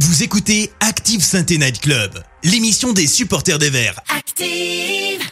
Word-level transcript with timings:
Vous 0.00 0.24
écoutez 0.24 0.72
Active 0.80 1.22
Sainte 1.22 1.50
Night 1.50 1.80
Club, 1.80 2.20
l'émission 2.42 2.92
des 2.92 3.06
supporters 3.06 3.60
des 3.60 3.70
Verts. 3.70 4.00
Active 4.08 5.22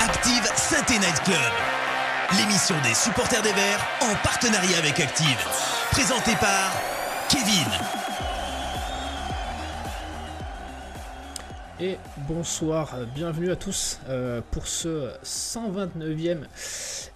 Active 0.00 0.48
Sainte 0.56 0.90
Night 0.90 1.20
Club, 1.24 1.52
l'émission 2.38 2.76
des 2.82 2.94
supporters 2.94 3.42
des 3.42 3.52
Verts 3.52 3.84
en 4.02 4.14
partenariat 4.22 4.78
avec 4.78 5.00
Active. 5.00 5.36
Présentée 5.90 6.36
par 6.40 6.72
Kevin. 7.28 7.66
Et 11.80 11.96
bonsoir, 12.26 12.94
euh, 12.96 13.04
bienvenue 13.04 13.52
à 13.52 13.56
tous 13.56 14.00
euh, 14.08 14.40
pour 14.50 14.66
ce 14.66 15.10
129e 15.22 16.38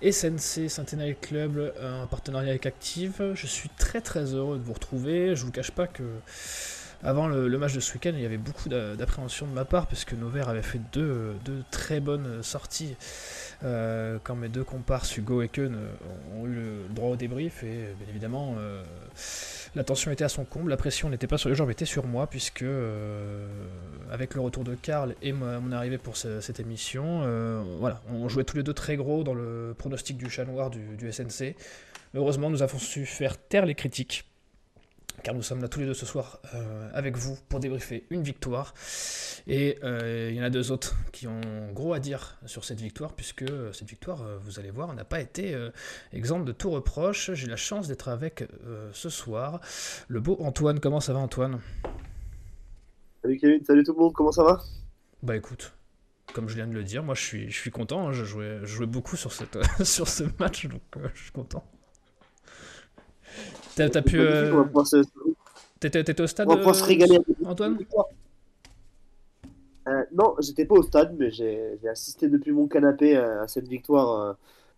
SNC 0.00 0.70
Centennial 0.70 1.16
Club 1.20 1.56
euh, 1.58 2.02
en 2.04 2.06
partenariat 2.06 2.50
avec 2.50 2.66
Active. 2.66 3.32
Je 3.34 3.46
suis 3.48 3.68
très 3.70 4.00
très 4.00 4.34
heureux 4.34 4.58
de 4.58 4.62
vous 4.62 4.72
retrouver. 4.74 5.34
Je 5.34 5.44
vous 5.44 5.50
cache 5.50 5.72
pas 5.72 5.88
que 5.88 6.04
avant 7.02 7.26
le, 7.26 7.48
match 7.58 7.74
de 7.74 7.80
ce 7.80 7.94
week-end, 7.94 8.12
il 8.14 8.20
y 8.20 8.26
avait 8.26 8.36
beaucoup 8.36 8.68
d'a- 8.68 8.94
d'appréhension 8.94 9.48
de 9.48 9.52
ma 9.52 9.64
part 9.64 9.88
parce 9.88 10.04
que 10.04 10.14
nos 10.14 10.28
Verts 10.28 10.48
avaient 10.48 10.62
fait 10.62 10.80
deux, 10.92 11.34
deux 11.44 11.64
très 11.72 11.98
bonnes 11.98 12.44
sorties 12.44 12.94
euh, 13.64 14.18
quand 14.22 14.36
mes 14.36 14.48
deux 14.48 14.62
compars 14.62 15.04
Hugo 15.16 15.42
et 15.42 15.48
Keun 15.48 15.74
euh, 15.74 15.88
ont 16.36 16.46
eu 16.46 16.54
le 16.54 16.72
droit 16.90 17.10
au 17.10 17.16
débrief 17.16 17.64
et 17.64 17.92
bien 17.98 18.06
évidemment 18.08 18.54
euh, 18.58 18.84
la 19.74 19.84
tension 19.84 20.10
était 20.10 20.24
à 20.24 20.28
son 20.28 20.44
comble, 20.44 20.70
la 20.70 20.76
pression 20.76 21.08
n'était 21.08 21.26
pas 21.26 21.38
sur 21.38 21.48
les 21.48 21.54
jambes, 21.54 21.70
était 21.70 21.84
sur 21.86 22.06
moi 22.06 22.26
puisque 22.26 22.62
euh, 22.62 23.46
avec 24.10 24.34
le 24.34 24.40
retour 24.42 24.64
de 24.64 24.74
Karl 24.74 25.14
et 25.22 25.32
mon 25.32 25.72
arrivée 25.72 25.98
pour 25.98 26.16
ce- 26.16 26.40
cette 26.40 26.60
émission, 26.60 27.22
euh, 27.22 27.62
voilà, 27.80 28.02
on 28.12 28.28
jouait 28.28 28.44
tous 28.44 28.56
les 28.58 28.62
deux 28.62 28.74
très 28.74 28.96
gros 28.96 29.24
dans 29.24 29.34
le 29.34 29.74
pronostic 29.78 30.16
du 30.18 30.28
chat 30.28 30.44
noir 30.44 30.70
du 30.70 31.10
SNC. 31.12 31.54
Heureusement, 32.14 32.50
nous 32.50 32.62
avons 32.62 32.78
su 32.78 33.06
faire 33.06 33.38
taire 33.38 33.64
les 33.64 33.74
critiques 33.74 34.24
car 35.22 35.34
nous 35.34 35.42
sommes 35.42 35.62
là 35.62 35.68
tous 35.68 35.80
les 35.80 35.86
deux 35.86 35.94
ce 35.94 36.06
soir 36.06 36.40
euh, 36.54 36.90
avec 36.92 37.16
vous 37.16 37.38
pour 37.48 37.60
débriefer 37.60 38.06
une 38.10 38.22
victoire. 38.22 38.74
Et 39.46 39.78
euh, 39.84 40.28
il 40.30 40.36
y 40.36 40.40
en 40.40 40.44
a 40.44 40.50
deux 40.50 40.72
autres 40.72 40.94
qui 41.12 41.26
ont 41.26 41.40
gros 41.72 41.92
à 41.94 41.98
dire 42.00 42.38
sur 42.46 42.64
cette 42.64 42.80
victoire, 42.80 43.12
puisque 43.14 43.44
cette 43.72 43.88
victoire, 43.88 44.22
euh, 44.22 44.38
vous 44.40 44.58
allez 44.58 44.70
voir, 44.70 44.92
n'a 44.94 45.04
pas 45.04 45.20
été 45.20 45.54
euh, 45.54 45.70
exemple 46.12 46.44
de 46.44 46.52
tout 46.52 46.70
reproche. 46.70 47.32
J'ai 47.32 47.46
la 47.46 47.56
chance 47.56 47.88
d'être 47.88 48.08
avec 48.08 48.42
euh, 48.66 48.90
ce 48.92 49.08
soir 49.08 49.60
le 50.08 50.20
beau 50.20 50.36
Antoine. 50.40 50.80
Comment 50.80 51.00
ça 51.00 51.12
va 51.12 51.20
Antoine? 51.20 51.60
Salut 53.22 53.38
Kevin, 53.38 53.64
salut 53.64 53.84
tout 53.84 53.92
le 53.92 53.98
monde, 54.00 54.12
comment 54.12 54.32
ça 54.32 54.42
va? 54.42 54.60
Bah 55.22 55.36
écoute, 55.36 55.72
comme 56.34 56.48
je 56.48 56.56
viens 56.56 56.66
de 56.66 56.74
le 56.74 56.82
dire, 56.82 57.04
moi 57.04 57.14
je 57.14 57.22
suis, 57.22 57.50
je 57.50 57.56
suis 57.56 57.70
content. 57.70 58.08
hein. 58.08 58.12
Je, 58.12 58.24
jouais, 58.24 58.58
je 58.62 58.66
jouais 58.66 58.86
beaucoup 58.86 59.16
sur, 59.16 59.32
cette, 59.32 59.56
sur 59.84 60.08
ce 60.08 60.24
match, 60.40 60.66
donc 60.66 60.82
euh, 60.96 61.08
je 61.14 61.22
suis 61.22 61.30
content. 61.32 61.64
T'as 63.76 64.02
pu... 64.02 64.18
Euh, 64.20 64.64
T'étais 65.80 66.20
au 66.20 66.26
stade, 66.26 66.48
on 66.48 66.56
va 66.56 66.72
se 66.74 66.84
régaler. 66.84 67.18
une 67.40 67.46
Antoine. 67.46 67.78
Euh, 69.88 70.04
non, 70.12 70.36
j'étais 70.40 70.64
pas 70.64 70.76
au 70.76 70.82
stade, 70.82 71.16
mais 71.18 71.30
j'ai 71.32 71.76
j'ai 71.82 71.88
assisté 71.88 72.28
depuis 72.28 72.52
mon 72.52 72.68
canapé 72.68 73.16
euh, 73.16 73.42
à 73.42 73.48
cette 73.48 73.66
victoire, 73.66 74.20
euh, 74.20 74.32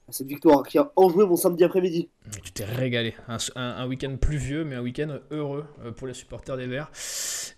à 0.08 0.12
cette 0.12 0.26
victoire 0.28 0.62
qui 0.66 0.78
a 0.78 0.90
enjoué 0.96 1.26
mon 1.26 1.36
samedi 1.36 1.62
après-midi. 1.62 2.08
Tu 2.42 2.52
t'es 2.52 2.64
régalé. 2.64 3.14
Un, 3.28 3.36
un- 3.56 3.76
un 3.82 3.86
week-end 3.86 4.16
pluvieux, 4.18 4.64
mais 4.64 4.76
un 4.76 4.82
week-end 4.82 5.18
heureux 5.30 5.66
euh, 5.84 5.90
pour 5.92 6.06
les 6.06 6.14
supporters 6.14 6.56
des 6.56 6.66
Verts. 6.66 6.90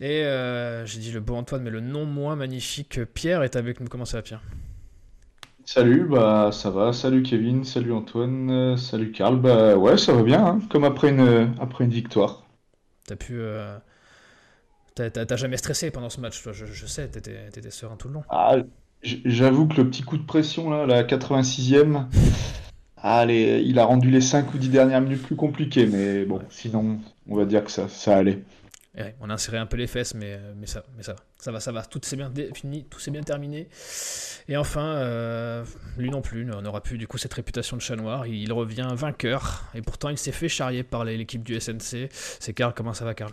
Et 0.00 0.24
euh, 0.24 0.84
j'ai 0.86 0.98
dit 0.98 1.12
le 1.12 1.20
beau 1.20 1.36
Antoine, 1.36 1.62
mais 1.62 1.70
le 1.70 1.80
non 1.80 2.04
moins 2.04 2.34
magnifique 2.34 2.98
Pierre 3.14 3.44
est 3.44 3.54
avec 3.54 3.78
nous. 3.78 3.86
Comment 3.86 4.04
ça 4.06 4.16
va, 4.18 4.22
Pierre? 4.22 4.42
Salut, 5.66 6.04
bah 6.08 6.50
ça 6.50 6.70
va, 6.70 6.94
salut 6.94 7.22
Kevin, 7.22 7.62
salut 7.62 7.92
Antoine, 7.92 8.48
euh, 8.50 8.76
salut 8.78 9.12
Karl, 9.12 9.38
bah 9.38 9.76
ouais 9.76 9.98
ça 9.98 10.14
va 10.14 10.22
bien, 10.22 10.42
hein, 10.46 10.60
comme 10.70 10.84
après 10.84 11.10
une, 11.10 11.54
après 11.60 11.84
une 11.84 11.90
victoire. 11.90 12.46
T'as 13.06 13.16
pu. 13.16 13.34
euh, 13.40 13.78
T'as 14.96 15.10
t'as- 15.10 15.26
t'as 15.26 15.36
jamais 15.36 15.56
stressé 15.58 15.90
pendant 15.92 16.10
ce 16.10 16.20
match, 16.20 16.42
toi, 16.42 16.52
je, 16.52 16.66
je 16.66 16.86
sais, 16.86 17.08
t'étais 17.08 17.50
t'étais 17.50 17.70
serein 17.70 17.96
tout 17.96 18.08
le 18.08 18.14
long. 18.14 18.24
Ah, 18.28 18.56
j- 19.02 19.22
j'avoue 19.24 19.66
que 19.68 19.74
le 19.76 19.88
petit 19.90 20.02
coup 20.02 20.16
de 20.18 20.22
pression 20.24 20.70
là, 20.70 20.86
la 20.86 21.04
86e, 21.04 22.08
allez, 22.96 23.62
il 23.66 23.78
a 23.78 23.84
rendu 23.84 24.10
les 24.10 24.20
5 24.20 24.54
ou 24.54 24.58
10 24.58 24.68
dernières 24.70 25.00
minutes 25.00 25.22
plus 25.22 25.36
compliquées, 25.36 25.86
mais 25.86 26.24
bon, 26.24 26.40
sinon 26.50 27.00
on 27.28 27.36
va 27.36 27.44
dire 27.46 27.64
que 27.64 27.70
ça, 27.70 27.88
ça 27.88 28.16
allait. 28.16 28.44
On 29.20 29.28
a 29.28 29.34
inséré 29.34 29.58
un 29.58 29.66
peu 29.66 29.76
les 29.76 29.86
fesses, 29.86 30.14
mais, 30.14 30.32
euh, 30.32 30.54
mais, 30.56 30.66
ça, 30.66 30.84
va. 30.96 31.16
Ça 31.36 31.52
va, 31.52 31.60
ça 31.60 31.72
va. 31.72 31.84
Tout 31.84 32.00
s'est 32.02 32.16
bien 32.16 32.32
fini, 32.54 32.84
tout 32.84 32.98
s'est 32.98 33.10
bien 33.10 33.22
terminé. 33.22 33.68
Et 34.48 34.56
enfin, 34.56 34.96
euh, 34.96 35.64
lui 35.98 36.08
non 36.08 36.22
plus, 36.22 36.50
on 36.50 36.62
n'aura 36.62 36.82
plus 36.82 36.96
du 36.96 37.06
coup 37.06 37.18
cette 37.18 37.34
réputation 37.34 37.76
de 37.76 37.82
chat 37.82 37.96
noir. 37.96 38.26
Il 38.26 38.52
revient 38.52 38.88
vainqueur. 38.94 39.70
Et 39.74 39.82
pourtant, 39.82 40.08
il 40.08 40.16
s'est 40.16 40.32
fait 40.32 40.48
charrier 40.48 40.82
par 40.82 41.04
l'équipe 41.04 41.42
du 41.42 41.60
SNC. 41.60 42.08
C'est 42.10 42.54
Karl, 42.54 42.72
comment 42.74 42.94
ça 42.94 43.04
va, 43.04 43.14
Karl? 43.14 43.32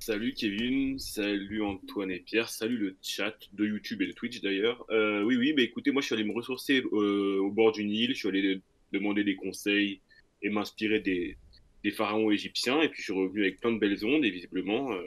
Salut 0.00 0.32
Kevin, 0.32 0.98
salut 0.98 1.62
Antoine 1.62 2.10
et 2.10 2.20
Pierre, 2.20 2.48
salut 2.48 2.78
le 2.78 2.96
chat 3.02 3.34
de 3.52 3.66
YouTube 3.66 4.00
et 4.00 4.06
de 4.06 4.12
Twitch 4.12 4.40
d'ailleurs. 4.40 4.86
Euh, 4.90 5.22
oui, 5.22 5.36
oui, 5.36 5.52
mais 5.54 5.64
écoutez, 5.64 5.90
moi 5.90 6.00
je 6.00 6.06
suis 6.06 6.14
allé 6.14 6.24
me 6.24 6.32
ressourcer 6.32 6.80
au 6.80 7.50
bord 7.50 7.72
du 7.72 7.84
Nil, 7.84 8.12
je 8.14 8.18
suis 8.20 8.28
allé 8.28 8.62
demander 8.90 9.22
des 9.22 9.36
conseils 9.36 10.00
et 10.40 10.48
m'inspirer 10.48 11.00
des, 11.00 11.36
des 11.84 11.90
pharaons 11.90 12.30
égyptiens, 12.30 12.80
et 12.82 12.88
puis 12.88 12.98
je 13.00 13.04
suis 13.04 13.12
revenu 13.12 13.42
avec 13.42 13.60
plein 13.60 13.72
de 13.72 13.78
belles 13.78 14.04
ondes, 14.04 14.24
et 14.24 14.30
visiblement, 14.30 14.92
euh, 14.92 15.02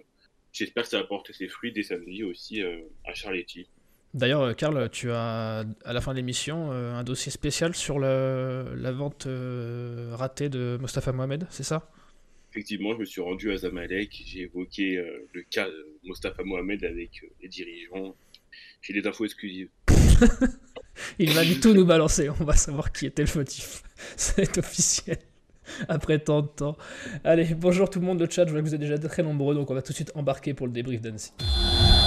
j'espère 0.53 0.83
que 0.83 0.89
ça 0.89 0.97
va 0.99 1.03
porter 1.05 1.33
ses 1.33 1.47
fruits 1.47 1.71
dès 1.71 1.83
samedi 1.83 2.23
aussi 2.23 2.61
euh, 2.61 2.77
à 3.05 3.13
Charletti. 3.13 3.67
D'ailleurs, 4.13 4.41
euh, 4.41 4.53
Karl, 4.53 4.89
tu 4.89 5.09
as 5.11 5.65
à 5.85 5.93
la 5.93 6.01
fin 6.01 6.11
de 6.11 6.17
l'émission 6.17 6.71
euh, 6.71 6.93
un 6.93 7.03
dossier 7.03 7.31
spécial 7.31 7.73
sur 7.75 7.99
le- 7.99 8.73
la 8.75 8.91
vente 8.91 9.27
ratée 10.11 10.49
de 10.49 10.77
Mostafa 10.81 11.11
Mohamed, 11.11 11.47
c'est 11.49 11.63
ça? 11.63 11.89
Effectivement, 12.51 12.93
je 12.93 12.99
me 12.99 13.05
suis 13.05 13.21
rendu 13.21 13.51
à 13.51 13.57
Zamalek, 13.57 14.23
j'ai 14.25 14.41
évoqué 14.41 15.01
le 15.33 15.41
cas 15.43 15.67
de 15.69 15.87
Mostafa 16.03 16.43
Mohamed 16.43 16.83
avec 16.83 17.09
les 17.41 17.47
dirigeants. 17.47 18.13
J'ai 18.81 18.91
des 18.93 19.07
infos 19.07 19.23
exclusives. 19.23 19.69
Il 21.19 21.31
va 21.31 21.45
du 21.45 21.59
tout 21.61 21.73
nous 21.73 21.85
balancer, 21.85 22.29
on 22.29 22.43
va 22.43 22.53
savoir 22.57 22.91
qui 22.91 23.05
était 23.05 23.21
le 23.21 23.27
fautif. 23.29 23.83
C'est 24.17 24.57
officiel. 24.57 25.17
Après 25.89 26.19
tant 26.19 26.41
de 26.41 26.47
temps. 26.47 26.77
Allez, 27.23 27.53
bonjour 27.55 27.89
tout 27.89 27.99
le 27.99 28.05
monde, 28.05 28.19
le 28.19 28.29
chat, 28.29 28.45
je 28.45 28.51
vois 28.51 28.61
que 28.61 28.65
vous 28.65 28.75
êtes 28.75 28.81
déjà 28.81 28.97
très 28.97 29.23
nombreux, 29.23 29.55
donc 29.55 29.69
on 29.71 29.73
va 29.73 29.81
tout 29.81 29.91
de 29.91 29.95
suite 29.95 30.11
embarquer 30.15 30.53
pour 30.53 30.67
le 30.67 30.73
débrief 30.73 31.01
d'Annecy. 31.01 31.33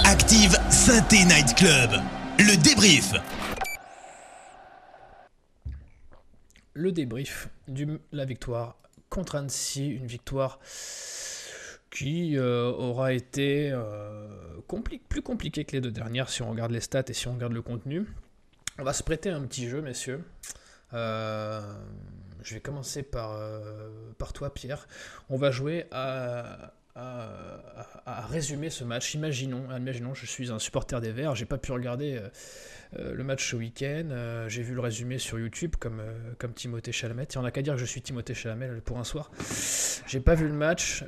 Active 0.05 0.57
Sainte 0.69 1.11
Night 1.11 1.55
Club, 1.55 1.91
le 2.39 2.61
débrief. 2.63 3.13
Le 6.73 6.91
débrief 6.91 7.49
de 7.67 7.99
la 8.11 8.25
victoire 8.25 8.75
contre 9.09 9.35
Annecy, 9.35 9.87
une 9.87 10.07
victoire 10.07 10.59
qui 11.89 12.37
euh, 12.37 12.69
aura 12.71 13.13
été 13.13 13.71
euh, 13.71 14.27
compli- 14.67 14.99
plus 15.07 15.21
compliquée 15.21 15.63
que 15.63 15.71
les 15.71 15.81
deux 15.81 15.91
dernières 15.91 16.29
si 16.29 16.41
on 16.41 16.49
regarde 16.51 16.71
les 16.71 16.81
stats 16.81 17.05
et 17.07 17.13
si 17.13 17.27
on 17.29 17.33
regarde 17.35 17.53
le 17.53 17.61
contenu. 17.61 18.05
On 18.77 18.83
va 18.83 18.91
se 18.91 19.03
prêter 19.03 19.29
un 19.29 19.41
petit 19.43 19.69
jeu, 19.69 19.81
messieurs. 19.81 20.21
Euh, 20.93 21.61
je 22.45 22.53
vais 22.53 22.61
commencer 22.61 23.03
par, 23.03 23.33
euh, 23.33 23.89
par 24.17 24.31
toi, 24.33 24.53
Pierre. 24.53 24.87
On 25.29 25.37
va 25.37 25.51
jouer 25.51 25.85
à, 25.91 26.71
à, 26.95 27.27
à- 28.05 28.19
à 28.21 28.25
résumer 28.27 28.69
ce 28.69 28.83
match. 28.83 29.15
Imaginons, 29.15 29.65
imaginons, 29.75 30.13
je 30.13 30.25
suis 30.25 30.51
un 30.51 30.59
supporter 30.59 31.01
des 31.01 31.11
Verts, 31.11 31.35
j'ai 31.35 31.45
pas 31.45 31.57
pu 31.57 31.71
regarder 31.71 32.17
euh, 32.17 32.29
euh, 32.99 33.13
le 33.13 33.23
match 33.23 33.49
ce 33.49 33.55
week-end. 33.55 34.09
euh, 34.11 34.47
j'ai 34.47 34.61
vu 34.61 34.75
le 34.75 34.79
résumé 34.79 35.17
sur 35.17 35.39
YouTube 35.39 35.75
comme, 35.79 35.99
euh, 35.99 36.33
comme 36.37 36.53
Timothée 36.53 36.91
Chalamet. 36.91 37.23
Il 37.33 37.37
n'y 37.39 37.43
en 37.43 37.45
a 37.45 37.51
qu'à 37.51 37.61
dire 37.63 37.73
que 37.73 37.79
je 37.79 37.85
suis 37.85 38.01
Timothée 38.01 38.35
Chalamet 38.35 38.69
pour 38.85 38.99
un 38.99 39.03
soir. 39.03 39.31
J'ai 40.07 40.19
pas 40.21 40.35
vu 40.35 40.47
le 40.47 40.53
match. 40.53 41.03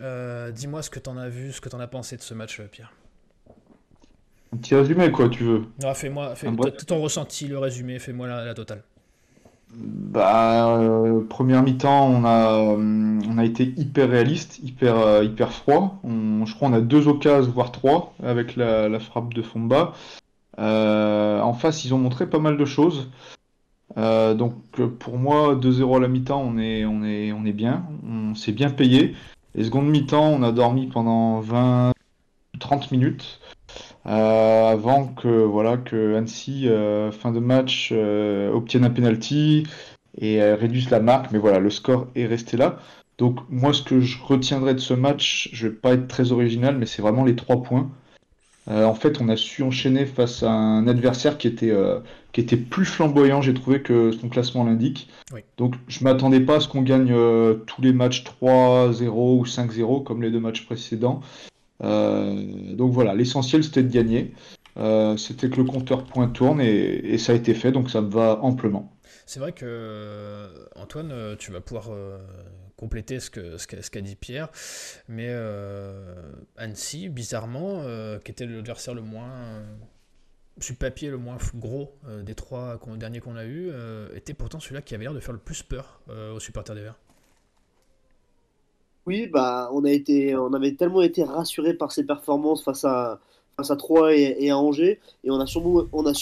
Dis-moi 0.54 0.82
ce 0.82 0.90
que 0.90 1.00
t'en 1.00 1.18
as 1.18 1.30
vu, 1.30 1.54
ce 1.54 1.62
que 1.62 1.70
t'en 1.70 1.80
as 1.80 1.88
pensé 1.88 2.18
de 2.18 2.22
ce 2.24 2.34
match, 2.34 2.60
Pierre. 2.72 2.92
Un 4.54 4.58
petit 4.58 4.76
résumé 4.76 5.12
quoi 5.12 5.30
tu 5.30 5.44
veux. 5.44 5.66
Non, 5.84 5.94
fais-moi, 5.94 6.34
fais, 6.36 6.48
ton 6.88 7.02
ressenti, 7.02 7.48
le 7.48 7.58
résumé, 7.60 8.00
fais-moi 8.00 8.28
la, 8.28 8.46
la 8.46 8.54
totale. 8.54 8.82
Bah, 9.74 10.78
euh, 10.80 11.22
première 11.28 11.62
mi-temps, 11.62 12.08
on 12.08 12.24
a, 12.26 12.54
euh, 12.54 13.20
on 13.30 13.38
a 13.38 13.46
été 13.46 13.74
hyper 13.78 14.10
réaliste, 14.10 14.60
hyper, 14.64 14.98
euh, 14.98 15.24
hyper 15.24 15.52
froid. 15.52 16.00
On- 16.04 16.46
je 16.46 16.56
crois 16.56 16.70
qu'on 16.70 16.76
a 16.76 16.82
deux 16.82 17.08
occasions, 17.08 17.52
voire 17.52 17.72
trois, 17.72 18.14
avec 18.24 18.56
la, 18.56 18.90
la 18.90 19.00
frappe 19.00 19.34
de 19.34 19.42
Fomba. 19.42 19.94
En 20.58 21.54
face, 21.54 21.86
ils 21.86 21.94
ont 21.94 22.00
montré 22.00 22.28
pas 22.28 22.40
mal 22.40 22.58
de 22.58 22.66
choses. 22.66 23.10
Donc, 23.96 24.54
pour 25.00 25.18
moi, 25.18 25.56
2-0 25.56 25.98
à 25.98 26.00
la 26.00 26.08
mi-temps, 26.08 26.42
on 26.42 26.58
est, 26.58 26.86
on 26.86 27.04
est, 27.04 27.32
on 27.32 27.46
est 27.46 27.54
bien. 27.54 27.84
On 28.08 28.36
s'est 28.36 28.52
bien 28.52 28.70
payé. 28.70 29.16
Les 29.56 29.66
secondes 29.66 29.88
mi-temps, 29.90 30.28
on 30.28 30.44
a 30.44 30.52
dormi 30.52 30.88
pendant 30.88 31.42
20-30 31.42 32.92
minutes. 32.92 33.40
Euh, 34.08 34.72
avant 34.72 35.08
que 35.08 35.28
voilà 35.28 35.76
que 35.76 36.16
Annecy 36.16 36.70
euh, 36.70 37.12
fin 37.12 37.34
de 37.34 37.40
match 37.40 37.90
euh, 37.92 38.50
obtienne 38.54 38.86
un 38.86 38.90
penalty 38.90 39.68
et 40.18 40.42
réduise 40.54 40.90
la 40.90 41.02
marque 41.02 41.32
mais 41.32 41.40
voilà 41.40 41.60
le 41.60 41.70
score 41.70 42.08
est 42.16 42.26
resté 42.26 42.56
là 42.56 42.80
donc 43.18 43.40
moi 43.50 43.74
ce 43.74 43.82
que 43.82 44.00
je 44.00 44.18
retiendrai 44.24 44.76
de 44.76 44.80
ce 44.80 44.94
match 44.94 45.50
je 45.52 45.68
vais 45.68 45.74
pas 45.74 45.92
être 45.92 46.08
très 46.08 46.32
original 46.32 46.78
mais 46.78 46.86
c'est 46.86 47.02
vraiment 47.02 47.26
les 47.26 47.36
trois 47.36 47.62
points 47.62 47.92
en 48.70 48.94
fait, 48.96 49.22
on 49.22 49.30
a 49.30 49.38
su 49.38 49.64
enchaîner 49.64 50.06
face 50.06 50.44
à 50.44 50.52
un 50.52 50.90
adversaire 50.90 51.38
qui 51.38 51.48
était, 51.48 51.74
qui 52.34 52.42
était 52.42 52.58
plus 52.58 52.84
flamboyant, 52.84 53.42
j'ai 53.42 53.54
trouvé, 53.54 53.82
que 53.82 54.12
son 54.12 54.28
classement 54.28 54.66
l'indique. 54.66 55.08
Donc, 55.58 55.76
je 55.88 56.04
m'attendais 56.04 56.42
pas 56.42 56.58
à 56.58 56.60
ce 56.60 56.68
qu'on 56.68 56.82
gagne 56.82 57.16
tous 57.66 57.82
les 57.82 57.94
matchs 57.94 58.26
3-0 58.42 59.08
ou 59.08 59.46
5-0 59.46 60.04
comme 60.04 60.22
les 60.22 60.32
deux 60.32 60.42
matchs 60.42 60.66
précédents. 60.66 61.22
Donc 61.82 62.92
voilà, 62.92 63.14
l'essentiel 63.16 63.64
c'était 63.64 63.84
de 63.84 63.92
gagner. 63.92 64.34
c'était 65.18 65.50
que 65.50 65.58
le 65.58 65.64
compteur 65.64 66.06
point 66.06 66.28
tourne 66.28 66.62
et, 66.62 67.18
ça 67.18 67.34
a 67.34 67.36
été 67.36 67.54
fait, 67.54 67.72
donc 67.72 67.90
ça 67.90 68.02
me 68.02 68.10
va 68.10 68.40
amplement. 68.42 68.94
C'est 69.26 69.40
vrai 69.40 69.52
que, 69.52 70.48
Antoine, 70.76 71.36
tu 71.38 71.52
vas 71.52 71.62
pouvoir 71.62 71.90
compléter 72.78 73.20
ce 73.20 73.30
qu'a 73.30 73.58
ce 73.58 74.00
dit 74.00 74.16
Pierre. 74.16 74.50
Mais 75.10 75.28
euh, 75.30 76.16
Annecy, 76.56 77.10
bizarrement, 77.10 77.82
euh, 77.82 78.20
qui 78.20 78.32
était 78.32 78.46
l'adversaire 78.46 78.94
le 78.94 79.02
moins. 79.02 79.64
sur 80.60 80.76
papier 80.78 81.10
le 81.10 81.18
moins 81.18 81.38
gros 81.56 82.00
euh, 82.08 82.24
des 82.24 82.36
trois 82.36 82.80
derniers 82.96 83.20
qu'on 83.20 83.36
a 83.36 83.46
eu, 83.46 83.72
était 84.16 84.34
pourtant 84.34 84.60
celui-là 84.60 84.82
qui 84.82 84.96
avait 84.96 85.04
l'air 85.04 85.14
de 85.14 85.20
faire 85.20 85.34
le 85.34 85.40
plus 85.40 85.64
peur 85.64 86.02
aux 86.08 86.40
supporters 86.40 86.76
des 86.76 86.84
Verts. 86.84 87.00
Oui, 89.08 89.26
bah, 89.28 89.70
on, 89.74 89.84
avait 89.86 90.74
tellement 90.74 91.02
été 91.02 91.24
rassurés 91.24 91.74
par 91.74 91.92
ses 91.94 92.04
performances 92.06 92.64
face 92.64 92.84
à, 92.84 93.20
Troyes 93.78 94.14
et, 94.16 94.50
à 94.50 94.58
Angers, 94.58 95.00
et 95.24 95.32
on 95.32 95.40
a, 95.40 95.46
sûrement, 95.48 95.86
on, 95.94 96.06
a 96.06 96.14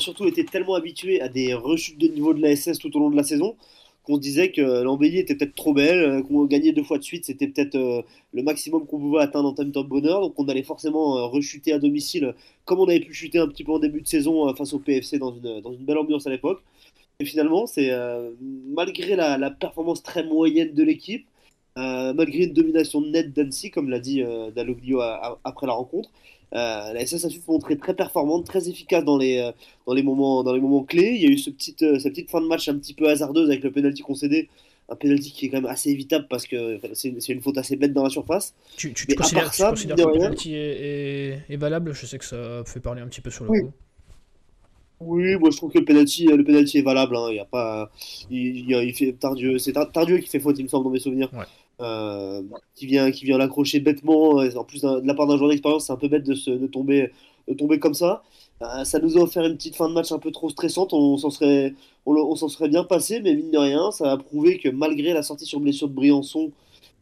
surtout 0.00 0.26
été 0.26 0.44
tellement 0.44 0.74
habitués 0.74 1.20
à 1.20 1.28
des 1.28 1.54
rechutes 1.54 1.98
de 1.98 2.08
niveau 2.08 2.34
de 2.34 2.42
la 2.42 2.54
SS 2.56 2.78
tout 2.78 2.94
au 2.96 3.00
long 3.00 3.10
de 3.10 3.16
la 3.16 3.22
saison 3.22 3.56
qu'on 4.04 4.16
se 4.16 4.20
disait 4.20 4.50
que 4.52 4.82
l'embellie 4.82 5.18
était 5.18 5.34
peut-être 5.34 5.54
trop 5.54 5.72
belle, 5.72 5.98
euh, 5.98 6.22
qu'on 6.22 6.44
gagnait 6.44 6.72
deux 6.72 6.82
fois 6.84 6.98
de 6.98 7.02
suite, 7.04 7.24
c'était 7.24 7.48
peut-être 7.48 7.74
euh, 7.76 8.02
le 8.32 8.42
maximum 8.42 8.86
qu'on 8.86 8.98
pouvait 8.98 9.22
atteindre 9.22 9.48
en 9.48 9.54
termes 9.54 9.70
de 9.70 9.82
bonheur, 9.82 10.20
donc 10.20 10.38
on 10.38 10.46
allait 10.48 10.62
forcément 10.62 11.16
euh, 11.18 11.24
rechuter 11.24 11.72
à 11.72 11.78
domicile, 11.78 12.34
comme 12.66 12.80
on 12.80 12.88
avait 12.88 13.00
pu 13.00 13.14
chuter 13.14 13.38
un 13.38 13.48
petit 13.48 13.64
peu 13.64 13.72
en 13.72 13.78
début 13.78 14.02
de 14.02 14.08
saison 14.08 14.54
face 14.54 14.74
au 14.74 14.78
PFC 14.78 15.18
dans 15.18 15.32
une 15.32 15.84
belle 15.84 15.98
ambiance 15.98 16.26
à 16.26 16.30
l'époque. 16.30 16.62
Et 17.20 17.24
finalement, 17.24 17.66
c'est 17.66 17.90
malgré 18.40 19.14
la, 19.16 19.50
performance 19.50 20.02
très 20.02 20.24
moyenne 20.24 20.74
de 20.74 20.82
l'équipe, 20.82 21.26
malgré 21.76 22.44
une 22.44 22.52
domination 22.52 23.00
nette 23.00 23.32
d'Annecy, 23.32 23.70
comme 23.70 23.90
l'a 23.90 24.00
dit 24.00 24.22
Dalloglio 24.54 25.00
après 25.00 25.66
la 25.66 25.72
rencontre, 25.72 26.10
euh, 26.54 26.92
la 26.92 27.04
SS 27.04 27.24
a 27.24 27.30
su 27.30 27.40
montrer 27.48 27.76
très 27.76 27.94
performante, 27.94 28.46
très 28.46 28.68
efficace 28.68 29.04
dans 29.04 29.18
les, 29.18 29.38
euh, 29.38 29.50
dans 29.86 29.94
les, 29.94 30.04
moments, 30.04 30.44
dans 30.44 30.52
les 30.52 30.60
moments 30.60 30.84
clés. 30.84 31.14
Il 31.16 31.22
y 31.22 31.26
a 31.26 31.28
eu 31.28 31.38
ce 31.38 31.50
petite, 31.50 31.82
euh, 31.82 31.98
cette 31.98 32.12
petite 32.12 32.30
fin 32.30 32.40
de 32.40 32.46
match 32.46 32.68
un 32.68 32.78
petit 32.78 32.94
peu 32.94 33.08
hasardeuse 33.08 33.48
avec 33.50 33.64
le 33.64 33.72
penalty 33.72 34.02
concédé. 34.02 34.48
Un 34.88 34.96
penalty 34.96 35.32
qui 35.32 35.46
est 35.46 35.48
quand 35.48 35.62
même 35.62 35.70
assez 35.70 35.90
évitable 35.90 36.26
parce 36.28 36.46
que 36.46 36.78
c'est 36.92 37.28
une 37.28 37.40
faute 37.40 37.58
assez 37.58 37.74
bête 37.74 37.92
dans 37.92 38.04
la 38.04 38.10
surface. 38.10 38.54
Tu, 38.76 38.92
tu, 38.92 39.06
tu 39.06 39.16
considères, 39.16 39.52
ça, 39.52 39.72
que 39.72 39.88
le 39.88 39.94
penalty 39.94 40.54
est, 40.54 41.40
est, 41.48 41.56
valable? 41.56 41.92
Je 41.94 42.06
sais 42.06 42.18
que 42.18 42.24
ça 42.24 42.62
fait 42.66 42.80
parler 42.80 43.00
un 43.00 43.08
petit 43.08 43.22
peu 43.22 43.30
sur 43.30 43.44
le 43.44 43.62
coup. 43.62 43.72
Oui, 45.00 45.36
moi 45.36 45.50
je 45.50 45.56
trouve 45.56 45.72
que 45.72 45.78
le 45.78 45.84
penalty, 45.84 46.26
le 46.26 46.44
penalty 46.44 46.78
est 46.78 46.82
valable. 46.82 47.16
Hein. 47.16 47.28
Il 47.30 47.36
y 47.36 47.40
a 47.40 47.46
pas, 47.46 47.90
il, 48.30 48.70
il, 48.70 48.94
fait 48.94 49.12
Tardieu, 49.14 49.58
c'est 49.58 49.72
Tardieu 49.72 50.18
qui 50.18 50.28
fait 50.28 50.38
faute, 50.38 50.58
il 50.58 50.64
me 50.64 50.68
semble 50.68 50.84
dans 50.84 50.90
mes 50.90 51.00
souvenirs. 51.00 51.30
Ouais. 51.32 51.44
Euh, 51.80 52.42
qui 52.76 52.86
vient, 52.86 53.10
qui 53.10 53.24
vient 53.24 53.36
l'accrocher 53.36 53.80
bêtement. 53.80 54.36
En 54.36 54.64
plus, 54.64 54.82
de 54.82 55.06
la 55.06 55.14
part 55.14 55.26
d'un 55.26 55.36
joueur 55.36 55.50
d'expérience, 55.50 55.86
c'est 55.86 55.92
un 55.92 55.96
peu 55.96 56.06
bête 56.08 56.22
de, 56.22 56.34
se, 56.34 56.50
tomber, 56.66 57.10
tomber 57.58 57.80
comme 57.80 57.94
ça. 57.94 58.22
Euh, 58.62 58.84
ça 58.84 59.00
nous 59.00 59.18
a 59.18 59.20
offert 59.20 59.44
une 59.44 59.56
petite 59.56 59.74
fin 59.74 59.88
de 59.88 59.94
match 59.94 60.12
un 60.12 60.20
peu 60.20 60.30
trop 60.30 60.48
stressante. 60.50 60.92
On 60.92 61.16
s'en 61.16 61.30
serait, 61.30 61.74
on, 62.06 62.36
s'en 62.36 62.48
serait 62.48 62.68
bien 62.68 62.84
passé, 62.84 63.20
mais 63.20 63.34
mine 63.34 63.50
de 63.50 63.58
rien, 63.58 63.90
ça 63.90 64.12
a 64.12 64.16
prouvé 64.16 64.58
que 64.58 64.68
malgré 64.68 65.12
la 65.12 65.22
sortie 65.24 65.46
sur 65.46 65.58
blessure 65.58 65.88
de 65.88 65.94
Briançon 65.94 66.52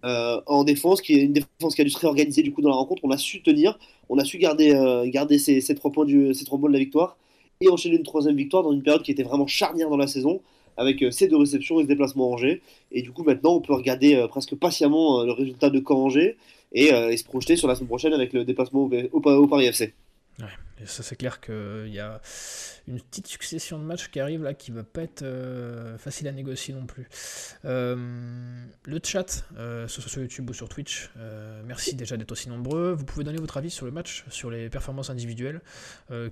euh, 0.05 0.41
en 0.47 0.65
défense, 0.65 1.03
qui 1.03 1.15
est 1.15 1.23
une 1.23 1.35
défense 1.35 1.75
qui 1.75 1.83
a 1.83 1.85
dû 1.85 1.91
se 1.91 1.99
réorganiser 1.99 2.43
du 2.43 2.53
coup 2.53 2.63
dans 2.63 2.71
la 2.71 2.77
rencontre, 2.77 3.03
on 3.05 3.11
a 3.11 3.19
su 3.19 3.43
tenir, 3.43 3.79
on 4.09 4.19
a 4.19 4.25
su 4.25 4.39
garder, 4.39 4.73
garder 5.07 5.39
ces, 5.39 5.61
trois 5.75 5.93
points 5.93 6.07
ces 6.33 6.45
trois 6.47 6.59
points 6.59 6.71
de 6.71 6.75
la 6.75 6.81
victoire 6.81 7.19
et 7.61 7.69
enchaîner 7.69 7.97
une 7.97 8.03
troisième 8.03 8.37
victoire 8.37 8.63
dans 8.63 8.73
une 8.73 8.83
période 8.83 9.03
qui 9.03 9.13
était 9.13 9.23
vraiment 9.23 9.47
charnière 9.47 9.91
dans 9.91 9.97
la 9.99 10.07
saison 10.07 10.41
avec 10.77 11.03
euh, 11.03 11.11
ces 11.11 11.29
deux 11.29 11.37
réceptions 11.37 11.81
et 11.81 11.85
ce 11.85 11.89
déplacement 11.89 12.33
Angers. 12.33 12.63
Et 12.91 13.03
du 13.03 13.13
coup, 13.13 13.23
maintenant, 13.23 13.57
on 13.57 13.61
peut 13.61 13.75
regarder 13.75 14.15
euh, 14.15 14.29
presque 14.29 14.55
patiemment 14.55 15.21
euh, 15.21 15.27
le 15.27 15.33
résultat 15.33 15.71
de 15.71 15.83
Caen-Angers 15.87 16.37
et, 16.73 16.89
se 17.17 17.25
projeter 17.25 17.57
sur 17.57 17.69
la 17.69 17.75
semaine 17.75 17.89
prochaine 17.89 18.15
avec 18.15 18.33
le 18.33 18.45
déplacement 18.45 18.89
au, 19.13 19.47
Paris 19.47 19.67
FC. 19.67 19.93
Ouais, 20.43 20.87
ça 20.87 21.05
c'est 21.05 21.15
clair 21.15 21.41
qu'il 21.41 21.89
y 21.93 22.01
a 22.01 22.21
une 22.89 23.01
petite 23.01 23.29
succession 23.29 23.79
de 23.79 23.85
matchs 23.85 24.09
qui 24.09 24.19
arrivent 24.19 24.43
là 24.43 24.55
qui 24.55 24.73
va 24.73 24.83
pas 24.83 25.03
être 25.03 25.25
facile 25.99 26.27
à 26.27 26.33
négocier 26.33 26.75
non 26.75 26.85
plus. 26.85 27.07
le 27.63 29.01
chat, 29.05 29.45
euh, 29.57 29.87
soit 29.87 30.03
sur 30.03 30.21
YouTube 30.21 30.51
ou 30.51 30.53
sur 30.53 30.69
Twitch, 30.69 31.11
merci 31.65 31.95
déjà 31.95 32.17
d'être 32.17 32.33
aussi 32.33 32.49
nombreux. 32.49 32.93
Vous 32.93 33.05
pouvez 33.05 33.23
donner 33.23 33.39
votre 33.39 33.57
avis 33.57 33.71
sur 33.71 33.87
le 33.87 33.93
match, 33.93 34.25
sur 34.31 34.51
les 34.51 34.69
performances 34.69 35.11
individuelles. 35.11 35.61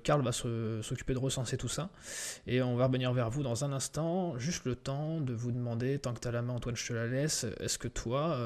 Karl 0.02 0.22
va 0.22 0.32
s'occuper 0.32 1.14
de 1.14 1.18
recenser 1.18 1.56
tout 1.56 1.68
ça. 1.68 1.90
Et 2.48 2.62
on 2.62 2.74
va 2.74 2.86
revenir 2.86 3.12
vers 3.12 3.30
vous 3.30 3.44
dans 3.44 3.64
un 3.64 3.72
instant. 3.72 4.36
Juste 4.38 4.64
le 4.64 4.74
temps 4.74 5.20
de 5.20 5.32
vous 5.32 5.52
demander, 5.52 6.00
tant 6.00 6.12
que 6.14 6.20
tu 6.20 6.26
as 6.26 6.32
la 6.32 6.42
main, 6.42 6.54
Antoine, 6.54 6.76
je 6.76 6.88
te 6.88 6.92
la 6.92 7.06
laisse. 7.06 7.46
Est-ce 7.60 7.78
que 7.78 7.88
toi 7.88 8.36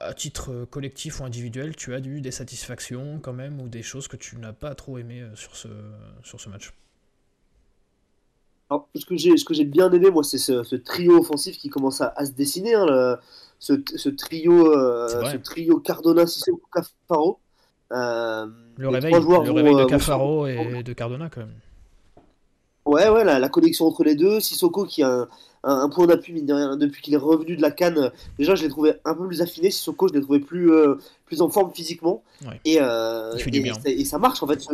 à 0.00 0.14
titre 0.14 0.66
collectif 0.70 1.20
ou 1.20 1.24
individuel, 1.24 1.76
tu 1.76 1.94
as 1.94 1.98
eu 1.98 2.20
des 2.20 2.30
satisfactions 2.30 3.18
quand 3.20 3.32
même 3.32 3.60
ou 3.60 3.68
des 3.68 3.82
choses 3.82 4.08
que 4.08 4.16
tu 4.16 4.36
n'as 4.36 4.52
pas 4.52 4.74
trop 4.74 4.98
aimé 4.98 5.22
euh, 5.22 5.34
sur 5.34 5.56
ce, 5.56 5.68
sur 6.22 6.40
ce 6.40 6.48
match? 6.48 6.72
Alors, 8.68 8.88
ce 8.94 9.04
que 9.06 9.16
j'ai, 9.16 9.36
ce 9.36 9.44
que 9.44 9.54
j'ai 9.54 9.64
bien 9.64 9.92
aimé, 9.92 10.10
moi, 10.10 10.24
c'est 10.24 10.38
ce, 10.38 10.74
trio 10.76 11.18
offensif 11.18 11.56
qui 11.56 11.68
commence 11.68 12.00
à, 12.00 12.12
se 12.24 12.32
dessiner. 12.32 12.74
Hein, 12.74 13.18
ce, 13.58 13.74
ce, 13.94 14.08
trio, 14.08 14.72
euh, 14.72 15.08
ce 15.30 15.36
trio 15.36 15.78
Cardona, 15.78 16.26
Sissoko, 16.26 16.62
Cafaro. 16.72 17.38
Euh, 17.92 18.46
le 18.76 18.88
réveil, 18.88 19.12
le 19.12 19.52
réveil 19.52 19.76
de 19.76 19.84
Cafaro 19.84 20.46
et 20.46 20.82
de 20.82 20.92
Cardona 20.92 21.30
quand 21.30 21.40
même. 21.40 21.54
Ouais, 22.96 23.10
ouais, 23.10 23.24
la, 23.24 23.38
la, 23.38 23.48
connexion 23.50 23.86
entre 23.86 24.04
les 24.04 24.14
deux. 24.14 24.40
Sissoko 24.40 24.86
qui 24.86 25.02
a 25.02 25.10
un, 25.10 25.28
un, 25.64 25.88
point 25.90 26.06
d'appui, 26.06 26.42
depuis 26.42 27.02
qu'il 27.02 27.12
est 27.12 27.18
revenu 27.18 27.54
de 27.54 27.60
la 27.60 27.70
canne. 27.70 28.10
Déjà, 28.38 28.54
je 28.54 28.62
l'ai 28.62 28.70
trouvé 28.70 28.94
un 29.04 29.14
peu 29.14 29.26
plus 29.26 29.42
affiné. 29.42 29.70
Sissoko, 29.70 30.08
je 30.08 30.14
l'ai 30.14 30.22
trouvé 30.22 30.40
plus, 30.40 30.72
euh, 30.72 30.94
plus 31.26 31.42
en 31.42 31.50
forme 31.50 31.70
physiquement. 31.74 32.22
Et, 32.64 32.78
euh, 32.80 33.36
et, 33.84 34.04
ça 34.06 34.18
marche, 34.18 34.42
en 34.42 34.46
fait. 34.46 34.66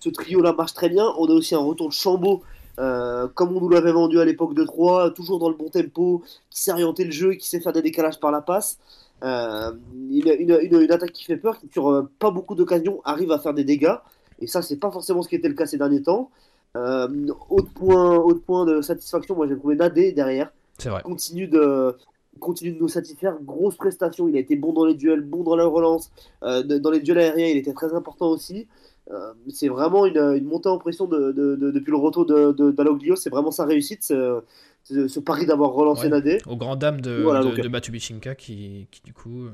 Ce, 0.00 0.08
trio-là 0.08 0.54
marche 0.54 0.74
très 0.74 0.88
bien. 0.88 1.06
On 1.18 1.26
a 1.26 1.32
aussi 1.32 1.54
un 1.54 1.60
retour 1.60 1.88
de 1.88 1.92
Chambaud, 1.92 2.42
euh, 2.80 3.28
comme 3.28 3.56
on 3.56 3.60
nous 3.60 3.68
l'avait 3.68 3.92
vendu 3.92 4.18
à 4.18 4.24
l'époque 4.24 4.54
de 4.54 4.64
3, 4.64 5.12
toujours 5.12 5.38
dans 5.38 5.48
le 5.48 5.54
bon 5.54 5.68
tempo, 5.68 6.24
qui 6.50 6.60
sait 6.60 6.72
orienter 6.72 7.04
le 7.04 7.12
jeu, 7.12 7.34
qui 7.34 7.48
sait 7.48 7.60
faire 7.60 7.72
des 7.72 7.82
décalages 7.82 8.18
par 8.18 8.32
la 8.32 8.40
passe. 8.40 8.78
Euh, 9.22 9.70
une, 10.10 10.34
une, 10.40 10.80
une, 10.82 10.92
attaque 10.92 11.12
qui 11.12 11.24
fait 11.24 11.36
peur, 11.36 11.60
qui 11.60 11.68
sur 11.72 12.08
pas 12.18 12.32
beaucoup 12.32 12.56
d'occasions 12.56 13.00
arrive 13.04 13.30
à 13.30 13.38
faire 13.38 13.54
des 13.54 13.64
dégâts. 13.64 13.94
Et 14.40 14.48
ça, 14.48 14.62
c'est 14.62 14.76
pas 14.76 14.90
forcément 14.90 15.22
ce 15.22 15.28
qui 15.28 15.36
était 15.36 15.48
le 15.48 15.54
cas 15.54 15.66
ces 15.66 15.78
derniers 15.78 16.02
temps. 16.02 16.30
Euh, 16.76 17.08
autre, 17.48 17.70
point, 17.72 18.16
autre 18.16 18.42
point 18.42 18.66
de 18.66 18.82
satisfaction, 18.82 19.34
moi 19.34 19.46
j'ai 19.48 19.56
trouvé 19.56 19.76
Nadé 19.76 20.12
derrière. 20.12 20.52
C'est 20.78 20.90
vrai. 20.90 21.02
Continue 21.02 21.48
de, 21.48 21.96
continue 22.38 22.72
de 22.72 22.78
nous 22.78 22.88
satisfaire. 22.88 23.36
Grosse 23.42 23.76
prestation. 23.76 24.28
Il 24.28 24.36
a 24.36 24.40
été 24.40 24.56
bon 24.56 24.72
dans 24.72 24.84
les 24.84 24.94
duels, 24.94 25.22
bon 25.22 25.42
dans 25.42 25.56
la 25.56 25.64
relance. 25.64 26.10
Euh, 26.42 26.62
dans 26.62 26.90
les 26.90 27.00
duels 27.00 27.18
aériens, 27.18 27.46
il 27.46 27.56
était 27.56 27.72
très 27.72 27.94
important 27.94 28.28
aussi. 28.28 28.66
Euh, 29.10 29.32
c'est 29.48 29.68
vraiment 29.68 30.04
une, 30.04 30.44
montée 30.44 30.68
en 30.68 30.78
pression 30.78 31.06
de, 31.06 31.32
depuis 31.32 31.92
le 31.92 31.96
retour 31.96 32.26
de, 32.26 33.14
C'est 33.14 33.30
vraiment 33.30 33.52
sa 33.52 33.64
réussite, 33.64 34.02
ce, 34.02 34.42
ce, 34.82 35.20
pari 35.20 35.46
d'avoir 35.46 35.70
relancé 35.70 36.08
Nadé. 36.08 36.38
Au 36.46 36.56
grand 36.56 36.76
dame 36.76 37.00
de, 37.00 37.22
voilà, 37.22 37.44
de, 37.44 37.68
Matubichinka 37.68 38.34
qui, 38.34 38.88
qui, 38.90 39.00
du 39.02 39.12
coup, 39.12 39.46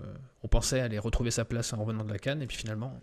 on 0.42 0.48
pensait 0.48 0.80
aller 0.80 0.98
retrouver 0.98 1.30
sa 1.30 1.44
place 1.44 1.72
en 1.74 1.76
revenant 1.76 2.04
de 2.04 2.12
la 2.12 2.18
canne. 2.18 2.40
Et 2.42 2.46
puis 2.46 2.56
finalement, 2.56 2.94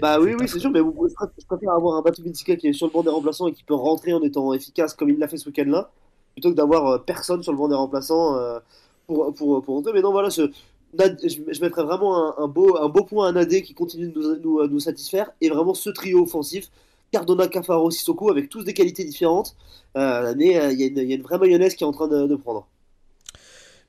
bah 0.00 0.20
oui, 0.20 0.34
oui, 0.38 0.48
c'est 0.48 0.58
sûr, 0.58 0.70
mais 0.70 0.80
vous, 0.80 1.08
je 1.08 1.46
préfère 1.46 1.72
avoir 1.72 1.96
un 1.96 2.02
Batu 2.02 2.22
qui 2.22 2.52
est 2.52 2.72
sur 2.72 2.86
le 2.86 2.92
banc 2.92 3.02
des 3.02 3.10
remplaçants 3.10 3.48
et 3.48 3.52
qui 3.52 3.64
peut 3.64 3.74
rentrer 3.74 4.12
en 4.12 4.22
étant 4.22 4.52
efficace 4.52 4.94
comme 4.94 5.10
il 5.10 5.18
l'a 5.18 5.28
fait 5.28 5.36
ce 5.36 5.48
week-end-là, 5.48 5.90
plutôt 6.34 6.50
que 6.50 6.56
d'avoir 6.56 6.86
euh, 6.86 6.98
personne 6.98 7.42
sur 7.42 7.52
le 7.52 7.58
banc 7.58 7.68
des 7.68 7.74
remplaçants 7.74 8.36
euh, 8.36 8.58
pour, 9.06 9.34
pour, 9.34 9.62
pour 9.62 9.74
rentrer. 9.74 9.92
Mais 9.92 10.02
non, 10.02 10.12
voilà, 10.12 10.30
ce, 10.30 10.50
je, 10.98 11.60
mettrais 11.60 11.82
vraiment 11.82 12.38
un, 12.38 12.46
beau, 12.46 12.76
un 12.76 12.88
beau 12.88 13.04
point 13.04 13.28
à 13.28 13.32
Nadé 13.32 13.62
qui 13.62 13.74
continue 13.74 14.08
de 14.08 14.20
nous, 14.20 14.36
nous, 14.40 14.66
nous, 14.66 14.80
satisfaire 14.80 15.30
et 15.40 15.48
vraiment 15.48 15.74
ce 15.74 15.90
trio 15.90 16.22
offensif. 16.22 16.70
Cardona, 17.10 17.48
Cafaro, 17.48 17.90
Sissoko 17.90 18.30
avec 18.30 18.48
tous 18.48 18.64
des 18.64 18.74
qualités 18.74 19.04
différentes, 19.04 19.56
euh, 19.96 20.34
mais 20.36 20.72
il 20.72 20.80
y, 20.80 20.84
y, 20.84 21.12
a 21.12 21.16
une 21.16 21.22
vraie 21.22 21.38
mayonnaise 21.38 21.74
qui 21.74 21.84
est 21.84 21.86
en 21.86 21.92
train 21.92 22.08
de, 22.08 22.26
de 22.26 22.34
prendre. 22.34 22.66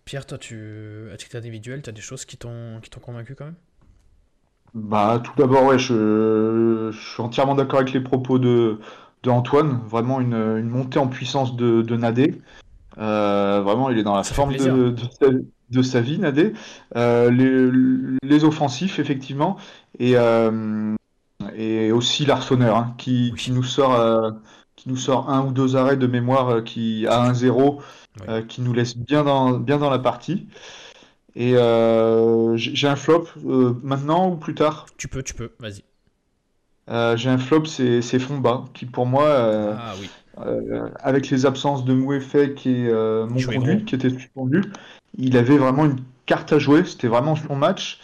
Pierre, 0.03 0.27
toi, 0.27 0.37
tu, 0.37 1.09
à 1.11 1.17
titre 1.17 1.35
individuel, 1.35 1.81
tu 1.81 1.89
as 1.89 1.93
des 1.93 2.01
choses 2.01 2.25
qui 2.25 2.37
t'ont 2.37 2.79
convaincu 3.01 3.33
quand 3.33 3.45
même? 3.45 3.55
Bah, 4.73 5.21
tout 5.23 5.31
d'abord, 5.37 5.65
ouais, 5.65 5.79
je, 5.79 6.91
suis 6.91 7.21
entièrement 7.21 7.55
d'accord 7.55 7.79
avec 7.79 7.93
les 7.93 8.01
propos 8.01 8.39
de, 8.39 8.79
de 9.23 9.29
Antoine. 9.29 9.79
Vraiment 9.87 10.19
une, 10.19 10.33
une 10.33 10.69
montée 10.69 10.99
en 10.99 11.07
puissance 11.07 11.55
de, 11.55 11.81
de 11.81 11.95
Nadé. 11.95 12.41
Euh, 12.97 13.61
vraiment, 13.63 13.89
il 13.89 13.97
est 13.97 14.03
dans 14.03 14.15
la 14.15 14.23
forme 14.23 14.55
de, 14.55 14.95
de, 15.69 15.81
sa, 15.81 16.01
vie, 16.01 16.19
Nadé. 16.19 16.53
Euh, 16.95 17.29
les, 17.31 18.19
les, 18.23 18.43
offensifs, 18.43 18.99
effectivement, 18.99 19.57
et, 19.99 20.13
euh, 20.15 20.95
et 21.55 21.91
aussi 21.91 22.25
l'Arseneur, 22.25 22.77
hein, 22.77 22.93
qui, 22.97 23.33
qui, 23.37 23.51
nous 23.51 23.63
sort, 23.63 24.33
qui 24.75 24.89
nous 24.89 24.97
sort 24.97 25.29
un 25.29 25.45
ou 25.45 25.51
deux 25.51 25.75
arrêts 25.75 25.97
de 25.97 26.07
mémoire 26.07 26.63
qui 26.63 27.07
à 27.07 27.31
1-0, 27.31 27.81
qui 28.47 28.61
nous 28.61 28.73
laisse 28.73 28.97
bien 28.97 29.23
dans, 29.23 29.57
bien 29.57 29.77
dans 29.77 29.89
la 29.89 29.99
partie. 29.99 30.47
Et 31.35 31.51
j'ai 32.55 32.87
un 32.87 32.95
flop 32.95 33.27
maintenant 33.83 34.29
ou 34.31 34.35
plus 34.35 34.55
tard? 34.55 34.85
Tu 34.97 35.07
peux, 35.07 35.23
tu 35.23 35.33
peux, 35.33 35.51
vas-y. 35.59 35.83
j'ai 37.17 37.29
un 37.29 37.37
flop, 37.37 37.65
c'est 37.65 38.19
Fomba, 38.19 38.65
qui 38.73 38.85
pour 38.85 39.05
moi, 39.05 39.25
ah, 39.77 39.93
oui. 39.99 40.09
avec 40.99 41.29
les 41.29 41.45
absences 41.45 41.85
de 41.85 41.93
Mouefek 41.93 42.65
et 42.65 42.89
mon 42.89 43.41
conduit 43.41 43.85
qui 43.85 43.95
était 43.95 44.09
suspendu, 44.09 44.61
il 45.17 45.37
avait 45.37 45.57
vraiment 45.57 45.85
une 45.85 45.99
carte 46.25 46.53
à 46.53 46.59
jouer, 46.59 46.85
c'était 46.85 47.07
vraiment 47.07 47.35
son 47.35 47.55
match. 47.55 47.99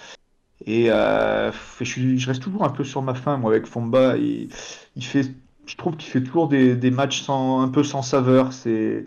Et 0.66 0.92
euh, 0.92 1.52
je, 1.82 2.28
reste 2.28 2.44
toujours 2.44 2.64
un 2.64 2.70
peu 2.70 2.84
sur 2.84 3.02
ma 3.02 3.14
fin, 3.14 3.38
moi, 3.38 3.52
avec 3.52 3.66
Fomba. 3.66 4.18
Il, 4.18 4.50
il 4.96 5.04
fait, 5.04 5.32
je 5.66 5.76
trouve 5.76 5.96
qu'il 5.98 6.10
fait 6.10 6.22
toujours 6.22 6.48
des, 6.48 6.76
des, 6.76 6.92
matchs 6.92 7.22
sans, 7.22 7.62
un 7.62 7.68
peu 7.68 7.84
sans 7.84 8.02
saveur. 8.02 8.54
C'est, 8.54 9.06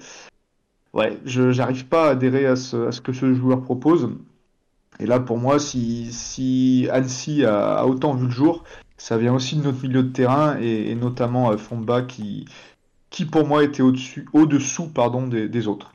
ouais, 0.94 1.18
je 1.26 1.42
n'arrive 1.42 1.86
pas 1.86 2.08
à 2.08 2.10
adhérer 2.12 2.46
à 2.46 2.56
ce, 2.56 2.88
à 2.88 2.92
ce, 2.92 3.00
que 3.00 3.12
ce 3.12 3.34
joueur 3.34 3.62
propose. 3.62 4.10
Et 5.00 5.06
là, 5.06 5.20
pour 5.20 5.38
moi, 5.38 5.58
si, 5.58 6.12
si 6.12 6.88
Annecy 6.90 7.44
a, 7.44 7.84
autant 7.84 8.14
vu 8.14 8.26
le 8.26 8.32
jour, 8.32 8.64
ça 8.96 9.18
vient 9.18 9.34
aussi 9.34 9.56
de 9.56 9.62
notre 9.62 9.82
milieu 9.82 10.04
de 10.04 10.12
terrain 10.12 10.56
et, 10.58 10.94
notamment 10.94 11.50
euh, 11.50 11.56
Fomba 11.56 12.02
qui, 12.02 12.46
qui 13.10 13.24
pour 13.26 13.46
moi 13.46 13.64
était 13.64 13.82
au-dessus, 13.82 14.26
au-dessous, 14.32 14.88
pardon, 14.88 15.26
des, 15.26 15.48
des 15.48 15.66
autres. 15.66 15.90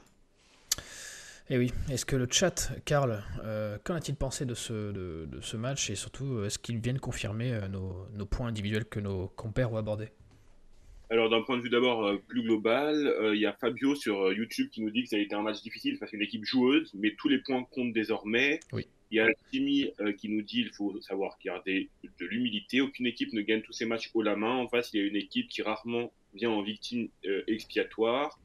Et 1.51 1.55
eh 1.55 1.57
oui, 1.57 1.73
est-ce 1.89 2.05
que 2.05 2.15
le 2.15 2.27
chat, 2.29 2.71
Karl, 2.85 3.23
euh, 3.43 3.79
qu'en 3.83 3.95
a-t-il 3.95 4.15
pensé 4.15 4.45
de 4.45 4.53
ce, 4.53 4.91
de, 4.91 5.39
ce, 5.41 5.57
match 5.57 5.89
et 5.89 5.95
surtout, 5.95 6.43
est-ce 6.43 6.59
qu'ils 6.59 6.77
viennent 6.77 6.99
confirmer 6.99 7.51
euh, 7.53 7.67
nos, 7.67 8.05
nos, 8.13 8.27
points 8.27 8.49
individuels 8.49 8.85
que 8.85 8.99
nos 8.99 9.29
compères 9.29 9.73
ont 9.73 9.77
abordés? 9.77 10.11
Alors 11.09 11.29
d'un 11.29 11.41
point 11.41 11.57
de 11.57 11.61
vue 11.61 11.69
d'abord 11.69 12.05
euh, 12.05 12.17
plus 12.27 12.43
global, 12.43 13.13
il 13.33 13.39
y 13.39 13.45
a 13.45 13.53
Fabio 13.53 13.95
sur 13.95 14.31
YouTube 14.31 14.69
qui 14.69 14.81
nous 14.81 14.91
dit 14.91 15.03
que 15.03 15.09
ça 15.09 15.15
a 15.15 15.19
été 15.19 15.35
un 15.35 15.41
match 15.41 15.61
difficile 15.61 15.97
face 15.97 16.13
à 16.13 16.15
une 16.15 16.21
équipe 16.21 16.45
joueuse, 16.45 16.91
mais 16.93 17.15
tous 17.17 17.29
les 17.29 17.39
points 17.39 17.63
comptent 17.71 17.93
désormais. 17.93 18.59
Oui. 18.73 18.87
Il 19.11 19.15
y 19.15 19.19
a 19.19 19.27
Jimmy 19.51 19.91
qui 20.19 20.29
nous 20.29 20.43
dit 20.43 20.61
qu'il 20.61 20.73
faut 20.73 21.01
savoir 21.01 21.39
garder 21.43 21.89
de 22.03 22.25
l'humilité. 22.27 22.79
Aucune 22.79 23.07
équipe 23.07 23.33
ne 23.33 23.41
gagne 23.41 23.63
tous 23.63 23.73
ses 23.73 23.85
matchs 23.85 24.11
haut 24.13 24.21
la 24.21 24.35
main. 24.35 24.57
En 24.57 24.67
face, 24.67 24.91
il 24.93 24.99
y 24.99 25.03
a 25.03 25.07
une 25.07 25.15
équipe 25.15 25.47
qui 25.47 25.63
rarement 25.63 26.13
vient 26.35 26.51
en 26.51 26.61
victime 26.61 27.09
expiatoire. 27.47 28.39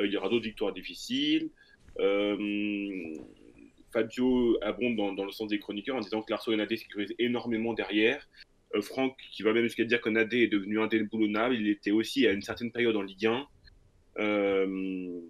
il 0.00 0.12
y 0.12 0.16
aura 0.16 0.28
d'autres 0.28 0.44
victoires 0.44 0.72
difficiles. 0.72 1.50
Euh, 2.00 3.16
Fabio 3.92 4.58
abonde 4.62 4.96
dans, 4.96 5.24
le 5.24 5.32
sens 5.32 5.48
des 5.48 5.58
chroniqueurs 5.58 5.96
en 5.96 6.00
disant 6.00 6.22
que 6.22 6.30
Larso 6.30 6.52
et 6.52 6.56
Nadé 6.56 6.76
sécurisent 6.76 7.14
énormément 7.18 7.72
derrière. 7.72 8.28
Euh, 8.76 8.82
Franck, 8.82 9.16
qui 9.32 9.42
va 9.42 9.52
même 9.52 9.64
jusqu'à 9.64 9.84
dire 9.84 10.00
que 10.00 10.08
Nadé 10.08 10.42
est 10.42 10.48
devenu 10.48 10.80
indéboulonnable, 10.80 11.54
il 11.54 11.68
était 11.68 11.90
aussi 11.90 12.26
à 12.26 12.32
une 12.32 12.42
certaine 12.42 12.70
période 12.70 12.96
en 12.96 13.02
Ligue 13.02 13.26
1. 13.26 13.46
Euh, 14.18 15.20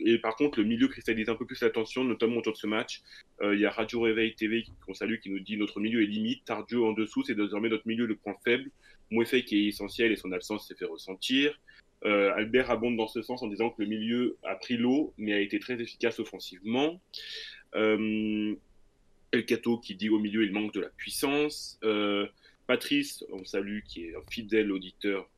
et 0.00 0.18
par 0.18 0.34
contre, 0.36 0.58
le 0.58 0.64
milieu 0.64 0.88
cristallise 0.88 1.28
un 1.28 1.36
peu 1.36 1.46
plus 1.46 1.60
l'attention, 1.60 2.02
notamment 2.02 2.38
autour 2.38 2.52
de 2.52 2.58
ce 2.58 2.66
match. 2.66 3.02
Il 3.42 3.60
y 3.60 3.64
a 3.64 3.70
Radio 3.70 4.00
Réveil 4.00 4.34
TV 4.34 4.64
qu'on 4.84 4.92
salue 4.92 5.18
qui 5.22 5.30
nous 5.30 5.38
dit 5.38 5.56
notre 5.56 5.78
milieu 5.78 6.02
est 6.02 6.06
limite. 6.06 6.44
Tardio 6.44 6.84
en 6.86 6.92
dessous, 6.92 7.22
c'est 7.22 7.36
désormais 7.36 7.68
notre 7.68 7.86
milieu 7.86 8.04
le 8.04 8.16
point 8.16 8.34
faible. 8.42 8.70
Mouefei 9.12 9.44
qui 9.44 9.56
est 9.56 9.68
essentiel 9.68 10.10
et 10.10 10.16
son 10.16 10.32
absence 10.32 10.66
s'est 10.66 10.74
fait 10.74 10.84
ressentir. 10.84 11.58
Euh, 12.04 12.34
Albert 12.34 12.70
abonde 12.70 12.96
dans 12.96 13.06
ce 13.06 13.22
sens 13.22 13.42
en 13.42 13.46
disant 13.46 13.70
que 13.70 13.82
le 13.82 13.88
milieu 13.88 14.36
a 14.42 14.56
pris 14.56 14.76
l'eau, 14.76 15.14
mais 15.16 15.32
a 15.32 15.40
été 15.40 15.58
très 15.58 15.80
efficace 15.80 16.18
offensivement. 16.20 17.00
Euh, 17.74 18.54
El 19.32 19.46
Cato 19.46 19.78
qui 19.78 19.94
dit 19.94 20.10
au 20.10 20.18
milieu 20.18 20.44
il 20.44 20.52
manque 20.52 20.74
de 20.74 20.80
la 20.80 20.90
puissance. 20.90 21.78
Euh, 21.82 22.26
Patrice, 22.66 23.24
on 23.30 23.44
salue, 23.44 23.80
qui 23.86 24.06
est 24.06 24.16
un 24.16 24.22
fidèle 24.30 24.72
auditeur, 24.72 25.28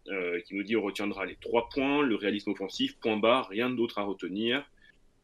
qui 0.46 0.54
nous 0.54 0.62
dit 0.62 0.76
on 0.76 0.82
retiendra 0.82 1.26
les 1.26 1.36
trois 1.36 1.68
points, 1.68 2.02
le 2.02 2.14
réalisme 2.14 2.50
offensif, 2.50 2.96
point 2.98 3.16
bas, 3.16 3.42
rien 3.50 3.70
d'autre 3.70 3.98
à 3.98 4.02
retenir. 4.02 4.64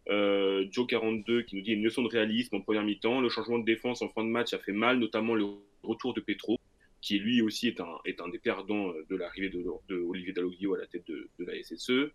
Joe42 0.09 1.44
qui 1.44 1.54
nous 1.54 1.62
dit 1.62 1.73
une 1.73 1.85
leçon 1.85 2.02
de 2.02 2.09
réalisme 2.09 2.56
en 2.56 2.61
première 2.61 2.82
mi-temps, 2.82 3.21
le 3.21 3.28
changement 3.28 3.59
de 3.59 3.64
défense 3.64 4.02
en 4.02 4.09
fin 4.09 4.25
de 4.25 4.30
match 4.30 4.52
a 4.52 4.59
fait 4.59 4.73
mal, 4.73 4.99
notamment 4.99 5.35
le 5.35 5.47
retour 5.85 6.12
de 6.12 6.21
Petro 6.21 6.59
qui 7.02 7.18
lui 7.18 7.42
aussi 7.42 7.66
est 7.66 7.80
un, 7.80 7.99
est 8.06 8.16
des 8.30 8.38
perdants 8.38 8.90
euh, 8.90 9.04
de 9.11 9.16
l'arrivée 9.16 9.50
de, 9.50 9.94
Olivier 9.94 10.32
Dalloglio 10.32 10.75
à 10.75 10.78
la 10.78 10.87
tête 10.87 11.06
de, 11.06 11.28
la 11.40 11.61
SSE. 11.62 12.12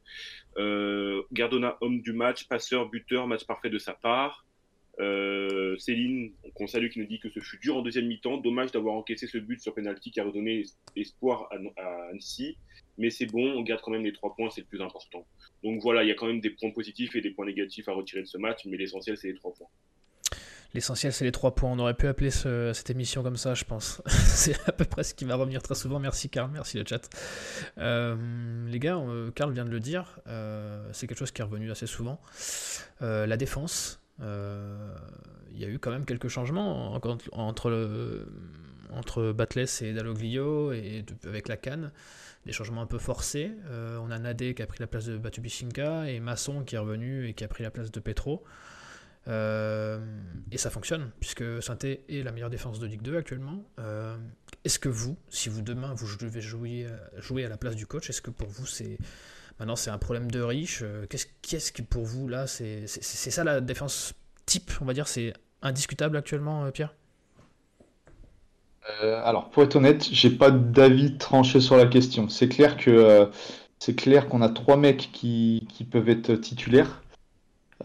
Euh, 0.58 1.22
Gardona, 1.34 1.78
homme 1.82 2.02
du 2.02 2.14
match, 2.14 2.48
passeur, 2.48 2.90
buteur, 2.90 3.28
match 3.28 3.46
parfait 3.46 3.70
de 3.70 3.78
sa 3.78 3.94
part. 3.94 4.46
Euh, 5.00 5.78
Céline, 5.78 6.32
qu'on 6.56 6.66
salue, 6.66 6.90
qui 6.90 7.00
nous 7.00 7.06
dit 7.06 7.20
que 7.20 7.30
ce 7.30 7.40
fut 7.40 7.58
dur 7.58 7.78
en 7.78 7.82
deuxième 7.82 8.08
mi-temps. 8.08 8.38
Dommage 8.38 8.72
d'avoir 8.72 8.96
encaissé 8.96 9.28
ce 9.28 9.38
but 9.38 9.62
sur 9.62 9.74
penalty 9.74 10.12
qui 10.12 10.20
a 10.20 10.24
redonné 10.24 10.64
espoir 10.96 11.50
à, 11.78 12.10
Annecy. 12.10 12.58
Mais 12.98 13.12
c'est 13.12 13.28
bon, 13.28 13.52
on 13.52 13.62
garde 13.62 13.82
quand 13.82 13.92
même 13.92 14.04
les 14.04 14.14
trois 14.14 14.36
points, 14.36 14.50
c'est 14.50 14.62
le 14.62 14.68
plus 14.68 14.82
important. 14.82 15.26
Donc 15.64 15.82
voilà, 15.82 16.04
il 16.04 16.10
y 16.10 16.12
a 16.12 16.16
quand 16.16 16.26
même 16.26 16.42
des 16.42 16.50
points 16.50 16.72
positifs 16.72 17.16
et 17.16 17.22
des 17.22 17.30
points 17.30 17.46
négatifs 17.46 17.88
à 17.88 17.94
retirer 17.94 18.22
de 18.22 18.28
ce 18.28 18.40
match, 18.40 18.66
mais 18.66 18.78
l'essentiel, 18.78 19.18
c'est 19.18 19.28
les 19.28 19.36
trois 19.36 19.54
points. 19.54 19.68
L'essentiel, 20.74 21.14
c'est 21.14 21.26
les 21.26 21.32
trois 21.32 21.54
points. 21.54 21.72
On 21.72 21.80
aurait 21.80 21.94
pu 21.94 22.08
appeler 22.08 22.32
cette 22.32 22.90
émission 22.90 23.22
comme 23.22 23.38
ça, 23.38 23.54
je 23.54 23.66
pense. 23.66 24.02
c'est 24.08 24.56
à 24.68 24.72
peu 24.72 24.86
près 24.86 25.04
ce 25.04 25.14
qui 25.14 25.26
va 25.26 25.36
revenir 25.36 25.62
très 25.62 25.76
souvent. 25.76 26.00
Merci, 26.00 26.30
Karl. 26.30 26.50
Merci, 26.52 26.78
le 26.78 26.86
chat. 26.86 27.08
Euh, 27.78 28.16
les 28.68 28.80
gars, 28.80 28.98
euh, 28.98 29.32
Karl 29.32 29.54
vient 29.54 29.66
de 29.66 29.70
le 29.70 29.80
dire. 29.80 30.20
C'est 30.92 31.08
quelque 31.08 31.20
chose 31.20 31.32
qui 31.32 31.42
est 31.42 31.46
revenu 31.46 31.72
assez 31.72 31.88
souvent. 31.88 32.20
la 33.00 33.38
défense. 33.38 34.02
Il 34.20 35.60
y 35.60 35.66
a 35.66 35.70
eu 35.70 35.80
quand 35.80 35.92
même 35.92 36.06
quelques 36.06 36.28
changements 36.28 36.94
entre, 36.94 37.70
le, 37.70 38.28
entre 38.92 39.32
Batless 39.32 39.82
et 39.82 39.94
Dalloglio 39.94 40.72
et 40.72 41.06
avec 41.26 41.48
la 41.48 41.58
canne. 41.58 41.92
Des 42.46 42.54
changements 42.54 42.82
un 42.82 42.88
peu 42.88 43.00
forcés. 43.00 43.52
on 43.70 44.12
a 44.12 44.20
Nadé 44.20 44.54
qui 44.54 44.62
a 44.62 44.68
pris 44.68 44.80
la 44.80 44.88
place 44.88 45.06
de 45.06 45.18
Batubishinka 45.18 46.10
et 46.10 46.20
Masson 46.20 46.64
qui 46.64 46.76
est 46.76 46.80
revenu 46.80 47.28
et 47.28 47.34
qui 47.34 47.44
a 47.44 47.48
pris 47.48 47.64
la 47.64 47.72
place 47.72 47.92
de 47.92 48.00
Petro. 48.00 48.44
Euh, 49.28 50.00
et 50.52 50.58
ça 50.58 50.70
fonctionne, 50.70 51.12
puisque 51.20 51.62
Sainté 51.62 52.06
est 52.08 52.24
la 52.24 52.32
meilleure 52.32 52.50
défense 52.50 52.80
de 52.80 52.88
Ligue 52.88 53.02
2 53.02 53.18
actuellement. 53.18 53.66
Euh, 53.80 54.16
est-ce 54.64 54.80
que 54.80 54.90
vous, 54.90 55.18
si 55.30 55.50
vous 55.50 55.62
demain 55.62 55.94
vous 55.94 56.16
devez 56.18 56.42
jouer, 56.42 56.88
jouer 57.18 57.46
à 57.46 57.50
la 57.50 57.58
place 57.58 57.76
du 57.76 57.86
coach, 57.86 58.10
est-ce 58.10 58.22
que 58.22 58.32
pour 58.32 58.48
vous 58.48 58.66
c'est 58.66 58.98
maintenant 59.60 59.76
c'est 59.76 59.90
un 59.90 59.98
problème 59.98 60.30
de 60.30 60.42
riche 60.42 60.82
euh, 60.84 61.06
Qu'est-ce 61.10 61.28
qu'est-ce 61.42 61.72
qui 61.72 61.82
pour 61.82 62.04
vous 62.04 62.28
là 62.28 62.48
c'est 62.48 62.88
ça 62.88 63.44
la 63.44 63.62
défense 63.62 64.14
type, 64.46 64.72
on 64.82 64.86
va 64.86 64.94
dire, 64.94 65.08
c'est 65.10 65.34
indiscutable 65.62 66.16
actuellement, 66.16 66.72
Pierre? 66.72 66.94
Alors 69.04 69.50
pour 69.50 69.64
être 69.64 69.76
honnête, 69.76 70.08
j'ai 70.10 70.30
pas 70.30 70.50
d'avis 70.50 71.18
tranché 71.18 71.60
sur 71.60 71.76
la 71.76 71.86
question. 71.86 72.30
C'est 72.30 72.48
clair 72.48 72.78
que 72.78 73.30
c'est 73.80 73.96
clair 73.96 74.30
qu'on 74.30 74.42
a 74.42 74.48
trois 74.48 74.78
mecs 74.78 75.10
qui, 75.12 75.68
qui 75.70 75.84
peuvent 75.84 76.08
être 76.08 76.34
titulaires. 76.36 77.02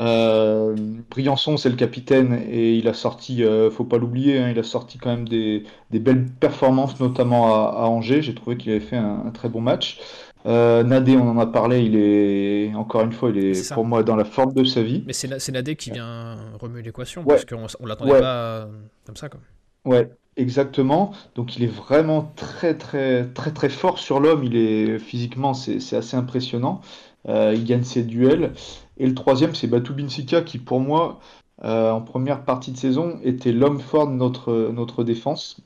Euh, 0.00 0.74
Briançon, 1.10 1.56
c'est 1.56 1.68
le 1.68 1.76
capitaine 1.76 2.42
et 2.48 2.76
il 2.76 2.88
a 2.88 2.94
sorti, 2.94 3.44
euh, 3.44 3.70
faut 3.70 3.84
pas 3.84 3.98
l'oublier, 3.98 4.38
hein, 4.38 4.48
il 4.50 4.58
a 4.58 4.62
sorti 4.62 4.96
quand 4.98 5.10
même 5.10 5.28
des, 5.28 5.64
belles 5.90 6.26
performances, 6.26 6.98
notamment 6.98 7.54
à, 7.54 7.86
Angers. 7.86 8.22
J'ai 8.22 8.34
trouvé 8.34 8.56
qu'il 8.56 8.72
avait 8.72 8.80
fait 8.80 8.96
un, 8.96 9.30
très 9.34 9.48
bon 9.48 9.60
match. 9.60 10.00
Euh, 10.44 10.82
Nadé, 10.82 11.16
on 11.16 11.28
en 11.28 11.38
a 11.38 11.46
parlé, 11.46 11.82
il 11.82 11.96
est 11.96 12.74
encore 12.74 13.02
une 13.02 13.12
fois, 13.12 13.30
il 13.30 13.38
est, 13.38 13.72
pour 13.72 13.84
moi 13.84 14.02
dans 14.02 14.16
la 14.16 14.24
forme 14.24 14.52
de 14.52 14.64
sa 14.64 14.82
vie. 14.82 15.04
Mais 15.06 15.12
c'est 15.12 15.52
Nadé 15.52 15.76
qui 15.76 15.90
vient 15.90 16.36
remuer 16.60 16.82
l'équation 16.82 17.24
parce 17.24 17.44
qu'on 17.44 17.66
on 17.80 17.86
l'attendait 17.86 18.20
pas 18.20 18.68
comme 19.06 19.16
ça. 19.16 19.28
Quoi. 19.28 19.40
Ouais, 19.84 20.10
exactement. 20.36 21.12
Donc 21.34 21.56
il 21.56 21.64
est 21.64 21.74
vraiment 21.74 22.32
très 22.36 22.76
très 22.76 23.26
très 23.26 23.52
très 23.52 23.68
fort 23.68 23.98
sur 23.98 24.20
l'homme. 24.20 24.44
Il 24.44 24.56
est 24.56 24.98
physiquement, 24.98 25.54
c'est 25.54 25.96
assez 25.96 26.16
impressionnant. 26.16 26.80
Euh, 27.28 27.52
il 27.54 27.64
gagne 27.64 27.84
ses 27.84 28.02
duels. 28.02 28.52
Et 28.98 29.06
le 29.06 29.14
troisième, 29.14 29.54
c'est 29.54 29.66
Batu 29.66 29.92
Binsika, 29.92 30.42
qui 30.42 30.58
pour 30.58 30.80
moi, 30.80 31.20
euh, 31.64 31.90
en 31.90 32.00
première 32.00 32.44
partie 32.44 32.72
de 32.72 32.76
saison, 32.76 33.18
était 33.22 33.52
l'homme 33.52 33.80
fort 33.80 34.08
de 34.08 34.12
notre, 34.12 34.70
notre 34.72 35.04
défense. 35.04 35.60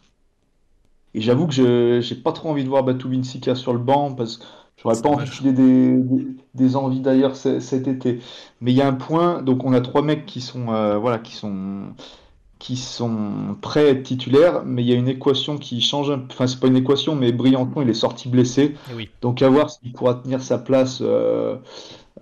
Et 1.15 1.21
j'avoue 1.21 1.47
que 1.47 1.55
je 1.55 2.15
n'ai 2.15 2.21
pas 2.21 2.33
trop 2.33 2.51
envie 2.51 2.65
de 2.65 2.69
voir 2.69 2.85
Batu 2.85 3.09
Binsika 3.09 3.55
sur 3.55 3.73
le 3.73 3.79
banc, 3.79 4.15
parce 4.15 4.37
que 4.37 4.45
j'aurais 4.95 5.03
pas 5.03 5.09
envie 5.09 5.43
de 5.43 5.51
des, 5.51 6.27
des, 6.55 6.77
envies 6.77 7.01
d'ailleurs 7.01 7.37
cet 7.37 7.89
été. 7.89 8.21
Mais 8.61 8.73
il 8.73 8.77
y 8.77 8.83
a 8.83 8.87
un 8.87 8.93
point, 8.93 9.43
donc 9.43 9.65
on 9.65 9.73
a 9.73 9.81
trois 9.81 10.03
mecs 10.03 10.27
qui 10.27 10.41
sont, 10.41 10.73
euh, 10.73 10.97
voilà, 10.99 11.19
qui 11.19 11.35
sont 11.35 11.83
qui 12.59 12.77
sont 12.77 13.57
prêts 13.61 13.87
à 13.87 13.91
être 13.91 14.03
titulaires, 14.03 14.63
mais 14.65 14.83
il 14.83 14.89
y 14.89 14.93
a 14.93 14.97
une 14.97 15.09
équation 15.09 15.59
qui 15.59 15.81
change. 15.81 16.11
Enfin, 16.11 16.47
c'est 16.47 16.59
pas 16.59 16.69
une 16.69 16.77
équation, 16.77 17.15
mais 17.15 17.31
Briançon, 17.31 17.83
il 17.83 17.91
est 17.91 17.95
sorti 17.95 18.29
blessé. 18.29 18.75
Eh 18.99 19.11
Donc, 19.21 19.43
à 19.43 19.49
voir 19.49 19.71
s'il 19.71 19.93
pourra 19.93 20.15
tenir 20.15 20.41
sa 20.41 20.57
place 20.59 21.01
euh, 21.03 21.57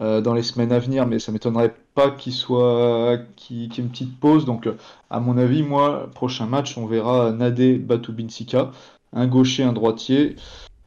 euh, 0.00 0.20
dans 0.20 0.34
les 0.34 0.42
semaines 0.42 0.72
à 0.72 0.80
venir, 0.80 1.06
mais 1.06 1.20
ça 1.20 1.30
m'étonnerait 1.30 1.74
pas 1.94 2.10
qu'il 2.10 2.32
soit 2.32 3.18
qu'il 3.36 3.58
y 3.58 3.64
ait 3.64 3.78
une 3.78 3.90
petite 3.90 4.18
pause. 4.18 4.44
Donc, 4.44 4.68
à 5.08 5.20
mon 5.20 5.38
avis, 5.38 5.62
moi, 5.62 6.10
prochain 6.14 6.46
match, 6.46 6.76
on 6.76 6.86
verra 6.86 7.30
Nadé 7.30 7.78
Batubinsika, 7.78 8.72
un 9.12 9.26
gaucher, 9.28 9.62
un 9.62 9.72
droitier. 9.72 10.34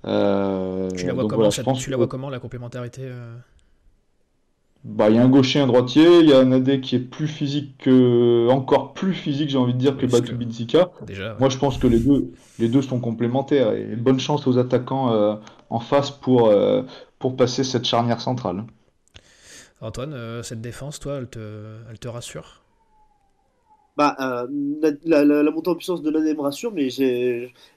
Euh, 0.06 0.90
tu 0.92 1.08
la 1.08 1.14
vois, 1.14 1.28
comment, 1.28 1.50
tu 1.50 1.90
la 1.90 1.98
vois 1.98 2.08
comment 2.08 2.30
la 2.30 2.40
complémentarité 2.40 3.10
bah, 4.84 5.10
il 5.10 5.16
y 5.16 5.20
a 5.20 5.24
un 5.24 5.28
gaucher, 5.28 5.60
un 5.60 5.68
droitier, 5.68 6.20
il 6.20 6.30
y 6.30 6.34
a 6.34 6.40
un 6.40 6.52
AD 6.52 6.80
qui 6.80 6.96
est 6.96 7.00
plus 7.00 7.28
physique 7.28 7.78
que, 7.80 8.48
encore 8.50 8.94
plus 8.94 9.14
physique, 9.14 9.50
j'ai 9.50 9.58
envie 9.58 9.74
de 9.74 9.80
dire, 9.80 9.98
que 9.98 10.06
Batu 10.06 10.34
Binzika. 10.34 10.92
Moi, 11.40 11.50
je 11.50 11.58
pense 11.58 11.78
que 11.78 11.88
les 11.88 12.00
deux, 12.00 12.32
les 12.58 12.70
deux 12.70 12.82
sont 12.82 13.02
complémentaires 13.02 13.74
et 13.74 13.96
bonne 13.98 14.20
chance 14.20 14.48
aux 14.48 14.58
attaquants 14.58 15.12
euh, 15.12 15.36
en 15.70 15.80
face 15.80 16.12
pour, 16.12 16.48
euh, 16.48 16.84
pour 17.20 17.36
passer 17.36 17.66
cette 17.66 17.86
charnière 17.86 18.22
centrale. 18.22 18.64
Antoine, 19.82 20.14
euh, 20.14 20.42
cette 20.42 20.62
défense, 20.62 21.00
toi, 21.00 21.18
elle 21.18 21.28
te, 21.28 21.40
elle 21.90 22.00
te 22.00 22.08
rassure? 22.08 22.62
Bah, 23.98 24.16
euh, 24.20 24.48
la, 25.06 25.26
la, 25.26 25.52
montée 25.52 25.70
en 25.70 25.76
puissance 25.76 26.04
de 26.04 26.12
l'année 26.12 26.36
me 26.36 26.42
rassure, 26.42 26.72
mais 26.72 26.90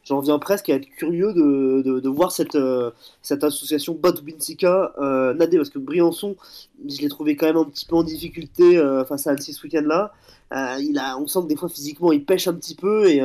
j'en 0.04 0.20
viens 0.20 0.38
presque 0.38 0.68
à 0.68 0.74
être 0.74 0.88
curieux 0.88 1.32
de, 1.32 1.82
de, 1.82 2.08
voir 2.08 2.32
cette, 2.32 2.54
euh, 2.54 2.90
cette 3.22 3.44
association 3.44 3.94
Batubinsika 3.94 4.92
euh, 4.98 5.34
nader, 5.34 5.56
parce 5.56 5.70
que 5.70 5.78
Briançon, 5.78 6.36
je 6.86 7.00
l'ai 7.00 7.08
trouvé 7.08 7.36
quand 7.36 7.46
même 7.46 7.56
un 7.56 7.64
petit 7.64 7.86
peu 7.86 7.96
en 7.96 8.02
difficulté 8.02 8.78
euh, 8.78 9.04
face 9.04 9.26
à 9.26 9.30
Annecy 9.30 9.52
ce 9.52 9.62
week-end-là. 9.64 10.12
Il 10.80 10.98
a, 10.98 11.16
on 11.16 11.28
sent 11.28 11.42
que 11.42 11.46
des 11.46 11.54
fois 11.54 11.68
physiquement 11.68 12.10
il 12.10 12.24
pêche 12.24 12.48
un 12.48 12.54
petit 12.54 12.74
peu 12.74 13.08
et 13.08 13.22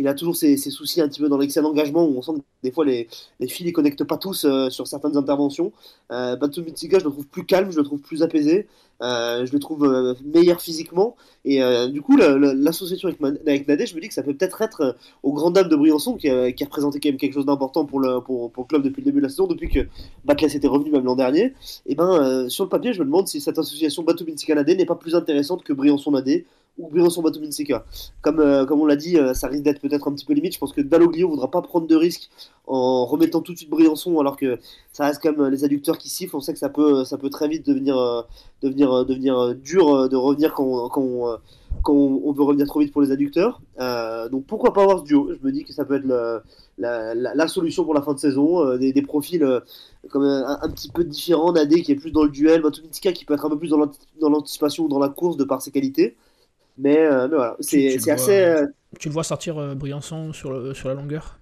il 0.00 0.08
a 0.08 0.14
toujours 0.14 0.34
ses, 0.34 0.56
ses, 0.56 0.70
soucis 0.70 1.00
un 1.00 1.06
petit 1.06 1.20
peu 1.20 1.28
dans 1.28 1.38
l'excès 1.38 1.62
d'engagement 1.62 2.04
où 2.04 2.18
on 2.18 2.22
sent 2.22 2.32
que 2.32 2.40
des 2.64 2.72
fois 2.72 2.84
les, 2.84 3.06
les 3.38 3.46
filles 3.46 3.68
ne 3.68 3.70
connectent 3.70 4.02
pas 4.02 4.16
tous 4.16 4.44
sur 4.70 4.88
certaines 4.88 5.16
interventions. 5.16 5.70
Euh, 6.10 6.36
je 6.40 6.96
le 6.96 7.00
trouve 7.00 7.26
plus 7.26 7.46
calme, 7.46 7.70
je 7.70 7.76
le 7.76 7.84
trouve 7.84 8.00
plus 8.00 8.24
apaisé, 8.24 8.66
je 9.00 9.52
le 9.52 9.58
trouve 9.60 10.16
meilleur 10.24 10.60
physiquement 10.60 11.14
et 11.44 11.60
du 11.92 12.02
coup 12.02 12.16
l'association 12.16 13.08
avec, 13.08 13.22
avec 13.46 13.68
Nadé, 13.68 13.86
je 13.86 13.94
me 13.94 14.00
dis 14.00 14.08
que 14.08 14.14
ça 14.14 14.24
peut 14.24 14.34
peut-être 14.34 14.60
être 14.60 14.96
aux 15.22 15.32
grandes 15.32 15.54
de 15.62 15.76
Briançon 15.76 16.16
qui, 16.30 16.54
qui, 16.54 16.62
a 16.62 16.66
représenté 16.66 17.00
quand 17.00 17.08
même 17.08 17.18
quelque 17.18 17.34
chose 17.34 17.46
d'important 17.46 17.84
pour 17.84 18.00
le, 18.00 18.20
club 18.68 18.82
depuis 18.82 19.00
le 19.00 19.06
début 19.06 19.18
de 19.18 19.24
la 19.24 19.28
saison, 19.28 19.46
depuis 19.46 19.68
que 19.68 19.80
Batles 20.24 20.54
était 20.54 20.68
revenu 20.68 20.90
même 20.90 21.04
l'an 21.04 21.16
dernier. 21.16 21.54
Et 21.86 21.94
ben 21.94 22.48
sur 22.48 22.64
le 22.64 22.70
papier, 22.70 22.92
je 22.92 23.00
me 23.00 23.04
demande 23.04 23.28
si 23.28 23.40
cette 23.40 23.58
association 23.58 24.02
Batu 24.02 24.24
Mitsika 24.24 24.54
Nadé 24.54 24.76
n'est 24.76 24.86
pas 24.86 24.94
plus 24.94 25.14
intéressante 25.14 25.62
que 25.62 25.72
Briançon 25.72 26.12
Nadé 26.12 26.46
ou 26.78 26.88
Briançon 26.88 27.22
Batomin 27.22 27.50
Seka. 27.50 27.84
Comme, 28.20 28.40
euh, 28.40 28.66
comme 28.66 28.80
on 28.80 28.86
l'a 28.86 28.96
dit, 28.96 29.16
euh, 29.16 29.32
ça 29.34 29.48
risque 29.48 29.62
d'être 29.62 29.80
peut-être 29.80 30.08
un 30.08 30.12
petit 30.12 30.24
peu 30.24 30.32
limite. 30.32 30.54
Je 30.54 30.58
pense 30.58 30.72
que 30.72 30.80
Dalloglio 30.80 31.28
voudra 31.28 31.50
pas 31.50 31.62
prendre 31.62 31.86
de 31.86 31.94
risques 31.94 32.30
en 32.66 33.04
remettant 33.06 33.40
tout 33.42 33.52
de 33.52 33.58
suite 33.58 33.70
Briançon, 33.70 34.18
alors 34.18 34.36
que 34.36 34.58
ça 34.92 35.06
reste 35.06 35.22
quand 35.22 35.36
même 35.36 35.50
les 35.50 35.64
adducteurs 35.64 35.98
qui 35.98 36.08
sifflent. 36.08 36.36
On 36.36 36.40
sait 36.40 36.52
que 36.52 36.58
ça 36.58 36.68
peut, 36.68 37.04
ça 37.04 37.16
peut 37.18 37.30
très 37.30 37.48
vite 37.48 37.64
devenir, 37.66 37.96
euh, 37.96 38.22
devenir, 38.62 39.04
devenir 39.04 39.54
dur 39.54 40.08
de 40.08 40.16
revenir 40.16 40.54
quand, 40.54 40.88
quand, 40.88 41.02
on, 41.02 41.38
quand 41.82 41.92
on 41.92 42.32
veut 42.32 42.42
revenir 42.42 42.66
trop 42.66 42.80
vite 42.80 42.92
pour 42.92 43.02
les 43.02 43.12
adducteurs. 43.12 43.60
donc 44.32 44.46
pourquoi 44.46 44.72
pas 44.72 44.82
avoir 44.82 45.00
ce 45.00 45.04
duo? 45.04 45.30
Je 45.32 45.46
me 45.46 45.52
dis 45.52 45.64
que 45.64 45.72
ça 45.72 45.84
peut 45.84 45.96
être 45.96 46.42
la, 46.78 47.14
la, 47.14 47.48
solution 47.48 47.84
pour 47.84 47.94
la 47.94 48.02
fin 48.02 48.14
de 48.14 48.18
saison. 48.18 48.76
des, 48.76 49.02
profils 49.02 49.44
un, 49.44 50.68
petit 50.70 50.88
peu 50.88 51.04
différents. 51.04 51.52
Nadé 51.52 51.82
qui 51.82 51.92
est 51.92 51.96
plus 51.96 52.10
dans 52.10 52.24
le 52.24 52.30
duel, 52.30 52.62
Batominsika 52.62 53.12
qui 53.12 53.24
peut 53.24 53.34
être 53.34 53.44
un 53.44 53.50
peu 53.50 53.58
plus 53.58 53.68
dans 53.68 54.28
l'anticipation 54.28 54.84
ou 54.84 54.88
dans 54.88 54.98
la 54.98 55.10
course 55.10 55.36
de 55.36 55.44
par 55.44 55.62
ses 55.62 55.70
qualités. 55.70 56.16
Mais, 56.76 56.98
euh, 56.98 57.28
mais 57.28 57.36
voilà, 57.36 57.56
c'est 57.60 58.10
assez. 58.10 58.40
Euh... 58.40 58.66
Tu 58.98 59.08
le 59.08 59.14
vois 59.14 59.24
sortir 59.24 59.58
euh, 59.58 59.74
Briançon 59.74 60.32
sur, 60.32 60.52
le, 60.52 60.74
sur 60.74 60.88
la 60.88 60.94
longueur? 60.94 61.38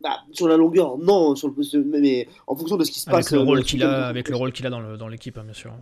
Bah, 0.00 0.18
Sur 0.32 0.48
la 0.48 0.56
longueur, 0.56 0.96
non, 0.98 1.34
sur 1.34 1.48
le, 1.48 1.84
mais, 1.84 2.00
mais 2.00 2.28
en 2.46 2.54
fonction 2.54 2.76
de 2.76 2.84
ce 2.84 2.90
qui 2.90 3.00
se 3.00 3.10
avec 3.10 3.24
passe. 3.24 3.32
Le 3.32 3.40
rôle 3.40 3.64
qu'il 3.64 3.82
a, 3.82 4.06
avec 4.06 4.28
le 4.28 4.36
rôle 4.36 4.52
qu'il 4.52 4.66
a 4.66 4.70
dans 4.70 5.08
l'équipe, 5.08 5.36
hein, 5.38 5.44
bien 5.44 5.54
sûr. 5.54 5.72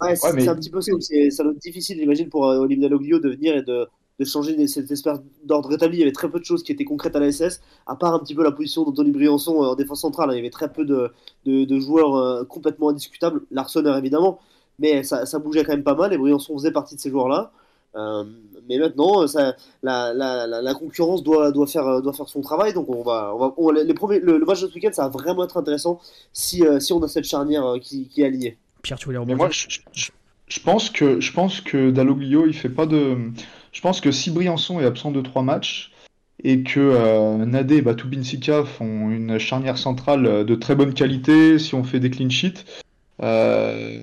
Ouais, 0.00 0.16
c'est 0.16 0.28
ouais, 0.28 0.32
mais... 0.34 0.48
un 0.48 0.56
petit 0.56 0.70
peu 0.70 0.80
ça. 0.80 0.92
Ça 1.30 1.42
doit 1.42 1.52
être 1.52 1.58
difficile, 1.58 1.98
j'imagine, 1.98 2.28
pour 2.28 2.46
euh, 2.48 2.58
Olivier 2.58 2.88
Dalloglio 2.88 3.18
de 3.18 3.30
venir 3.30 3.56
et 3.56 3.62
de, 3.62 3.88
de 4.18 4.24
changer 4.24 4.66
cette 4.66 4.90
espèce 4.90 5.20
d'ordre 5.44 5.68
rétabli. 5.68 5.98
Il 5.98 6.00
y 6.00 6.02
avait 6.02 6.12
très 6.12 6.30
peu 6.30 6.38
de 6.38 6.44
choses 6.44 6.62
qui 6.62 6.72
étaient 6.72 6.84
concrètes 6.84 7.16
à 7.16 7.20
la 7.20 7.30
SS, 7.30 7.60
à 7.86 7.96
part 7.96 8.14
un 8.14 8.18
petit 8.20 8.34
peu 8.34 8.42
la 8.42 8.52
position 8.52 8.84
d'Anthony 8.84 9.10
Briançon 9.10 9.56
en 9.56 9.74
défense 9.74 10.00
centrale. 10.00 10.30
Il 10.32 10.36
y 10.36 10.38
avait 10.38 10.50
très 10.50 10.72
peu 10.72 10.84
de, 10.84 11.12
de, 11.44 11.64
de 11.64 11.80
joueurs 11.80 12.14
euh, 12.16 12.44
complètement 12.44 12.90
indiscutables. 12.90 13.42
Larsonneur, 13.50 13.96
évidemment, 13.96 14.38
mais 14.78 15.02
ça, 15.02 15.26
ça, 15.26 15.38
bougeait 15.38 15.64
quand 15.64 15.72
même 15.72 15.82
pas 15.82 15.94
mal 15.94 16.12
et 16.12 16.18
Briançon 16.18 16.54
faisait 16.56 16.72
partie 16.72 16.94
de 16.94 17.00
ces 17.00 17.10
joueurs-là. 17.10 17.52
Euh, 17.96 18.24
mais 18.68 18.78
maintenant, 18.78 19.26
ça, 19.26 19.56
la, 19.82 20.12
la, 20.14 20.46
la, 20.46 20.62
la, 20.62 20.74
concurrence 20.74 21.22
doit, 21.22 21.50
doit, 21.50 21.66
faire, 21.66 22.00
doit 22.02 22.12
faire 22.12 22.28
son 22.28 22.40
travail. 22.40 22.72
Donc, 22.72 22.88
on 22.88 23.02
va, 23.02 23.32
on 23.34 23.38
va 23.38 23.54
on, 23.56 23.70
les 23.70 23.94
premiers, 23.94 24.20
le, 24.20 24.38
le, 24.38 24.44
match 24.44 24.62
de 24.62 24.68
ce 24.68 24.74
week-end, 24.74 24.90
ça 24.92 25.04
va 25.04 25.08
vraiment 25.08 25.44
être 25.44 25.56
intéressant 25.56 26.00
si, 26.32 26.64
euh, 26.64 26.78
si 26.78 26.92
on 26.92 27.02
a 27.02 27.08
cette 27.08 27.24
charnière 27.24 27.64
euh, 27.64 27.78
qui, 27.78 28.08
qui, 28.08 28.22
est 28.22 28.26
alignée. 28.26 28.56
Pierre, 28.82 28.98
tu 28.98 29.06
voulais 29.06 29.18
Mais 29.26 29.34
moi, 29.34 29.48
je, 29.50 29.66
je, 29.92 30.10
je, 30.46 30.60
pense 30.60 30.90
que, 30.90 31.20
je 31.20 31.32
pense 31.32 31.60
que 31.60 31.90
Dalloglio, 31.90 32.46
il 32.46 32.54
fait 32.54 32.68
pas 32.68 32.86
de. 32.86 33.16
Je 33.72 33.80
pense 33.80 34.00
que 34.00 34.12
si 34.12 34.30
Briançon 34.30 34.80
est 34.80 34.84
absent 34.84 35.10
de 35.10 35.20
trois 35.20 35.42
matchs 35.42 35.92
et 36.42 36.62
que 36.62 36.80
euh, 36.80 37.44
Nadé 37.44 37.76
et 37.76 37.82
Batubinsika 37.82 38.64
font 38.64 39.10
une 39.10 39.38
charnière 39.38 39.78
centrale 39.78 40.44
de 40.44 40.54
très 40.54 40.74
bonne 40.74 40.94
qualité, 40.94 41.58
si 41.58 41.74
on 41.74 41.84
fait 41.84 42.00
des 42.00 42.10
clean 42.10 42.30
sheets, 42.30 42.64
euh, 43.22 44.02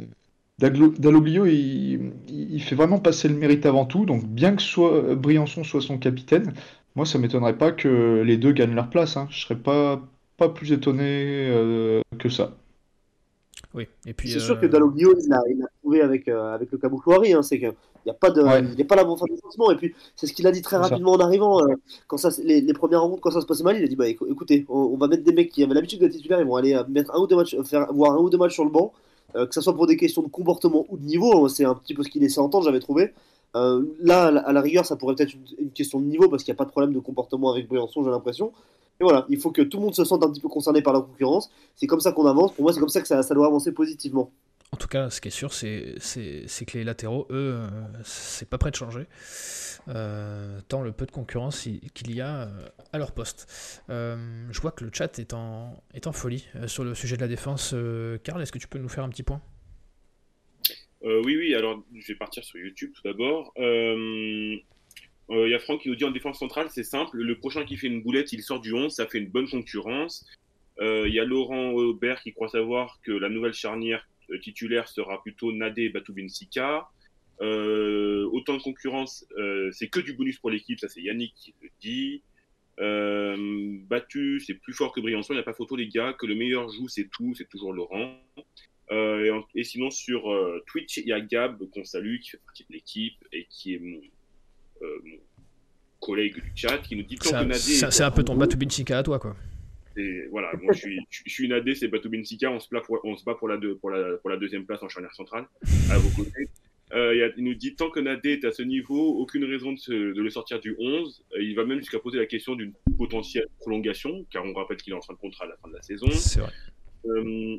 Dalloglio, 0.60 1.46
il, 1.46 2.14
il, 2.30 2.62
fait 2.64 2.74
vraiment 2.74 3.00
passer 3.00 3.28
le 3.28 3.36
mérite 3.36 3.66
avant 3.68 3.86
tout. 3.86 4.06
Donc, 4.06 4.26
bien 4.26 4.56
que 4.56 4.62
soit, 4.62 5.16
Briançon 5.16 5.64
soit 5.64 5.82
son 5.82 6.00
capitaine, 6.00 6.54
moi, 6.98 7.06
ça 7.06 7.20
m'étonnerait 7.20 7.60
pas 7.60 7.72
que 7.72 8.24
les 8.26 8.38
deux 8.38 8.54
gagnent 8.54 8.74
leur 8.74 8.90
place. 8.90 9.18
Hein. 9.18 9.28
Je 9.30 9.42
serais 9.42 9.56
pas, 9.56 10.02
pas 10.36 10.50
plus 10.50 10.72
étonné 10.72 11.48
euh, 11.48 12.02
que 12.18 12.28
ça. 12.28 12.56
Oui, 13.76 13.88
et 14.08 14.14
puis. 14.16 14.32
C'est 14.32 14.38
euh... 14.38 14.40
sûr 14.40 14.60
que 14.60 14.66
Dalloglio, 14.66 15.14
il 15.16 15.30
l'a 15.30 15.68
trouvé 15.84 16.02
avec, 16.02 16.28
euh, 16.28 16.56
avec 16.56 16.72
le 16.72 16.80
Kabuchouari. 16.80 17.34
Hein, 17.34 17.44
c'est 17.44 17.60
qu'il 17.60 17.72
n'y 18.04 18.10
a 18.10 18.16
pas 18.16 18.32
de, 18.32 18.42
ouais. 18.42 18.64
il 18.74 18.82
a 18.82 18.86
pas 18.86 18.96
la 18.96 19.04
bonne 19.04 19.16
fin 19.16 19.26
de 19.26 19.40
lancement. 19.44 19.70
Et 19.70 19.76
puis, 19.76 19.94
c'est 20.16 20.26
ce 20.26 20.34
qu'il 20.34 20.48
a 20.48 20.52
dit 20.52 20.64
très 20.64 20.78
rapidement 20.78 21.16
ça. 21.20 21.24
en 21.24 21.28
arrivant. 21.28 21.62
Euh, 21.62 21.76
quand 22.08 22.18
ça, 22.18 22.30
les, 22.44 22.62
les, 22.62 22.74
premières 22.74 23.02
rencontres, 23.04 23.22
quand 23.22 23.30
ça 23.30 23.42
se 23.42 23.46
passait 23.46 23.64
mal, 23.64 23.78
il 23.78 23.84
a 23.84 23.88
dit 23.88 23.96
bah, 23.96 24.08
écoutez, 24.08 24.66
on, 24.68 24.80
on 24.80 24.98
va 24.98 25.08
mettre 25.08 25.24
des 25.24 25.34
mecs 25.34 25.52
qui 25.52 25.64
avaient 25.64 25.76
l'habitude 25.76 26.00
d'être 26.00 26.14
titulaires, 26.14 26.40
ils 26.42 26.48
vont 26.48 26.56
aller 26.56 26.76
mettre 26.90 27.14
un 27.14 27.20
ou 27.20 27.28
deux 27.28 27.36
matchs, 27.36 27.56
faire, 27.64 27.94
voir 27.94 28.14
un 28.14 28.18
ou 28.18 28.32
deux 28.32 28.40
matchs 28.40 28.56
sur 28.56 28.66
le 28.66 28.72
banc. 28.72 28.92
Euh, 29.38 29.46
que 29.46 29.54
ce 29.54 29.62
soit 29.62 29.76
pour 29.76 29.88
des 29.88 29.98
questions 29.98 30.24
de 30.24 30.28
comportement 30.28 30.86
ou 30.90 30.98
de 30.98 31.04
niveau, 31.04 31.46
hein, 31.46 31.50
c'est 31.50 31.66
un 31.66 31.76
petit 31.76 31.94
peu 31.94 32.04
ce 32.04 32.10
qu'il 32.10 32.22
laissait 32.22 32.42
entendre, 32.42 32.66
j'avais 32.66 32.80
trouvé. 32.80 33.14
Euh, 33.56 33.86
là, 34.00 34.26
à 34.26 34.52
la 34.52 34.62
rigueur, 34.62 34.86
ça 34.86 34.96
pourrait 34.96 35.16
une, 35.20 35.40
une, 35.60 35.72
question 35.72 36.00
de 36.00 36.06
niveau 36.06 36.28
parce 36.28 36.44
qu'il 36.44 36.52
n'y 36.52 36.58
a 36.58 36.60
pas 36.60 36.66
de 36.66 36.72
problème 36.72 36.94
de 36.94 37.00
comportement 37.00 37.52
avec 37.52 37.68
Briançon, 37.68 38.04
j'ai 38.04 38.10
l'impression. 38.10 38.52
Et 39.00 39.04
voilà, 39.04 39.26
il 39.30 39.40
faut 39.40 39.52
que 39.52 39.62
tout 39.62 39.78
le 39.78 39.84
monde 39.84 39.96
se 39.96 40.04
sente 40.04 40.24
un 40.24 40.30
petit 40.30 40.42
peu 40.42 40.50
concerné 40.50 40.82
par 40.82 40.94
la 40.94 41.02
concurrence. 41.02 41.52
C'est 41.76 41.86
comme 41.88 42.00
ça 42.00 42.12
qu'on 42.12 42.26
avance. 42.26 42.52
Pour 42.54 42.64
moi, 42.64 42.74
c'est 42.74 42.80
comme 42.80 42.90
ça 42.90 43.02
que 43.02 43.08
ça, 43.08 43.22
ça, 43.22 43.36
doit 43.36 43.46
avancer 43.46 43.72
positivement. 43.72 44.32
En 44.74 44.78
tout 44.78 44.90
cas, 44.90 45.10
ce 45.10 45.22
qui 45.22 45.30
est 45.30 45.32
sûr, 45.32 45.54
c'est 45.54 46.66
que 46.66 46.78
les 46.78 46.84
latéraux, 46.84 47.26
eux, 47.30 47.54
euh, 47.54 47.70
c'est 48.04 48.50
pas 48.50 48.58
prêt 48.58 48.72
de 48.72 48.76
changer. 48.76 49.06
Euh, 49.88 50.60
tant 50.68 50.82
le 50.82 50.92
peu 50.92 51.06
de 51.06 51.12
concurrence 51.12 51.70
qu'il 51.94 52.14
y 52.14 52.20
a 52.20 52.42
euh, 52.42 52.68
à 52.92 52.98
leur 52.98 53.14
poste. 53.14 53.82
Je 53.88 54.62
vois 54.62 54.72
que 54.72 54.84
le 54.84 54.92
chat 54.94 55.20
est 55.20 55.34
en, 55.34 55.82
folie 56.12 56.46
sur 56.68 56.84
le 56.84 56.96
sujet 56.96 57.16
de 57.16 57.22
la 57.22 57.30
défense. 57.30 57.74
Karl, 58.24 58.42
est-ce 58.42 58.52
que 58.52 58.60
tu 58.60 58.68
peux 58.68 58.80
nous 58.80 58.90
faire 58.90 59.06
un 59.06 59.10
petit 59.10 59.24
point? 59.24 59.42
Oui, 61.02 61.38
oui, 61.38 61.56
alors 61.56 61.82
je 61.96 62.08
vais 62.08 62.18
partir 62.18 62.44
sur 62.44 62.60
YouTube 62.60 62.92
tout 62.94 63.04
d'abord. 63.06 63.54
Il 63.56 64.62
y 65.30 65.56
a 65.56 65.60
Franck 65.60 65.82
qui 65.82 65.90
nous 65.90 65.96
dit 65.96 66.04
en 66.04 66.12
défense 66.12 66.40
centrale, 66.40 66.68
c'est 66.70 66.84
simple, 66.84 67.18
le 67.18 67.38
prochain 67.38 67.64
qui 67.64 67.78
fait 67.78 67.88
une 67.88 68.02
boulette, 68.02 68.34
il 68.34 68.42
sort 68.42 68.60
du 68.60 68.74
11, 68.74 68.94
ça 68.94 69.08
fait 69.08 69.20
une 69.20 69.30
bonne 69.30 69.48
concurrence. 69.48 70.26
Il 70.82 71.14
y 71.14 71.22
a 71.22 71.24
Laurent 71.24 71.70
Aubert 71.72 72.22
qui 72.22 72.34
croit 72.34 72.50
savoir 72.50 73.00
que 73.04 73.14
la 73.14 73.30
nouvelle 73.30 73.54
charnière 73.54 74.06
titulaire 74.42 74.88
sera 74.88 75.22
plutôt 75.22 75.52
Nadé 75.52 75.90
Batubinsika. 75.90 76.88
Euh, 77.42 78.28
autant 78.32 78.58
de 78.58 78.62
concurrence, 78.62 79.26
euh, 79.38 79.70
c'est 79.72 79.88
que 79.88 80.00
du 80.00 80.14
bonus 80.14 80.40
pour 80.40 80.50
l'équipe, 80.50 80.80
ça 80.80 80.90
c'est 80.90 81.02
Yannick 81.02 81.34
qui 81.36 81.54
le 81.62 81.70
dit. 81.80 82.24
Euh, 82.80 83.78
battu, 83.88 84.40
c'est 84.40 84.54
plus 84.56 84.74
fort 84.74 84.94
que 84.94 85.02
Briançon, 85.02 85.34
il 85.34 85.38
n'y 85.38 85.42
a 85.42 85.44
pas 85.44 85.54
photo 85.54 85.76
les 85.76 85.88
gars, 85.88 86.14
que 86.14 86.26
le 86.26 86.36
meilleur 86.36 86.70
joue 86.70 86.88
c'est 86.88 87.10
tout, 87.12 87.34
c'est 87.36 87.50
toujours 87.50 87.74
Laurent. 87.74 88.20
Et, 88.90 89.30
et, 89.56 89.64
sinon 89.64 89.92
sur 89.92 90.34
Twitch, 90.68 90.98
il 90.98 91.08
y 91.08 91.12
a 91.12 91.20
Gab 91.20 91.62
qu'on 91.72 91.84
salue, 91.84 92.20
qui 92.20 92.30
fait 92.32 92.38
partie 92.38 92.64
de 92.64 92.74
l'équipe 92.74 93.18
et 93.34 93.46
qui 93.50 93.74
est 93.74 93.80
mon, 93.80 94.00
mon, 94.82 95.18
collègue 96.00 96.36
du 96.36 96.52
chat, 96.56 96.78
qui 96.78 96.96
nous 96.96 97.04
dit 97.04 97.18
que. 97.18 97.28
C'est 97.28 98.04
un 98.04 98.12
peu 98.12 98.24
ton 98.24 98.36
Batubinsika 98.36 99.00
à 99.00 99.04
toi 99.04 99.20
quoi. 99.20 99.36
Et 99.98 100.28
voilà, 100.30 100.52
moi 100.62 100.74
je 100.74 100.80
suis, 100.80 101.00
je 101.10 101.32
suis 101.32 101.46
une 101.46 101.54
AD, 101.54 101.74
c'est 101.76 101.88
Batubinsika, 101.88 102.52
on 102.52 102.60
se, 102.60 102.68
pour, 102.70 103.00
on 103.04 103.16
se 103.16 103.24
bat 103.24 103.36
pour 103.36 103.48
la, 103.48 103.58
deux, 103.58 103.76
pour, 103.78 103.90
la, 103.90 104.18
pour 104.18 104.30
la 104.30 104.38
deuxième 104.38 104.66
place 104.66 104.84
en 104.84 104.90
charnière 104.90 105.14
centrale, 105.14 105.46
à 105.92 105.98
vos 105.98 106.10
côtés. 106.10 106.50
Euh, 106.94 107.34
il 107.36 107.44
nous 107.44 107.54
dit 107.54 107.76
tant 107.76 107.90
que 107.90 108.00
Nadé 108.00 108.32
est 108.32 108.46
à 108.46 108.52
ce 108.52 108.62
niveau, 108.62 109.18
aucune 109.20 109.44
raison 109.44 109.74
de, 109.74 109.78
se, 109.78 109.92
de 109.92 110.22
le 110.22 110.30
sortir 110.30 110.60
du 110.62 110.76
11. 110.80 111.26
Euh, 111.34 111.44
il 111.44 111.54
va 111.54 111.66
même 111.66 111.80
jusqu'à 111.80 112.00
poser 112.00 112.18
la 112.18 112.26
question 112.26 112.56
d'une 112.56 112.74
potentielle 112.98 113.48
prolongation, 113.60 114.26
car 114.32 114.46
on 114.46 114.54
rappelle 114.54 114.78
qu'il 114.78 114.94
est 114.94 114.96
en 114.96 115.02
fin 115.02 115.14
de 115.14 115.20
contrat 115.20 115.46
à 115.46 115.48
la 115.50 115.58
fin 115.58 115.68
de 115.68 115.74
la 115.74 115.82
saison. 115.82 116.10
C'est 116.12 116.40
vrai. 116.40 116.52
Euh, 117.06 117.58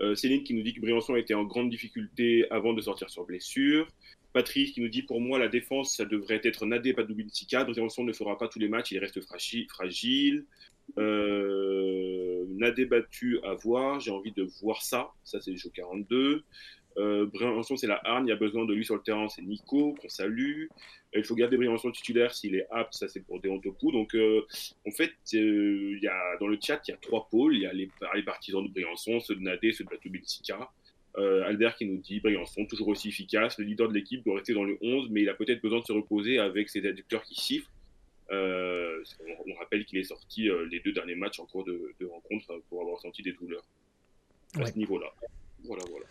euh, 0.00 0.14
Céline 0.14 0.42
qui 0.42 0.54
nous 0.54 0.62
dit 0.62 0.74
que 0.74 0.80
Briançon 0.80 1.16
était 1.16 1.34
en 1.34 1.44
grande 1.44 1.70
difficulté 1.70 2.50
avant 2.50 2.72
de 2.72 2.80
sortir 2.80 3.08
sur 3.08 3.24
blessure. 3.24 3.86
Patrice 4.32 4.72
qui 4.72 4.80
nous 4.80 4.88
dit 4.88 5.02
pour 5.02 5.20
moi 5.20 5.38
la 5.38 5.48
défense 5.48 5.96
ça 5.96 6.04
devrait 6.04 6.40
être 6.44 6.66
Nadé 6.66 6.92
Padubinsika. 6.92 7.64
Briançon 7.64 8.04
ne 8.04 8.12
fera 8.12 8.38
pas 8.38 8.48
tous 8.48 8.58
les 8.58 8.68
matchs, 8.68 8.92
il 8.92 8.98
reste 8.98 9.20
fragile. 9.20 10.44
Euh, 10.98 12.44
Nadé 12.48 12.84
battu 12.86 13.38
à 13.44 13.54
voir, 13.54 14.00
j'ai 14.00 14.10
envie 14.10 14.32
de 14.32 14.46
voir 14.60 14.82
ça. 14.82 15.10
Ça 15.24 15.40
c'est 15.40 15.52
le 15.52 15.56
jeu 15.56 15.70
42. 15.72 16.44
Euh, 16.98 17.26
Briançon, 17.26 17.76
c'est 17.76 17.86
la 17.86 18.00
hargne, 18.04 18.26
il 18.26 18.30
y 18.30 18.32
a 18.32 18.36
besoin 18.36 18.64
de 18.64 18.74
lui 18.74 18.84
sur 18.84 18.94
le 18.94 19.02
terrain, 19.02 19.28
c'est 19.28 19.42
Nico, 19.42 19.94
qu'on 19.94 20.08
salue. 20.08 20.64
Euh, 21.14 21.18
il 21.18 21.24
faut 21.24 21.34
garder 21.34 21.56
Briançon 21.56 21.90
titulaire 21.90 22.34
s'il 22.34 22.54
est 22.54 22.66
apte, 22.70 22.94
ça 22.94 23.08
c'est 23.08 23.20
pour 23.20 23.40
Deontopou. 23.40 23.92
Donc, 23.92 24.14
euh, 24.14 24.46
en 24.86 24.90
fait, 24.90 25.12
il 25.32 25.98
y 26.02 26.08
a, 26.08 26.36
dans 26.38 26.48
le 26.48 26.58
chat, 26.60 26.80
il 26.86 26.90
y 26.90 26.94
a 26.94 26.98
trois 26.98 27.28
pôles. 27.30 27.56
Il 27.56 27.62
y 27.62 27.66
a 27.66 27.72
les, 27.72 27.90
partisans 28.24 28.62
de 28.64 28.70
Briançon, 28.70 29.20
ceux 29.20 29.36
de 29.36 29.40
Nadé, 29.40 29.72
ceux 29.72 29.84
de 29.84 29.90
Batoubitsika. 29.90 30.70
Euh, 31.18 31.44
Albert 31.44 31.76
qui 31.76 31.84
nous 31.86 31.98
dit 31.98 32.20
Briançon, 32.20 32.64
toujours 32.66 32.88
aussi 32.88 33.08
efficace. 33.08 33.58
Le 33.58 33.64
leader 33.64 33.88
de 33.88 33.94
l'équipe 33.94 34.24
doit 34.24 34.36
rester 34.36 34.54
dans 34.54 34.64
le 34.64 34.78
11, 34.80 35.10
mais 35.10 35.22
il 35.22 35.28
a 35.28 35.34
peut-être 35.34 35.60
besoin 35.60 35.80
de 35.80 35.84
se 35.84 35.92
reposer 35.92 36.38
avec 36.38 36.70
ses 36.70 36.86
adducteurs 36.86 37.22
qui 37.22 37.38
sifflent. 37.38 37.70
Euh, 38.30 39.02
on, 39.20 39.52
on, 39.52 39.54
rappelle 39.56 39.84
qu'il 39.84 39.98
est 39.98 40.04
sorti 40.04 40.48
euh, 40.48 40.66
les 40.70 40.80
deux 40.80 40.92
derniers 40.92 41.16
matchs 41.16 41.38
en 41.38 41.44
cours 41.44 41.64
de, 41.64 41.92
de 42.00 42.06
rencontre 42.06 42.62
pour 42.68 42.80
avoir 42.80 42.98
senti 43.00 43.20
des 43.20 43.32
douleurs 43.32 43.64
à 44.54 44.60
ouais. 44.60 44.66
ce 44.66 44.78
niveau-là. 44.78 45.12
Voilà, 45.64 45.82
voilà. 45.90 46.06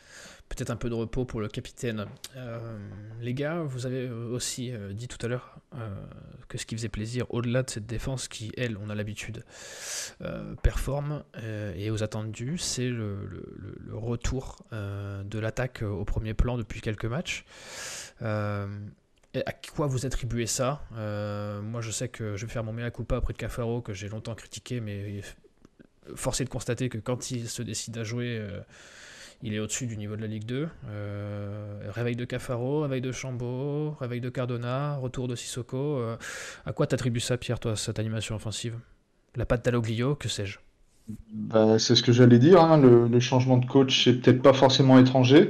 Peut-être 0.56 0.70
un 0.70 0.76
peu 0.76 0.90
de 0.90 0.96
repos 0.96 1.26
pour 1.26 1.42
le 1.42 1.48
capitaine. 1.48 2.06
les 3.20 3.34
gars, 3.34 3.62
vous 3.62 3.86
avez 3.86 4.10
aussi 4.10 4.74
dit 4.92 5.08
tout 5.08 5.24
à 5.26 5.30
l'heure 5.30 5.58
que 6.48 6.58
ce 6.58 6.66
qui 6.66 6.76
faisait 6.76 6.90
plaisir, 6.90 7.26
au-delà 7.30 7.64
de 7.64 7.70
cette 7.70 7.86
défense 7.86 8.28
qui, 8.28 8.52
elle, 8.58 8.78
on 8.78 8.90
a 8.90 8.96
l'habitude, 8.96 9.44
performe 10.62 11.24
et 11.76 11.90
aux 11.90 12.04
attendus, 12.04 12.58
c'est 12.58 12.90
le, 12.90 13.44
retour 13.92 14.58
de 14.72 15.40
l'attaque 15.40 15.84
au 15.84 16.04
premier 16.06 16.34
plan 16.34 16.58
depuis 16.58 16.82
quelques 16.82 17.06
matchs. 17.06 17.46
à 18.22 19.54
quoi 19.74 19.88
vous 19.88 20.06
attribuez 20.06 20.48
ça? 20.48 20.84
Moi, 20.92 21.82
je 21.82 21.92
sais 21.92 22.10
que 22.10 22.36
je 22.36 22.46
vais 22.46 22.52
faire 22.52 22.64
mon 22.64 22.74
mea 22.74 22.92
culpa 22.92 23.18
auprès 23.18 23.34
de 23.34 23.38
Cafaro, 23.38 23.82
que 23.82 23.94
j'ai 23.94 24.10
longtemps 24.10 24.36
critiqué, 24.36 24.82
mais 24.82 25.22
forcé 26.16 26.44
de 26.44 26.50
constater 26.50 26.90
que 26.90 26.98
quand 26.98 27.32
il 27.32 27.50
se 27.50 27.62
décide 27.62 27.98
à 27.98 28.04
jouer, 28.04 28.38
euh, 28.40 28.60
il 29.44 29.54
est 29.54 29.60
au-dessus 29.60 29.88
du 29.88 29.98
niveau 29.98 30.16
de 30.16 30.22
la 30.22 30.28
Ligue 30.28 30.46
2. 30.46 30.68
Euh, 30.90 31.80
réveil 31.90 32.16
de 32.16 32.26
Cafaro, 32.26 32.82
réveil 32.82 33.02
de 33.02 33.12
Chambaud, 33.12 33.96
réveil 34.00 34.22
de 34.22 34.30
Cardona, 34.30 34.98
retour 34.98 35.28
de 35.28 35.36
Sissoko. 35.36 35.78
Euh, 35.78 36.18
à 36.66 36.74
quoi 36.74 36.88
t'attribues 36.88 37.20
ça, 37.20 37.38
Pierre, 37.38 37.60
toi, 37.60 37.76
cette 37.76 38.00
animation 38.00 38.36
offensive? 38.36 38.76
La 39.36 39.46
patte 39.46 39.66
d'Aloglio, 39.66 40.16
que 40.16 40.30
sais-je? 40.30 40.60
Bah, 41.34 41.80
C'est 41.80 41.96
ce 41.96 42.04
que 42.04 42.12
j'allais 42.12 42.40
dire. 42.40 42.62
Hein. 42.62 42.78
Le, 42.78 43.20
changement 43.20 43.58
de 43.58 43.66
coach, 43.66 44.06
c'est 44.06 44.22
peut-être 44.22 44.42
pas 44.42 44.54
forcément 44.54 45.00
étranger. 45.00 45.50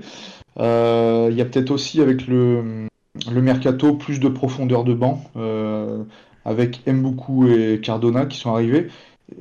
Il 0.58 1.36
y 1.36 1.42
a 1.42 1.46
peut-être 1.46 1.72
aussi 1.72 2.02
avec 2.02 2.28
le, 2.28 2.88
le 3.32 3.42
mercato 3.42 3.96
plus 3.96 4.20
de 4.20 4.30
profondeur 4.30 4.84
de 4.84 4.94
banc, 4.94 5.24
avec 6.46 6.86
Mboukou 6.88 7.48
et 7.48 7.80
Cardona 7.82 8.26
qui 8.26 8.38
sont 8.38 8.54
arrivés. 8.54 8.88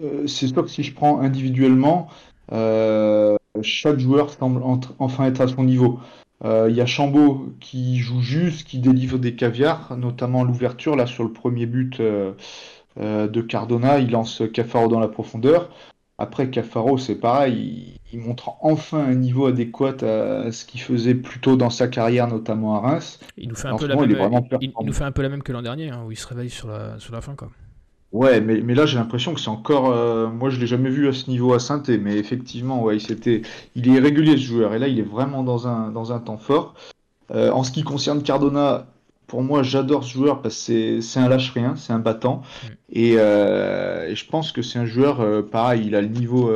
Euh, 0.02 0.26
c'est 0.26 0.46
sûr 0.46 0.62
que 0.62 0.70
si 0.70 0.82
je 0.82 0.94
prends 0.94 1.20
individuellement, 1.20 2.08
euh, 2.52 3.36
chaque 3.62 3.98
joueur 3.98 4.30
semble 4.30 4.62
enfin 4.98 5.26
être 5.26 5.40
à 5.40 5.48
son 5.48 5.64
niveau. 5.64 6.00
Euh, 6.44 6.68
il 6.70 6.76
y 6.76 6.80
a 6.80 6.86
Chambaud 6.86 7.52
qui 7.60 7.98
joue 7.98 8.20
juste, 8.20 8.66
qui 8.66 8.78
délivre 8.78 9.18
des 9.18 9.34
caviars, 9.34 9.96
notamment 9.96 10.44
l'ouverture 10.44 10.96
là 10.96 11.06
sur 11.06 11.24
le 11.24 11.32
premier 11.32 11.66
but 11.66 12.00
de 12.00 13.40
Cardona, 13.42 13.98
il 13.98 14.10
lance 14.10 14.42
Cafaro 14.52 14.88
dans 14.88 15.00
la 15.00 15.08
profondeur. 15.08 15.70
Après 16.20 16.50
Cafaro, 16.50 16.98
c'est 16.98 17.14
pareil, 17.14 17.98
il, 18.12 18.20
montre 18.20 18.50
enfin 18.60 18.98
un 18.98 19.14
niveau 19.14 19.46
adéquat 19.46 19.96
à 20.02 20.52
ce 20.52 20.66
qu'il 20.66 20.82
faisait 20.82 21.14
plus 21.14 21.40
tôt 21.40 21.56
dans 21.56 21.70
sa 21.70 21.88
carrière, 21.88 22.28
notamment 22.28 22.76
à 22.76 22.80
Reims. 22.80 23.20
Il 23.38 23.48
nous 23.48 23.54
fait 23.54 23.68
un, 23.68 23.76
peu 23.76 23.86
la, 23.86 23.96
même, 23.96 24.10
il, 24.60 24.72
nous 24.84 24.92
fait 24.92 25.04
un 25.04 25.12
peu 25.12 25.22
la 25.22 25.30
même 25.30 25.42
que 25.42 25.50
l'an 25.50 25.62
dernier, 25.62 25.88
hein, 25.88 26.02
où 26.06 26.12
il 26.12 26.18
se 26.18 26.26
réveille 26.26 26.50
sur 26.50 26.68
la, 26.68 26.98
sur 26.98 27.14
la 27.14 27.22
fin. 27.22 27.34
Quoi. 27.34 27.48
Ouais, 28.12 28.40
mais, 28.40 28.60
mais 28.60 28.74
là 28.74 28.86
j'ai 28.86 28.98
l'impression 28.98 29.34
que 29.34 29.40
c'est 29.40 29.48
encore. 29.48 29.90
Euh, 29.90 30.28
moi 30.28 30.50
je 30.50 30.58
l'ai 30.58 30.66
jamais 30.66 30.90
vu 30.90 31.08
à 31.08 31.12
ce 31.12 31.30
niveau 31.30 31.54
à 31.54 31.60
saint 31.60 31.82
mais 32.00 32.16
effectivement, 32.16 32.82
ouais, 32.82 32.96
il, 32.96 33.42
il 33.76 33.88
est 33.88 33.92
irrégulier 33.92 34.32
ce 34.32 34.42
joueur, 34.42 34.74
et 34.74 34.80
là 34.80 34.88
il 34.88 34.98
est 34.98 35.02
vraiment 35.02 35.44
dans 35.44 35.68
un, 35.68 35.90
dans 35.90 36.12
un 36.12 36.18
temps 36.18 36.36
fort. 36.36 36.74
Euh, 37.30 37.52
en 37.52 37.62
ce 37.62 37.70
qui 37.70 37.84
concerne 37.84 38.22
Cardona, 38.24 38.86
pour 39.28 39.42
moi 39.44 39.62
j'adore 39.62 40.02
ce 40.02 40.12
joueur 40.12 40.42
parce 40.42 40.66
que 40.66 41.00
c'est 41.00 41.20
un 41.20 41.28
lâche-rien, 41.28 41.76
c'est 41.76 41.92
un 41.92 42.00
battant. 42.00 42.42
Mm. 42.42 42.68
Et, 42.90 43.14
euh, 43.18 44.08
et, 44.08 44.16
je 44.16 44.26
pense 44.26 44.50
que 44.50 44.62
c'est 44.62 44.80
un 44.80 44.86
joueur, 44.86 45.46
pareil, 45.46 45.84
il 45.86 45.94
a 45.94 46.00
le 46.00 46.08
niveau. 46.08 46.52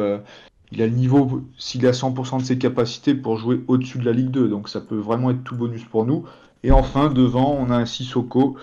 il 0.73 0.83
a 0.83 0.87
le 0.87 0.93
niveau, 0.93 1.43
s'il 1.57 1.87
a 1.87 1.93
100% 1.93 2.41
de 2.41 2.45
ses 2.45 2.59
capacités 2.59 3.15
pour 3.15 3.39
jouer 3.39 3.61
au-dessus 3.69 3.99
de 3.99 4.05
la 4.05 4.13
Ligue 4.13 4.31
2, 4.31 4.49
donc 4.49 4.69
ça 4.69 4.81
peut 4.81 4.97
vraiment 4.97 5.31
être 5.31 5.45
tout 5.45 5.55
bonus 5.55 5.85
pour 5.85 6.05
nous. 6.05 6.25
Et 6.65 6.73
enfin, 6.73 7.11
devant, 7.11 7.57
on 7.61 7.71
a 7.71 7.77
un 7.77 7.87
Sissoko 7.87 8.57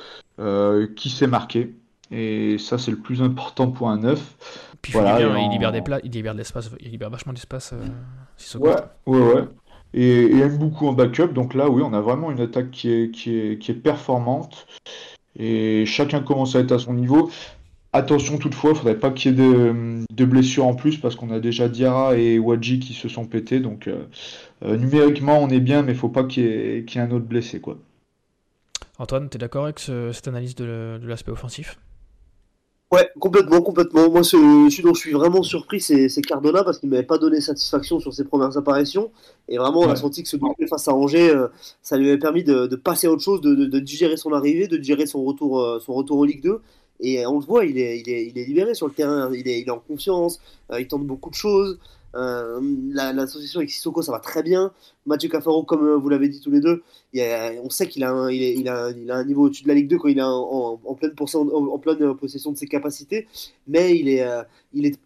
qui 0.98 1.10
s'est 1.10 1.28
marqué, 1.28 1.74
et 2.12 2.58
ça, 2.58 2.78
c'est 2.78 2.92
le 2.92 2.98
plus 2.98 3.22
important 3.22 3.72
pour 3.72 3.90
un 3.90 3.98
neuf. 3.98 4.36
Puis 4.82 4.94
voilà, 4.94 5.22
il, 5.22 5.50
libère 5.52 5.72
des 5.72 5.82
plats, 5.82 6.00
il 6.04 6.12
libère 6.12 6.34
de 6.34 6.40
l'espace, 6.40 6.70
il 6.82 6.92
libère 6.92 7.10
vachement 7.10 7.32
d'espace. 7.32 7.74
Euh, 7.74 8.60
ouais, 8.60 8.76
ouais, 9.06 9.20
ouais. 9.20 9.44
Et, 9.94 10.24
et, 10.24 10.40
aime 10.40 10.58
beaucoup 10.58 10.88
en 10.88 10.94
backup. 10.94 11.28
Donc 11.28 11.54
là, 11.54 11.70
oui, 11.70 11.82
on 11.86 11.94
a 11.94 12.02
vraiment 12.02 12.32
une 12.32 12.42
attaque 12.42 12.72
qui 12.72 12.92
est, 12.92 13.12
qui 13.12 13.38
est, 13.38 13.60
qui 13.60 13.72
est 13.72 13.76
performante. 13.76 14.68
Et 15.38 15.86
chacun 15.86 16.22
commence 16.22 16.56
à 16.56 16.60
être 16.60 16.74
à 16.74 16.80
son 16.80 16.94
niveau. 16.94 17.32
Attention 17.94 18.38
toutefois, 18.38 18.72
il 18.72 18.74
ne 18.74 18.78
faudrait 18.80 19.00
pas 19.00 19.12
qu'il 19.12 19.32
y 19.32 19.34
ait 19.34 19.38
de, 19.38 20.06
de, 20.10 20.26
blessures 20.26 20.66
en 20.66 20.76
plus 20.76 20.98
parce 20.98 21.16
qu'on 21.16 21.30
a 21.30 21.42
déjà 21.42 21.68
Diarra 21.68 22.16
et 22.16 22.40
Wadji 22.40 22.80
qui 22.80 22.94
se 22.94 23.10
sont 23.10 23.26
pétés. 23.26 23.60
Donc 23.60 23.88
euh, 23.88 24.06
euh, 24.64 24.78
numériquement, 24.78 25.40
on 25.40 25.50
est 25.50 25.60
bien, 25.60 25.82
mais 25.82 25.92
il 25.92 25.96
ne 25.96 26.00
faut 26.00 26.10
pas 26.10 26.24
qu'il 26.24 26.44
y, 26.44 26.48
ait, 26.48 26.80
y 26.80 26.98
ait 26.98 27.02
un 27.02 27.12
autre 27.12 27.26
blessé. 27.26 27.60
Quoi. 27.60 27.78
Antoine, 28.98 29.30
tu 29.30 29.36
es 29.36 29.40
d'accord 29.40 29.66
avec 29.66 29.80
cette 29.80 30.28
analyse 30.28 30.56
de 30.56 31.00
l'aspect 31.04 31.32
offensif? 31.32 31.78
Ouais, 32.92 33.10
complètement, 33.20 33.62
complètement. 33.62 34.10
Moi, 34.10 34.22
celui 34.22 34.84
dont 34.84 34.94
je 34.94 35.00
suis 35.00 35.14
vraiment 35.14 35.44
surpris, 35.44 35.80
c'est 35.80 36.22
Cardona 36.22 36.62
parce 36.66 36.78
qu'il 36.78 36.90
m'avait 36.90 37.04
pas 37.04 37.18
donné 37.18 37.40
satisfaction 37.40 38.02
sur 38.02 38.14
ses 38.14 38.26
premières 38.26 38.58
apparitions. 38.58 39.12
Et 39.48 39.58
vraiment, 39.58 39.80
on 39.80 39.90
a 39.90 39.96
senti 39.96 40.24
que 40.24 40.30
ce 40.30 40.36
doublé 40.36 40.68
face 40.68 40.90
à 40.90 40.94
Angers, 40.94 41.30
euh, 41.30 41.48
ça 41.82 41.98
lui 41.98 42.10
avait 42.10 42.20
permis 42.20 42.44
de, 42.44 42.68
passer 42.76 43.08
à 43.08 43.12
autre 43.12 43.22
chose, 43.24 43.40
de, 43.40 43.56
de, 43.56 43.80
digérer 43.80 44.18
son 44.18 44.34
arrivée, 44.34 44.68
de 44.68 44.76
digérer 44.76 45.06
son 45.06 45.24
retour, 45.24 45.62
euh, 45.62 45.80
son 45.80 45.94
retour 45.94 46.20
en 46.20 46.26
Ligue 46.26 46.44
2. 46.44 46.60
Et 47.00 47.26
on 47.26 47.40
le 47.40 47.46
voit, 47.46 47.66
il 47.66 47.78
est, 47.78 48.00
il 48.02 48.10
est, 48.10 48.28
il 48.28 48.38
est 48.38 48.46
libéré 48.46 48.74
sur 48.74 48.88
le 48.88 48.94
terrain, 48.94 49.32
il 49.34 49.48
est, 49.48 49.62
il 49.62 49.68
est 49.68 49.72
en 49.72 49.80
confiance, 49.80 50.42
euh, 50.72 50.82
il 50.82 50.88
tente 50.88 51.06
beaucoup 51.08 51.30
de 51.30 51.36
choses. 51.36 51.80
Euh, 52.16 52.60
L'association 52.94 53.60
avec 53.60 53.70
Sissoko, 53.70 54.02
ça 54.02 54.12
va 54.12 54.20
très 54.20 54.44
bien. 54.44 54.72
Mathieu 55.06 55.30
Cafaro, 55.30 55.64
comme 55.64 55.86
euh, 55.86 55.96
vous 55.96 56.10
l'avez 56.10 56.30
dit 56.30 56.42
tous 56.42 56.52
les 56.52 56.60
deux, 56.60 56.84
on 57.64 57.70
sait 57.70 57.88
qu'il 57.88 58.04
a, 58.04 58.12
un, 58.12 59.24
niveau 59.24 59.46
au-dessus 59.46 59.64
de 59.64 59.68
la 59.68 59.74
Ligue 59.74 59.90
2 59.90 59.98
quand 59.98 60.08
il 60.10 60.20
est 60.20 60.24
en, 60.24 60.78
pleine, 60.96 61.14
pleine 61.82 62.16
possession 62.16 62.52
de 62.52 62.58
ses 62.58 62.68
capacités. 62.68 63.28
Mais 63.68 63.98
il, 63.98 64.20
euh, 64.20 64.44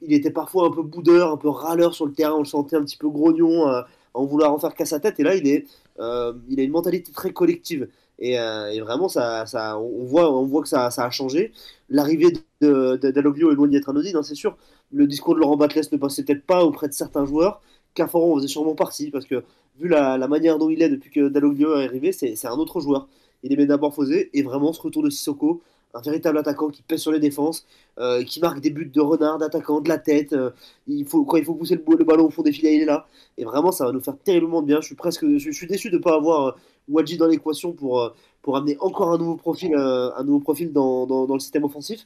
était 0.02 0.32
parfois 0.32 0.68
un 0.68 0.72
peu 0.72 0.84
boudeur, 0.84 1.32
un 1.32 1.38
peu 1.38 1.50
râleur 1.50 1.94
sur 1.94 2.06
le 2.06 2.14
terrain. 2.14 2.34
On 2.34 2.40
le 2.40 2.46
sentait 2.46 2.76
un 2.76 2.84
petit 2.84 2.98
peu 2.98 3.10
grognon, 3.10 3.68
euh, 3.70 3.82
en 4.14 4.26
vouloir 4.26 4.52
en 4.52 4.60
faire 4.60 4.74
qu'à 4.74 4.86
sa 4.86 5.00
tête. 5.00 5.20
Et 5.20 5.24
là, 5.24 5.36
il, 5.36 5.66
a 6.00 6.34
une 6.48 6.72
mentalité 6.72 7.12
très 7.12 7.32
collective. 7.32 7.88
Et, 8.20 8.38
vraiment, 8.80 9.10
ça, 9.10 9.46
on, 9.80 10.06
voit, 10.46 10.62
que 10.62 10.68
ça, 10.70 10.88
a 10.88 11.10
changé. 11.10 11.52
L'arrivée 11.90 12.34
d'Aloglio 12.62 13.52
est 13.52 13.56
loin 13.56 13.68
d'être 13.68 13.90
anodine, 13.90 14.16
hein, 14.16 14.24
c'est 14.24 14.36
sûr 14.36 14.58
le 14.92 15.08
discours 15.08 15.36
de 15.36 15.40
Laurent 15.40 15.58
Batles 15.58 15.88
ne 15.92 15.98
passait 15.98 16.24
peut-être 16.24 16.46
pas 16.46 16.64
auprès 16.64 16.88
de 16.88 16.94
certains 16.94 17.26
joueurs. 17.26 17.62
Caforon 17.94 18.36
faisait 18.36 18.48
sûrement 18.48 18.76
partie 18.76 19.12
parce 19.12 19.26
que 19.26 19.44
vu 19.80 19.88
la, 19.88 20.18
manière 20.28 20.58
dont 20.58 20.70
il 20.70 20.82
est 20.82 20.90
depuis 20.90 21.10
que 21.10 21.28
Dalloglio 21.30 21.80
est 21.80 21.86
arrivé, 21.86 22.12
c'est 22.12 22.46
un 22.46 22.58
autre 22.58 22.80
joueur. 22.80 23.08
Il 23.44 23.54
est 23.54 23.58
métamorphosé 23.58 24.30
et 24.34 24.44
vraiment 24.44 24.74
ce 24.74 24.82
retour 24.82 25.04
de 25.04 25.10
Sissoko, 25.10 25.62
un 25.94 26.02
véritable 26.02 26.38
attaquant 26.38 26.70
qui 26.70 26.82
pèse 26.82 27.02
sur 27.02 27.12
les 27.12 27.20
défenses, 27.20 27.66
euh, 28.00 28.24
qui 28.24 28.42
marque 28.42 28.60
des 28.60 28.70
buts 28.70 28.92
de 28.94 29.02
renard, 29.02 29.38
d'attaquant, 29.38 29.80
de 29.82 29.88
la 29.88 29.98
tête. 29.98 30.34
Euh, 30.34 30.50
il 30.88 31.06
faut, 31.06 31.24
quand 31.24 31.38
il 31.38 31.46
faut 31.46 31.54
pousser 31.54 31.76
le, 31.76 32.04
ballon 32.04 32.26
au 32.26 32.30
fond 32.30 32.42
des 32.42 32.52
filets, 32.52 32.76
il 32.76 32.82
est 32.82 32.86
là. 32.86 33.08
Et 33.38 33.46
vraiment, 33.46 33.72
ça 33.72 33.86
va 33.86 33.92
nous 33.92 34.02
faire 34.02 34.18
terriblement 34.18 34.62
de 34.62 34.68
bien. 34.68 34.82
Je 34.82 34.88
suis 34.88 34.96
presque, 34.96 35.26
je, 35.38 35.52
suis 35.52 35.68
déçu 35.68 35.90
de 35.90 35.98
ne 35.98 36.02
pas 36.02 36.16
avoir 36.16 36.48
euh, 36.48 36.52
Wadji 36.90 37.18
dans 37.18 37.28
l'équation 37.28 37.72
pour, 37.72 38.14
pour 38.42 38.58
amener 38.58 38.78
encore 38.80 39.12
un 39.12 39.18
nouveau 39.18 39.36
profil, 39.36 39.74
un 39.76 40.24
nouveau 40.24 40.40
profil 40.40 40.74
dans, 40.74 41.08
dans, 41.08 41.34
le 41.34 41.40
système 41.40 41.64
offensif. 41.64 42.06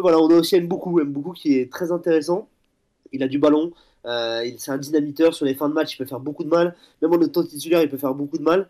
Voilà, 0.00 0.18
on 0.18 0.30
a 0.30 0.34
aussi 0.34 0.56
aime 0.56 0.66
beaucoup 0.66 1.32
qui 1.32 1.58
est 1.58 1.70
très 1.70 1.92
intéressant. 1.92 2.48
Il 3.12 3.22
a 3.22 3.28
du 3.28 3.38
ballon, 3.38 3.72
euh, 4.06 4.48
c'est 4.58 4.70
un 4.70 4.78
dynamiteur 4.78 5.34
sur 5.34 5.44
les 5.44 5.54
fins 5.54 5.68
de 5.68 5.74
match, 5.74 5.94
il 5.94 5.98
peut 5.98 6.06
faire 6.06 6.20
beaucoup 6.20 6.44
de 6.44 6.48
mal. 6.48 6.76
Même 7.02 7.12
en 7.12 7.20
étant 7.20 7.44
titulaire, 7.44 7.82
il 7.82 7.88
peut 7.88 7.98
faire 7.98 8.14
beaucoup 8.14 8.38
de 8.38 8.42
mal. 8.42 8.68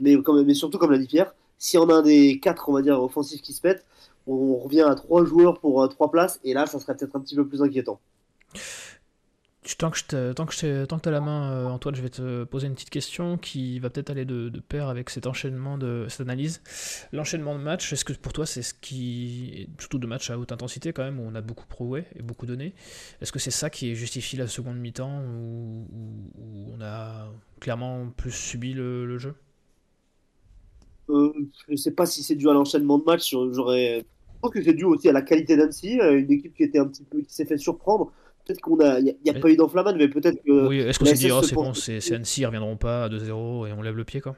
Mais, 0.00 0.54
surtout, 0.54 0.78
comme 0.78 0.90
l'a 0.90 0.98
dit 0.98 1.06
Pierre, 1.06 1.34
si 1.58 1.78
on 1.78 1.88
a 1.88 1.94
un 1.94 2.02
des 2.02 2.40
quatre, 2.40 2.68
on 2.68 2.72
va 2.72 2.82
dire, 2.82 3.02
offensifs 3.02 3.42
qui 3.42 3.52
se 3.52 3.60
pètent, 3.60 3.84
on 4.26 4.56
revient 4.56 4.82
à 4.82 4.94
trois 4.94 5.24
joueurs 5.24 5.60
pour 5.60 5.82
euh, 5.82 5.88
trois 5.88 6.10
places, 6.10 6.40
et 6.44 6.54
là, 6.54 6.66
ça 6.66 6.80
serait 6.80 6.96
peut-être 6.96 7.14
un 7.14 7.20
petit 7.20 7.36
peu 7.36 7.46
plus 7.46 7.62
inquiétant. 7.62 8.00
Tant 9.78 9.90
que, 9.90 9.96
je 9.96 11.08
as 11.08 11.10
la 11.10 11.20
main, 11.22 11.50
euh, 11.52 11.68
Antoine, 11.68 11.94
je 11.94 12.02
vais 12.02 12.10
te 12.10 12.44
poser 12.44 12.66
une 12.66 12.74
petite 12.74 12.90
question 12.90 13.38
qui 13.38 13.78
va 13.78 13.88
peut-être 13.88 14.10
aller 14.10 14.26
de, 14.26 14.50
pair 14.60 14.88
avec 14.88 15.08
cet 15.08 15.26
enchaînement 15.26 15.78
de 15.78 16.04
cette 16.10 16.20
analyse. 16.20 16.60
L'enchaînement 17.12 17.54
de 17.58 17.62
match, 17.62 17.90
est-ce 17.90 18.04
que 18.04 18.12
pour 18.12 18.34
toi 18.34 18.44
c'est 18.44 18.60
ce 18.60 18.74
qui, 18.74 19.68
surtout 19.78 19.98
de 19.98 20.06
match 20.06 20.28
à 20.28 20.38
haute 20.38 20.52
intensité 20.52 20.92
quand 20.92 21.02
même, 21.02 21.18
où 21.18 21.22
on 21.22 21.34
a 21.34 21.40
beaucoup 21.40 21.66
prouvé 21.66 22.04
et 22.14 22.20
beaucoup 22.22 22.44
donné, 22.44 22.74
est-ce 23.22 23.32
que 23.32 23.38
c'est 23.38 23.50
ça 23.50 23.70
qui 23.70 23.94
justifie 23.94 24.36
la 24.36 24.48
seconde 24.48 24.76
mi-temps 24.76 25.22
où, 25.22 25.86
on 26.76 26.80
a 26.82 27.30
clairement 27.58 28.10
plus 28.14 28.32
subi 28.32 28.74
le, 28.74 29.16
jeu? 29.16 29.34
Euh, 31.08 31.32
Je 31.66 31.72
ne 31.72 31.76
sais 31.76 31.92
pas 31.92 32.04
si 32.04 32.22
c'est 32.22 32.34
dû 32.34 32.50
à 32.50 32.52
l'enchaînement 32.52 32.98
de 32.98 33.04
match. 33.04 33.30
J'aurais, 33.30 34.00
je 34.00 34.40
pense 34.42 34.50
que 34.50 34.62
c'est 34.62 34.74
dû 34.74 34.84
aussi 34.84 35.08
à 35.08 35.12
la 35.12 35.22
qualité 35.22 35.56
d'Annecy, 35.56 35.98
euh, 36.00 36.18
une 36.18 36.30
équipe 36.30 36.54
qui 36.54 36.64
était 36.64 36.78
un 36.78 36.86
petit 36.86 37.04
peu, 37.04 37.22
qui 37.22 37.32
s'est 37.32 37.46
fait 37.46 37.56
surprendre 37.56 38.12
peut-être 38.44 38.60
qu'on 38.60 38.78
a, 38.80 39.00
il 39.00 39.16
n'y 39.24 39.30
a, 39.30 39.34
pas 39.34 39.50
eu 39.50 39.56
d'enflammade, 39.56 39.96
mais 39.96 40.08
peut-être 40.08 40.42
que. 40.42 40.68
Oui, 40.68 40.78
est-ce 40.80 40.98
qu'on 40.98 41.06
s'est 41.06 41.14
dit, 41.14 41.30
oh, 41.30 41.42
c'est 41.42 41.54
bon, 41.54 41.74
c'est 41.74 42.12
Annecy, 42.12 42.42
ils 42.42 42.46
reviendront 42.46 42.76
pas 42.76 43.04
à 43.04 43.08
2-0 43.08 43.68
et 43.68 43.72
on 43.72 43.82
lève 43.82 43.96
le 43.96 44.04
pied, 44.04 44.20
quoi 44.20 44.36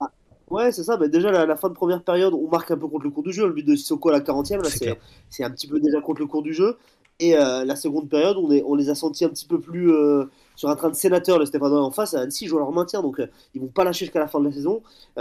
ah, 0.00 0.10
Ouais, 0.50 0.72
c'est 0.72 0.84
ça. 0.84 0.96
Mais 0.98 1.08
déjà, 1.08 1.30
la, 1.30 1.46
la, 1.46 1.56
fin 1.56 1.68
de 1.68 1.74
première 1.74 2.02
période, 2.02 2.34
on 2.34 2.48
marque 2.48 2.70
un 2.70 2.76
peu 2.76 2.88
contre 2.88 3.04
le 3.04 3.10
cours 3.10 3.22
du 3.22 3.32
jeu. 3.32 3.46
Le 3.46 3.52
but 3.52 3.66
de 3.66 3.76
Sissoko 3.76 4.08
à 4.08 4.12
la 4.12 4.20
40e, 4.20 4.62
là, 4.62 4.96
c'est 5.28 5.44
un 5.44 5.50
petit 5.50 5.66
peu 5.66 5.80
déjà 5.80 6.00
contre 6.00 6.20
le 6.20 6.26
cours 6.26 6.42
du 6.42 6.52
jeu. 6.52 6.76
Et 7.20 7.36
euh, 7.36 7.64
la 7.64 7.76
seconde 7.76 8.08
période, 8.08 8.36
on, 8.38 8.50
est, 8.50 8.62
on 8.66 8.74
les 8.74 8.90
a 8.90 8.94
sentis 8.94 9.24
un 9.24 9.28
petit 9.28 9.46
peu 9.46 9.60
plus 9.60 9.92
euh, 9.92 10.24
sur 10.56 10.68
un 10.68 10.74
train 10.74 10.90
de 10.90 10.94
sénateur. 10.94 11.38
Le 11.38 11.46
Stéphanois 11.46 11.80
en 11.80 11.92
face, 11.92 12.14
Annecy 12.14 12.46
joue 12.46 12.58
leur 12.58 12.72
maintien, 12.72 13.02
donc 13.02 13.20
euh, 13.20 13.28
ils 13.54 13.60
vont 13.60 13.68
pas 13.68 13.84
lâcher 13.84 14.06
jusqu'à 14.06 14.18
la 14.18 14.26
fin 14.26 14.40
de 14.40 14.46
la 14.46 14.52
saison. 14.52 14.82
on 15.16 15.20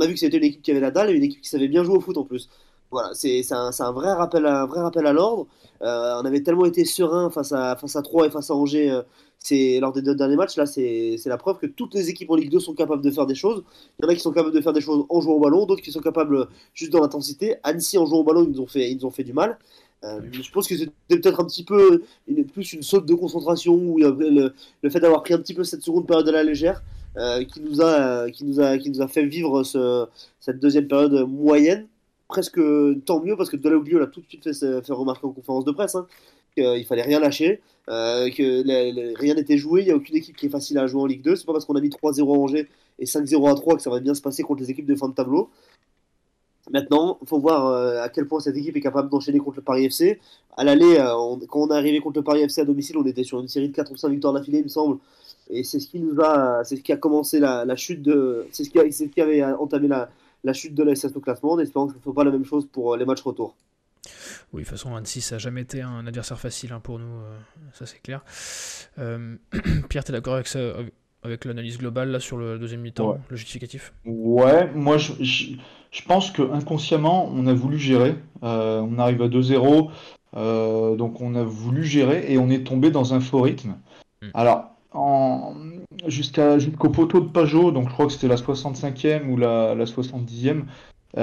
a 0.00 0.06
vu 0.06 0.14
que 0.14 0.20
c'était 0.20 0.36
une 0.36 0.44
équipe 0.44 0.62
qui 0.62 0.70
avait 0.70 0.80
la 0.80 0.92
dalle 0.92 1.10
et 1.10 1.14
une 1.14 1.24
équipe 1.24 1.40
qui 1.40 1.48
savait 1.48 1.68
bien 1.68 1.82
jouer 1.82 1.96
au 1.96 2.00
foot 2.00 2.16
en 2.16 2.24
plus. 2.24 2.48
Voilà, 2.92 3.12
c'est 3.14 3.42
un, 3.52 3.92
vrai 3.92 4.12
rappel 4.12 4.44
à, 4.44 4.62
un 4.64 4.66
vrai 4.66 4.82
rappel 4.82 5.06
à 5.06 5.14
l'ordre. 5.14 5.46
Euh, 5.80 6.20
on 6.22 6.26
avait 6.26 6.42
tellement 6.42 6.66
été 6.66 6.84
serein 6.84 7.30
face 7.30 7.50
à, 7.52 7.74
face 7.74 7.96
à 7.96 8.02
3 8.02 8.26
et 8.26 8.30
face 8.30 8.50
à 8.50 8.54
Angers 8.54 8.90
euh, 8.90 9.02
c'est 9.38 9.80
lors 9.80 9.92
des 9.92 10.02
deux 10.02 10.14
derniers 10.14 10.36
matchs, 10.36 10.56
là, 10.56 10.66
c'est 10.66 11.18
la 11.24 11.38
preuve 11.38 11.58
que 11.58 11.66
toutes 11.66 11.94
les 11.94 12.10
équipes 12.10 12.30
en 12.30 12.36
Ligue 12.36 12.50
2 12.50 12.60
sont 12.60 12.74
capables 12.74 13.02
de 13.02 13.10
faire 13.10 13.26
des 13.26 13.34
choses. 13.34 13.64
Il 13.98 14.04
y 14.04 14.06
en 14.06 14.10
a 14.10 14.14
qui 14.14 14.20
sont 14.20 14.30
capables 14.30 14.54
de 14.54 14.60
faire 14.60 14.74
des 14.74 14.82
choses 14.82 15.06
en 15.08 15.20
jouant 15.22 15.34
au 15.34 15.40
ballon, 15.40 15.64
d'autres 15.64 15.82
qui 15.82 15.90
sont 15.90 16.02
capables 16.02 16.46
juste 16.74 16.92
dans 16.92 17.00
l'intensité. 17.00 17.56
Annecy, 17.64 17.96
en 17.96 18.06
jouant 18.06 18.18
au 18.18 18.24
ballon, 18.24 18.44
ils 18.44 18.50
nous 18.50 18.60
ont 18.60 18.66
fait, 18.66 18.92
ils 18.92 19.04
ont 19.04 19.10
fait 19.10 19.24
du 19.24 19.32
mal. 19.32 19.58
Euh, 20.04 20.20
je 20.30 20.50
pense 20.52 20.68
que 20.68 20.76
c'était 20.76 20.92
peut-être 21.08 21.40
un 21.40 21.46
petit 21.46 21.64
peu 21.64 22.02
plus 22.52 22.74
une 22.74 22.82
saute 22.82 23.06
de 23.06 23.14
concentration 23.14 23.74
ou 23.74 23.98
le, 23.98 24.52
fait 24.90 25.00
d'avoir 25.00 25.22
pris 25.22 25.34
un 25.34 25.38
petit 25.38 25.54
peu 25.54 25.64
cette 25.64 25.82
seconde 25.82 26.06
période 26.06 26.28
à 26.28 26.32
la 26.32 26.44
légère 26.44 26.82
qui, 27.16 27.60
nous 27.60 27.80
a, 27.80 28.30
qui, 28.30 28.44
nous 28.44 28.60
a, 28.60 28.78
qui 28.78 28.90
nous 28.90 29.00
a 29.00 29.08
fait 29.08 29.24
vivre 29.24 29.64
ce, 29.64 30.06
cette 30.40 30.60
deuxième 30.60 30.86
période 30.86 31.26
moyenne. 31.28 31.88
Presque 32.32 32.60
tant 33.04 33.20
mieux 33.20 33.36
parce 33.36 33.50
que 33.50 33.56
Delaoglio 33.56 33.98
l'a 33.98 34.06
tout 34.06 34.22
de 34.22 34.26
suite 34.26 34.42
fait, 34.42 34.92
remarquer 34.92 35.26
en 35.26 35.32
conférence 35.32 35.66
de 35.66 35.72
presse. 35.72 35.94
Hein, 35.94 36.06
qu'il 36.56 36.84
fallait 36.86 37.02
rien 37.02 37.20
lâcher, 37.20 37.60
euh, 37.88 38.30
que 38.30 39.18
rien 39.18 39.34
n'était 39.34 39.56
joué, 39.56 39.82
il 39.82 39.86
n'y 39.86 39.90
a 39.90 39.96
aucune 39.96 40.16
équipe 40.16 40.36
qui 40.36 40.46
est 40.46 40.50
facile 40.50 40.78
à 40.78 40.86
jouer 40.86 41.02
en 41.02 41.06
Ligue 41.06 41.22
2. 41.22 41.36
C'est 41.36 41.46
pas 41.46 41.52
parce 41.52 41.64
qu'on 41.64 41.76
a 41.76 41.80
mis 41.80 41.88
3-0 41.88 42.34
à 42.34 42.38
Angers 42.38 42.68
et 42.98 43.06
5-0 43.06 43.50
à 43.50 43.54
3 43.54 43.76
que 43.76 43.82
ça 43.82 43.90
va 43.90 44.00
bien 44.00 44.14
se 44.14 44.22
passer 44.22 44.42
contre 44.42 44.60
les 44.60 44.70
équipes 44.70 44.86
de 44.86 44.94
fin 44.94 45.08
de 45.08 45.14
tableau. 45.14 45.50
Maintenant, 46.70 47.18
il 47.20 47.28
faut 47.28 47.40
voir 47.40 47.66
euh, 47.66 48.02
à 48.02 48.08
quel 48.08 48.26
point 48.26 48.40
cette 48.40 48.56
équipe 48.56 48.76
est 48.76 48.80
capable 48.80 49.10
d'enchaîner 49.10 49.38
contre 49.38 49.56
le 49.56 49.62
Paris 49.62 49.86
FC. 49.86 50.20
À 50.56 50.64
l'aller, 50.64 50.96
euh, 50.98 51.36
quand 51.48 51.60
on 51.60 51.70
est 51.70 51.74
arrivé 51.74 52.00
contre 52.00 52.18
le 52.18 52.24
Paris 52.24 52.42
FC 52.42 52.60
à 52.60 52.64
domicile, 52.64 52.96
on 52.98 53.04
était 53.04 53.24
sur 53.24 53.40
une 53.40 53.48
série 53.48 53.68
de 53.68 53.74
4 53.74 53.90
ou 53.90 53.96
5 53.96 54.08
victoires 54.10 54.32
d'affilée, 54.32 54.58
il 54.58 54.64
me 54.64 54.68
semble. 54.68 54.98
Et 55.50 55.64
c'est 55.64 55.80
ce 55.80 55.88
qui 55.88 55.98
nous 55.98 56.20
a, 56.20 56.62
c'est 56.64 56.76
ce 56.76 56.82
qui 56.82 56.92
a 56.92 56.96
commencé 56.96 57.40
la, 57.40 57.76
chute 57.76 58.00
de, 58.02 58.46
c'est 58.52 58.64
ce 58.64 58.70
ce 58.70 59.04
qui 59.04 59.20
avait 59.20 59.42
entamé 59.42 59.88
la, 59.88 60.08
la 60.44 60.52
chute 60.52 60.74
de 60.74 60.82
la 60.82 60.94
SS 60.94 61.16
au 61.16 61.20
classement, 61.20 61.52
en 61.52 61.58
espérant 61.58 61.86
que 61.86 61.92
ce 61.92 61.98
ne 61.98 62.02
soit 62.02 62.14
pas 62.14 62.24
la 62.24 62.30
même 62.30 62.44
chose 62.44 62.66
pour 62.70 62.96
les 62.96 63.04
matchs 63.04 63.22
retour. 63.22 63.54
Oui, 64.52 64.62
de 64.62 64.68
toute 64.68 64.76
façon, 64.76 64.94
Annecy, 64.94 65.20
ça 65.20 65.36
n'a 65.36 65.38
jamais 65.38 65.62
été 65.62 65.80
un 65.80 66.06
adversaire 66.06 66.38
facile 66.38 66.72
hein, 66.72 66.80
pour 66.80 66.98
nous, 66.98 67.06
euh, 67.06 67.38
ça 67.72 67.86
c'est 67.86 68.00
clair. 68.00 68.24
Euh, 68.98 69.36
Pierre, 69.88 70.04
tu 70.04 70.10
es 70.10 70.12
d'accord 70.12 70.34
avec, 70.34 70.48
ça, 70.48 70.58
avec 71.22 71.44
l'analyse 71.44 71.78
globale 71.78 72.10
là, 72.10 72.20
sur 72.20 72.36
le 72.36 72.58
deuxième 72.58 72.80
mi-temps, 72.80 73.18
le 73.28 73.36
justificatif? 73.36 73.94
Ouais, 74.04 74.70
moi 74.74 74.98
je, 74.98 75.12
je, 75.22 76.02
pense 76.06 76.30
que 76.32 76.42
inconsciemment, 76.42 77.30
on 77.32 77.46
a 77.46 77.54
voulu 77.54 77.78
gérer. 77.78 78.16
Euh, 78.42 78.80
on 78.80 78.98
arrive 78.98 79.22
à 79.22 79.28
2-0, 79.28 80.96
donc 80.96 81.20
on 81.20 81.34
a 81.34 81.44
voulu 81.44 81.84
gérer 81.84 82.32
et 82.32 82.38
on 82.38 82.50
est 82.50 82.66
tombé 82.66 82.90
dans 82.90 83.14
un 83.14 83.20
faux 83.20 83.42
rythme. 83.42 83.76
Hmm. 84.20 84.30
Alors, 84.34 84.72
jusqu'à 86.06 86.58
jusqu'au 86.58 86.90
poteau 86.90 87.20
de 87.20 87.28
Pajot, 87.28 87.70
donc 87.72 87.88
je 87.88 87.92
crois 87.92 88.06
que 88.06 88.12
c'était 88.12 88.28
la 88.28 88.36
65e 88.36 89.28
ou 89.28 89.36
la, 89.36 89.74
la 89.74 89.84
70e, 89.84 90.64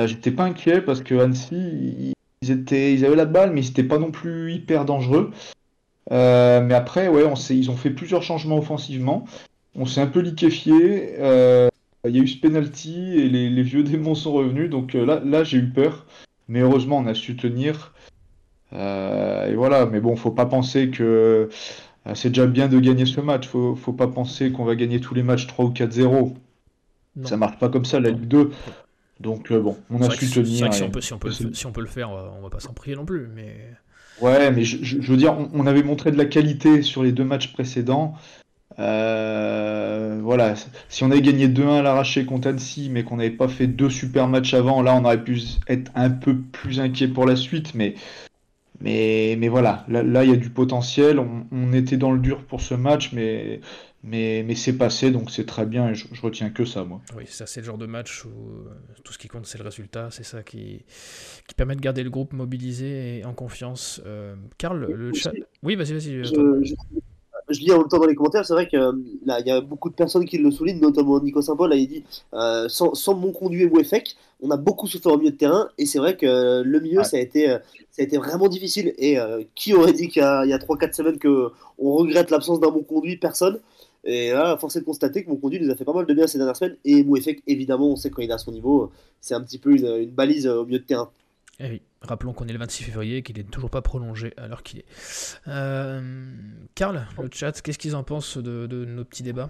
j'étais 0.06 0.32
pas 0.32 0.44
inquiet 0.46 0.82
parce 0.82 1.02
que 1.02 1.16
Annecy, 1.16 2.14
ils, 2.42 2.52
étaient, 2.52 2.94
ils 2.94 3.06
avaient 3.06 3.16
la 3.16 3.26
balle, 3.26 3.52
mais 3.52 3.62
ils 3.62 3.68
n'étaient 3.68 3.84
pas 3.84 4.00
non 4.00 4.12
plus 4.12 4.54
hyper 4.54 4.86
dangereux. 4.86 5.32
Euh, 6.12 6.62
mais 6.62 6.74
après, 6.74 7.08
ouais, 7.08 7.24
on 7.24 7.36
ils 7.36 7.70
ont 7.70 7.76
fait 7.76 7.92
plusieurs 7.92 8.24
changements 8.24 8.58
offensivement. 8.58 9.26
On 9.76 9.86
s'est 9.86 10.02
un 10.02 10.08
peu 10.08 10.22
liquéfié. 10.22 11.16
Euh, 11.20 11.70
il 12.08 12.16
y 12.16 12.20
a 12.20 12.24
eu 12.24 12.28
ce 12.28 12.40
penalty 12.40 13.18
et 13.18 13.30
les, 13.30 13.64
vieux 13.64 13.84
démons 13.84 14.16
sont 14.16 14.32
revenus. 14.32 14.70
Donc 14.70 14.96
euh, 14.96 15.06
là, 15.06 15.22
là 15.24 15.44
j'ai 15.44 15.58
eu 15.58 15.70
peur. 15.70 16.06
Mais 16.48 16.62
heureusement, 16.62 16.98
on 16.98 17.06
a 17.06 17.14
su 17.14 17.36
tenir. 17.36 17.94
et 18.74 19.54
voilà. 19.56 19.86
Mais 19.86 20.00
bon, 20.00 20.16
faut 20.16 20.32
pas 20.32 20.46
penser 20.46 20.90
que 20.90 21.50
c'est 22.14 22.30
déjà 22.30 22.48
bien 22.48 22.68
de 22.68 22.80
gagner 22.80 23.06
ce 23.06 23.22
match. 23.22 23.48
Faut, 23.48 23.76
faut 23.76 23.94
pas 23.94 24.08
penser 24.08 24.52
qu'on 24.52 24.66
va 24.66 24.76
gagner 24.76 25.00
tous 25.00 25.14
les 25.14 25.24
matchs 25.24 25.48
3 25.48 25.66
ou 25.66 25.70
4-0. 25.70 26.34
Ça 27.24 27.38
marche 27.38 27.60
pas 27.60 27.70
comme 27.70 27.86
ça, 27.86 28.00
la 28.00 28.12
Ligue 28.12 28.28
2. 28.28 28.52
Donc 29.20 29.52
euh, 29.52 29.60
bon, 29.60 29.78
on 29.90 30.02
a 30.02 30.10
su 30.12 30.30
tenir. 30.30 30.74
si, 30.74 30.84
on 30.84 30.90
peut, 30.90 31.02
si, 31.02 31.14
on 31.14 31.20
peut, 31.20 31.32
si 31.32 31.66
on 31.66 31.72
peut 31.72 31.82
le 31.82 31.88
faire, 31.88 32.10
on 32.10 32.42
va 32.42 32.50
pas 32.50 32.60
s'en 32.60 32.74
prier 32.74 32.96
non 32.96 33.06
plus. 33.06 33.28
Mais... 33.36 33.56
Ouais, 34.22 34.52
mais 34.52 34.64
je, 34.64 35.12
veux 35.12 35.18
dire, 35.18 35.36
on, 35.54 35.66
avait 35.66 35.84
montré 35.84 36.12
de 36.12 36.18
la 36.18 36.26
qualité 36.26 36.82
sur 36.82 37.04
les 37.04 37.12
deux 37.12 37.24
matchs 37.24 37.54
précédents. 37.54 38.16
Euh, 38.78 40.20
voilà, 40.22 40.54
si 40.88 41.04
on 41.04 41.12
avait 41.12 41.22
gagné 41.22 41.48
2-1 41.48 41.80
à 41.80 41.82
l'arraché 41.82 42.26
contre 42.26 42.48
Annecy, 42.48 42.90
mais 42.90 43.04
qu'on 43.04 43.18
n'avait 43.18 43.30
pas 43.30 43.48
fait 43.48 43.68
deux 43.68 43.90
super 43.90 44.28
matchs 44.28 44.54
avant, 44.54 44.82
là 44.82 44.96
on 44.96 45.04
aurait 45.04 45.24
pu 45.24 45.42
être 45.68 45.92
un 45.96 46.10
peu 46.10 46.38
plus 46.38 46.80
inquiet 46.80 47.08
pour 47.10 47.26
la 47.26 47.36
suite. 47.36 47.76
Mais, 47.76 47.96
mais, 48.82 49.36
mais 49.40 49.48
voilà, 49.48 49.86
là 49.88 50.24
il 50.24 50.30
y 50.30 50.34
a 50.34 50.38
du 50.38 50.50
potentiel. 50.50 51.20
On, 51.20 51.46
on, 51.52 51.74
était 51.74 51.98
dans 51.98 52.12
le 52.12 52.20
dur 52.20 52.46
pour 52.46 52.62
ce 52.62 52.74
match, 52.74 53.12
mais 53.14 53.62
mais, 54.02 54.44
mais 54.48 54.56
c'est 54.56 54.78
passé, 54.78 55.12
donc 55.12 55.30
c'est 55.30 55.46
très 55.46 55.66
bien, 55.66 55.90
et 55.90 55.96
je, 55.96 56.06
retiens 56.22 56.50
que 56.50 56.64
ça, 56.64 56.86
moi. 56.86 57.02
Oui, 57.18 57.26
ça 57.28 57.46
c'est 57.46 57.60
le 57.60 57.66
genre 57.66 57.78
de 57.78 57.86
match 57.86 58.24
où 58.24 58.30
euh, 58.30 58.70
tout 59.04 59.12
ce 59.12 59.18
qui 59.18 59.28
compte 59.28 59.46
c'est 59.46 59.58
le 59.58 59.66
résultat, 59.66 60.08
c'est 60.10 60.24
ça 60.24 60.42
qui, 60.42 60.86
qui 61.48 61.54
permet 61.54 61.76
de 61.76 61.82
garder 61.82 62.04
le 62.04 62.10
groupe 62.10 62.32
mobilisé 62.32 63.18
et 63.18 63.26
en 63.26 63.34
confiance. 63.34 64.02
Euh, 64.06 64.36
Karl, 64.58 64.86
le 64.86 65.14
chat... 65.14 65.34
Oui, 65.64 65.76
vas-y, 65.76 65.92
vas-y. 65.92 66.24
Je, 66.24 66.64
je, 66.64 66.76
lis 67.58 67.72
en 67.72 67.80
même 67.80 67.88
temps 67.88 68.00
dans 68.00 68.06
les 68.06 68.16
commentaires, 68.16 68.46
c'est 68.46 68.54
vrai 68.54 68.68
qu'il 68.68 68.80
y 69.28 69.52
a 69.52 69.62
beaucoup 69.62 69.90
de 69.90 69.96
personnes 69.96 70.26
qui 70.26 70.38
le 70.38 70.52
soulignent, 70.52 70.80
notamment 70.80 71.20
Nico 71.20 71.42
Saint-Paul, 71.42 71.74
il 71.74 71.88
dit 71.88 72.04
euh, 72.34 72.68
sans, 72.70 72.94
sans 72.94 73.16
mon 73.16 73.32
conduit 73.32 73.64
et 73.64 73.68
Wefek, 73.68 74.16
on 74.42 74.52
a 74.52 74.58
beaucoup 74.58 74.88
souffert 74.88 75.14
au 75.14 75.18
milieu 75.18 75.32
de 75.32 75.38
terrain, 75.38 75.70
et 75.78 75.86
c'est 75.86 76.00
vrai 76.00 76.16
que 76.16 76.62
le 76.62 76.80
milieu, 76.80 77.04
ça, 77.04 77.18
a 77.18 77.20
été, 77.20 77.48
ça 77.92 78.02
a 78.02 78.04
été 78.04 78.18
vraiment 78.18 78.48
difficile, 78.48 78.94
et 78.98 79.18
qui 79.56 79.74
aurait 79.74 79.94
dit 79.94 80.08
qu'il 80.08 80.22
y 80.22 80.26
a, 80.26 80.40
a 80.40 80.46
3-4 80.46 80.94
semaines 80.94 81.20
qu'on 81.20 81.94
regrette 81.94 82.30
l'absence 82.30 82.60
d'un 82.60 82.70
bon 82.70 82.84
conduit? 82.84 83.18
Personne. 83.18 83.60
Et 84.04 84.32
là, 84.32 84.58
force 84.58 84.76
est 84.76 84.80
de 84.80 84.86
constater 84.86 85.24
que 85.24 85.30
mon 85.30 85.36
conduit 85.36 85.60
nous 85.60 85.70
a 85.70 85.76
fait 85.76 85.84
pas 85.84 85.94
mal 85.94 86.06
de 86.06 86.14
bien 86.14 86.28
ces 86.28 86.38
dernières 86.38 86.56
semaines. 86.56 86.78
Et 86.86 87.04
Mouefek, 87.04 87.44
évidemment, 87.48 87.90
on 87.90 87.96
sait 87.96 88.10
quand 88.10 88.22
il 88.22 88.30
est 88.30 88.34
à 88.34 88.38
son 88.38 88.52
niveau, 88.52 88.92
c'est 89.20 89.34
un 89.34 89.42
petit 89.42 89.58
peu 89.58 89.76
une, 89.76 90.10
balise 90.10 90.48
au 90.48 90.66
milieu 90.66 90.80
de 90.80 90.86
terrain. 90.86 91.10
Eh 91.60 91.70
oui, 91.70 91.82
rappelons 92.02 92.34
qu'on 92.34 92.48
est 92.48 92.54
le 92.54 92.60
26 92.60 92.84
février 92.84 93.18
et 93.18 93.24
qu'il 93.24 93.38
n'est 93.38 93.44
toujours 93.44 93.70
pas 93.70 93.82
prolongé 93.82 94.34
alors 94.38 94.64
qu'il 94.64 94.80
est. 94.80 94.86
Euh, 95.48 96.02
Karl, 96.76 97.08
le 97.22 97.30
chat, 97.32 97.62
qu'est-ce 97.62 97.80
qu'ils 97.80 97.96
en 97.96 98.04
pensent 98.04 98.38
de, 98.38 98.86
nos 98.86 99.04
petits 99.06 99.24
débats? 99.24 99.50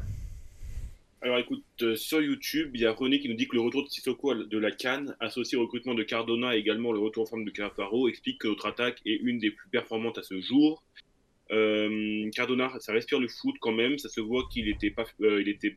Alors 1.22 1.38
écoute, 1.38 1.64
euh, 1.82 1.96
sur 1.96 2.22
YouTube, 2.22 2.72
il 2.74 2.82
y 2.82 2.86
a 2.86 2.94
René 2.94 3.20
qui 3.20 3.28
nous 3.28 3.36
dit 3.36 3.48
que 3.48 3.56
le 3.56 3.62
retour 3.62 3.84
de 3.84 3.90
Sissoko 3.90 4.34
de 4.34 4.58
la 4.58 4.72
Cannes, 4.72 5.18
associé 5.20 5.58
au 5.58 5.62
recrutement 5.62 5.94
de 5.94 6.04
Cardona 6.04 6.56
et 6.56 6.60
également 6.60 6.94
le 6.94 7.00
retour 7.00 7.24
en 7.24 7.26
forme 7.26 7.44
de 7.44 7.52
Cafaro, 7.52 8.08
explique 8.08 8.40
que 8.40 8.48
notre 8.48 8.68
attaque 8.68 9.02
est 9.06 9.16
une 9.16 9.38
des 9.38 9.52
plus 9.52 9.68
performantes 9.70 10.18
à 10.18 10.24
ce 10.24 10.40
jour. 10.40 10.82
Euh, 11.52 12.30
Cardona, 12.32 12.72
ça 12.80 12.94
respire 12.94 13.20
le 13.20 13.28
foot 13.28 13.56
quand 13.60 13.72
même. 13.72 13.98
Ça 13.98 14.08
se 14.08 14.22
voit 14.22 14.48
qu'il 14.52 14.66
n'était 14.66 14.92
pas, 14.92 15.06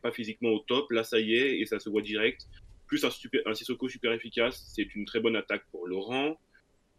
pas 0.01 0.11
physiquement 0.11 0.49
au 0.49 0.59
top. 0.59 0.91
Là, 0.91 1.03
ça 1.03 1.19
y 1.19 1.35
est, 1.35 1.59
et 1.59 1.65
ça 1.65 1.79
se 1.79 1.89
voit 1.89 2.01
direct. 2.01 2.47
Plus 2.87 3.03
un, 3.03 3.09
super, 3.09 3.41
un 3.45 3.53
Sissoko 3.53 3.89
super 3.89 4.13
efficace, 4.13 4.63
c'est 4.73 4.95
une 4.95 5.05
très 5.05 5.19
bonne 5.19 5.35
attaque 5.35 5.63
pour 5.71 5.87
Laurent. 5.87 6.37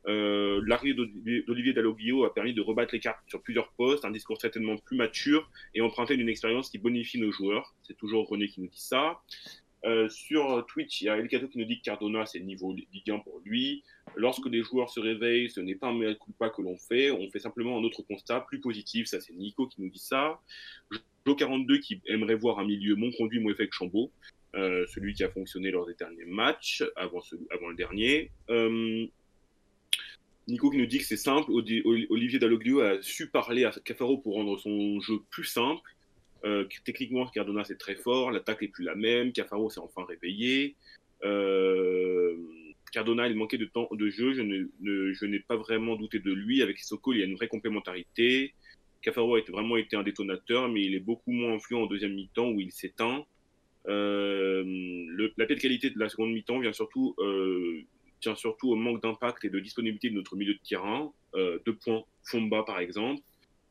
Euh, 0.07 0.61
L'arrivée 0.67 0.95
d'Olivier 1.47 1.73
Dalloglio 1.73 2.25
a 2.25 2.35
permis 2.35 2.53
de 2.53 2.61
rebattre 2.61 2.95
les 2.95 3.01
cartes 3.01 3.23
sur 3.27 3.43
plusieurs 3.43 3.73
postes, 3.73 4.05
un 4.05 4.11
discours 4.11 4.41
certainement 4.41 4.77
plus 4.77 4.97
mature 4.97 5.51
et 5.75 5.81
emprunté 5.81 6.17
d'une 6.17 6.29
expérience 6.29 6.71
qui 6.71 6.79
bonifie 6.79 7.19
nos 7.19 7.33
joueurs. 7.33 7.75
C'est 7.83 7.97
toujours 7.97 8.29
René 8.29 8.49
qui 8.49 8.61
nous 8.61 8.69
dit 8.69 8.81
ça. 8.81 9.21
Euh, 9.85 10.09
sur 10.09 10.65
Twitch, 10.67 11.03
il 11.03 11.05
y 11.05 11.09
a 11.11 11.19
Elkato 11.19 11.47
qui 11.49 11.59
nous 11.59 11.67
dit 11.67 11.79
que 11.79 11.85
Cardona, 11.85 12.25
c'est 12.25 12.39
le 12.39 12.47
niveau 12.47 12.73
Ligue 12.73 13.11
1 13.11 13.19
pour 13.19 13.41
lui. 13.45 13.85
Lorsque 14.17 14.47
les 14.47 14.63
joueurs 14.63 14.89
se 14.89 14.99
réveillent, 14.99 15.51
ce 15.51 15.61
n'est 15.61 15.75
pas 15.75 15.89
un 15.89 15.93
meilleur 15.93 16.17
pas 16.39 16.49
que 16.49 16.63
l'on 16.63 16.79
fait, 16.79 17.11
on 17.11 17.31
fait 17.31 17.39
simplement 17.39 17.79
un 17.79 17.83
autre 17.83 18.03
constat 18.03 18.41
plus 18.41 18.61
positif. 18.61 19.09
Ça, 19.09 19.21
c'est 19.21 19.35
Nico 19.35 19.67
qui 19.67 19.83
nous 19.83 19.91
dit 19.91 19.99
ça. 19.99 20.41
Jo42 21.27 21.81
qui 21.81 22.01
aimerait 22.07 22.35
voir 22.35 22.59
un 22.59 22.65
milieu 22.65 22.97
mon 22.97 23.11
conduit, 23.13 23.41
mon 23.41 23.51
effet 23.51 23.69
Chambaud, 23.71 24.11
euh, 24.55 24.87
celui 24.89 25.13
qui 25.15 25.25
a 25.25 25.29
fonctionné 25.29 25.71
lors 25.71 25.87
des 25.87 25.95
derniers 25.95 26.27
matchs, 26.27 26.83
avant, 26.97 27.21
le 27.31 27.75
dernier. 27.75 28.31
Nico 30.47 30.71
qui 30.71 30.77
nous 30.77 30.87
dit 30.87 30.99
que 30.99 31.05
c'est 31.05 31.17
simple, 31.17 31.51
Olivier 31.51 32.39
Dalloglio 32.39 32.81
a 32.81 33.03
su 33.03 33.31
parler 33.31 33.65
à 33.65 33.73
Cafaro 33.85 34.19
pour 34.19 34.35
rendre 34.35 34.59
son 34.59 35.01
jeu 35.01 35.21
plus 35.31 35.45
simple. 35.45 35.83
Euh, 36.45 36.67
techniquement, 36.85 37.27
Cardona 37.27 37.65
c'est 37.65 37.79
très 37.79 37.95
fort, 37.95 38.31
l'attaque 38.31 38.61
n'est 38.61 38.69
plus 38.69 38.85
la 38.85 38.95
même, 38.95 39.33
Cafaro 39.33 39.71
s'est 39.71 39.81
enfin 39.81 40.05
réveillé. 40.05 40.77
Euh, 41.25 42.37
Cardona, 42.93 43.27
il 43.27 43.35
manquait 43.35 43.57
de 43.57 43.65
temps 43.65 43.89
de 43.91 44.09
jeu, 44.11 44.35
je, 44.35 45.25
n'ai 45.25 45.41
pas 45.41 45.57
vraiment 45.57 45.97
douté 45.97 46.19
de 46.19 46.33
lui. 46.33 46.63
Avec 46.63 46.79
Soko, 46.79 47.13
il 47.13 47.21
y 47.21 47.23
a 47.23 47.25
une 47.25 47.35
vraie 47.35 47.49
complémentarité. 47.49 48.53
Cafaro 49.01 49.37
a 49.37 49.41
vraiment 49.49 49.77
été 49.79 49.97
un 49.97 50.03
détonateur, 50.03 50.69
mais 50.69 50.85
il 50.85 50.95
est 50.95 51.01
beaucoup 51.01 51.33
moins 51.33 51.55
influent 51.55 51.83
en 51.83 51.87
deuxième 51.87 52.15
mi-temps 52.15 52.51
où 52.51 52.61
il 52.61 52.71
s'éteint. 52.71 53.25
Euh, 53.89 54.63
la 55.37 55.47
pièce 55.47 55.59
de 55.59 55.63
qualité 55.63 55.91
de 55.91 55.99
la 55.99 56.09
seconde 56.09 56.33
mi-temps 56.33 56.61
vient 56.61 56.73
surtout, 56.73 57.17
surtout 58.35 58.71
au 58.71 58.77
manque 58.77 59.03
d'impact 59.03 59.45
et 59.45 59.51
de 59.51 59.61
disponibilité 59.61 60.11
de 60.11 60.15
notre 60.15 60.37
milieu 60.37 60.55
de 60.55 60.61
terrain. 60.67 61.13
deux 61.35 61.77
points 61.77 62.05
Fomba 62.23 62.63
par 62.63 62.79
exemple. 62.79 63.21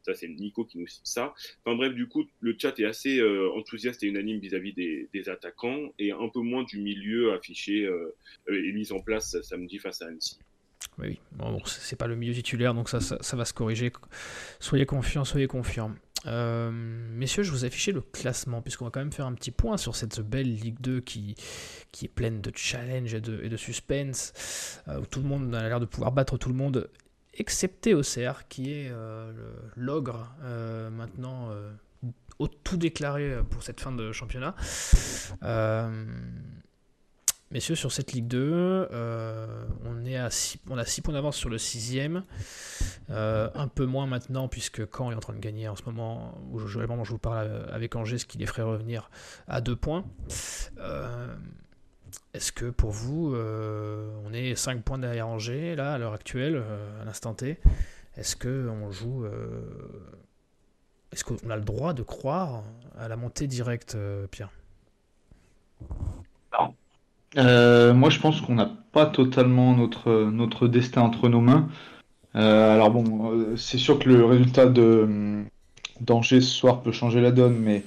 Ça, 0.04 0.14
c'est 0.14 0.28
Nico 0.28 0.66
qui 0.66 0.80
nous 0.80 0.88
cite 0.88 1.06
ça. 1.06 1.34
Enfin 1.64 1.78
bref, 1.78 1.94
du 1.94 2.08
coup, 2.08 2.26
le 2.42 2.56
chat 2.60 2.78
est 2.80 2.86
assez 2.86 3.20
euh, 3.20 3.50
enthousiaste 3.56 4.04
et 4.04 4.08
unanime 4.08 4.40
vis-à-vis 4.40 4.74
des, 4.74 5.30
attaquants 5.30 5.94
et 5.98 6.12
un 6.12 6.28
peu 6.28 6.42
moins 6.42 6.64
du 6.64 6.80
milieu 6.80 7.32
affiché 7.32 7.86
euh, 7.86 8.14
et 8.50 8.74
mis 8.74 8.92
en 8.92 9.00
place 9.00 9.42
samedi 9.44 9.78
face 9.78 10.02
à 10.02 10.08
Annecy. 10.08 10.38
Oui, 11.00 11.20
bon, 11.32 11.58
c'est 11.66 11.96
pas 11.96 12.08
le 12.08 12.18
milieu 12.18 12.34
titulaire, 12.34 12.74
donc 12.74 12.90
ça, 12.90 13.00
va 13.36 13.46
se 13.46 13.54
corriger. 13.54 13.92
Soyez 14.60 14.86
confiants, 14.86 15.24
soyez 15.24 15.48
confiants. 15.48 15.96
Euh, 16.26 16.72
messieurs, 16.72 17.44
je 17.44 17.52
vous 17.52 17.66
affiche 17.66 17.88
le 17.90 18.02
classement, 18.02 18.62
puisqu'on 18.62 18.86
va 18.86 18.92
quand 18.92 19.02
même 19.02 19.12
faire 19.12 19.26
un 19.26 19.34
petit 19.34 19.52
point 19.52 19.78
sur 19.78 19.96
cette 19.96 20.20
belle 20.22 20.54
Ligue 20.54 20.80
2 20.80 21.02
qui, 21.02 21.36
qui 21.92 22.06
est 22.06 22.10
pleine 22.10 22.42
de 22.42 22.52
challenges 22.56 23.14
et 23.14 23.22
de, 23.22 23.58
suspense, 23.58 24.82
où 24.88 25.06
tout 25.06 25.22
le 25.22 25.28
monde 25.28 25.54
a 25.54 25.68
l'air 25.68 25.80
de 25.80 25.86
pouvoir 25.86 26.12
battre 26.12 26.38
tout 26.38 26.50
le 26.50 26.56
monde 26.56 26.90
excepté 27.34 27.94
Auxerre, 27.94 28.48
qui 28.48 28.72
est 28.72 28.90
euh, 28.92 29.32
l'ogre 29.76 30.34
euh, 30.44 30.90
maintenant 30.90 31.50
euh, 31.52 31.72
au 32.40 32.48
tout 32.48 32.78
déclaré 32.78 33.38
pour 33.50 33.64
cette 33.64 33.80
fin 33.80 33.92
de 33.92 34.12
championnat. 34.12 34.56
Messieurs, 37.54 37.76
sur 37.76 37.92
cette 37.92 38.12
Ligue 38.12 38.28
2, 38.28 38.90
on, 39.86 40.06
est 40.06 40.18
à 40.18 40.30
on 40.70 40.78
a 40.78 40.86
6 40.86 41.02
points 41.02 41.14
d'avance 41.14 41.38
sur 41.38 41.50
le 41.50 41.58
6ème. 41.58 42.24
un 43.10 43.68
peu 43.68 43.86
moins 43.86 44.08
maintenant, 44.08 44.48
puisque 44.48 44.82
Caen 44.94 45.12
est 45.12 45.16
en 45.16 45.20
train 45.20 45.34
de 45.34 45.40
gagner 45.40 45.70
en 45.70 45.76
ce 45.76 45.84
moment, 45.84 46.38
je, 46.58 46.80
vous 46.80 47.18
parle 47.20 47.68
avec 47.72 47.96
Angers, 47.96 48.18
ce 48.18 48.26
qui 48.26 48.38
les 48.40 48.48
ferait 48.48 48.64
revenir 48.64 49.10
à 49.48 49.62
2 49.62 49.76
points. 49.76 50.04
Est-ce 52.34 52.52
que 52.52 52.70
pour 52.70 52.92
vous, 52.92 53.34
euh, 53.36 54.10
on 54.26 54.34
est 54.34 54.56
5 54.56 54.84
points 54.84 54.98
derrière 54.98 55.28
Angers, 55.28 55.76
là, 55.76 55.94
à 55.94 55.98
l'heure 55.98 56.14
actuelle, 56.14 56.56
euh, 56.56 57.02
à 57.02 57.06
l'instant 57.06 57.34
T? 57.34 57.60
Est-ce 58.18 58.36
qu'on 58.36 58.92
joue. 58.92 59.26
Euh, 59.26 59.62
est-ce 61.12 61.24
qu'on 61.24 61.38
a 61.50 61.56
le 61.56 61.64
droit 61.64 61.94
de 61.94 62.02
croire 62.02 62.64
à 62.98 63.08
la 63.08 63.16
montée 63.16 63.46
directe, 63.46 63.96
Pierre? 64.32 64.50
Moi, 67.36 68.10
je 68.10 68.20
pense 68.20 68.42
qu'on 68.42 68.56
n'a 68.56 68.72
pas 68.92 69.06
totalement 69.06 69.76
notre, 69.76 70.30
notre 70.32 70.68
destin 70.68 71.02
entre 71.02 71.30
nos 71.30 71.42
mains. 71.42 71.68
alors, 72.34 72.92
bon, 72.92 73.56
c'est 73.56 73.78
sûr 73.78 74.00
que 74.00 74.10
le 74.10 74.26
résultat 74.26 74.68
de 74.68 75.44
d'Angers 76.02 76.42
ce 76.42 76.50
soir 76.50 76.82
peut 76.82 76.92
changer 76.92 77.22
la 77.22 77.32
donne, 77.32 77.58
mais 77.58 77.84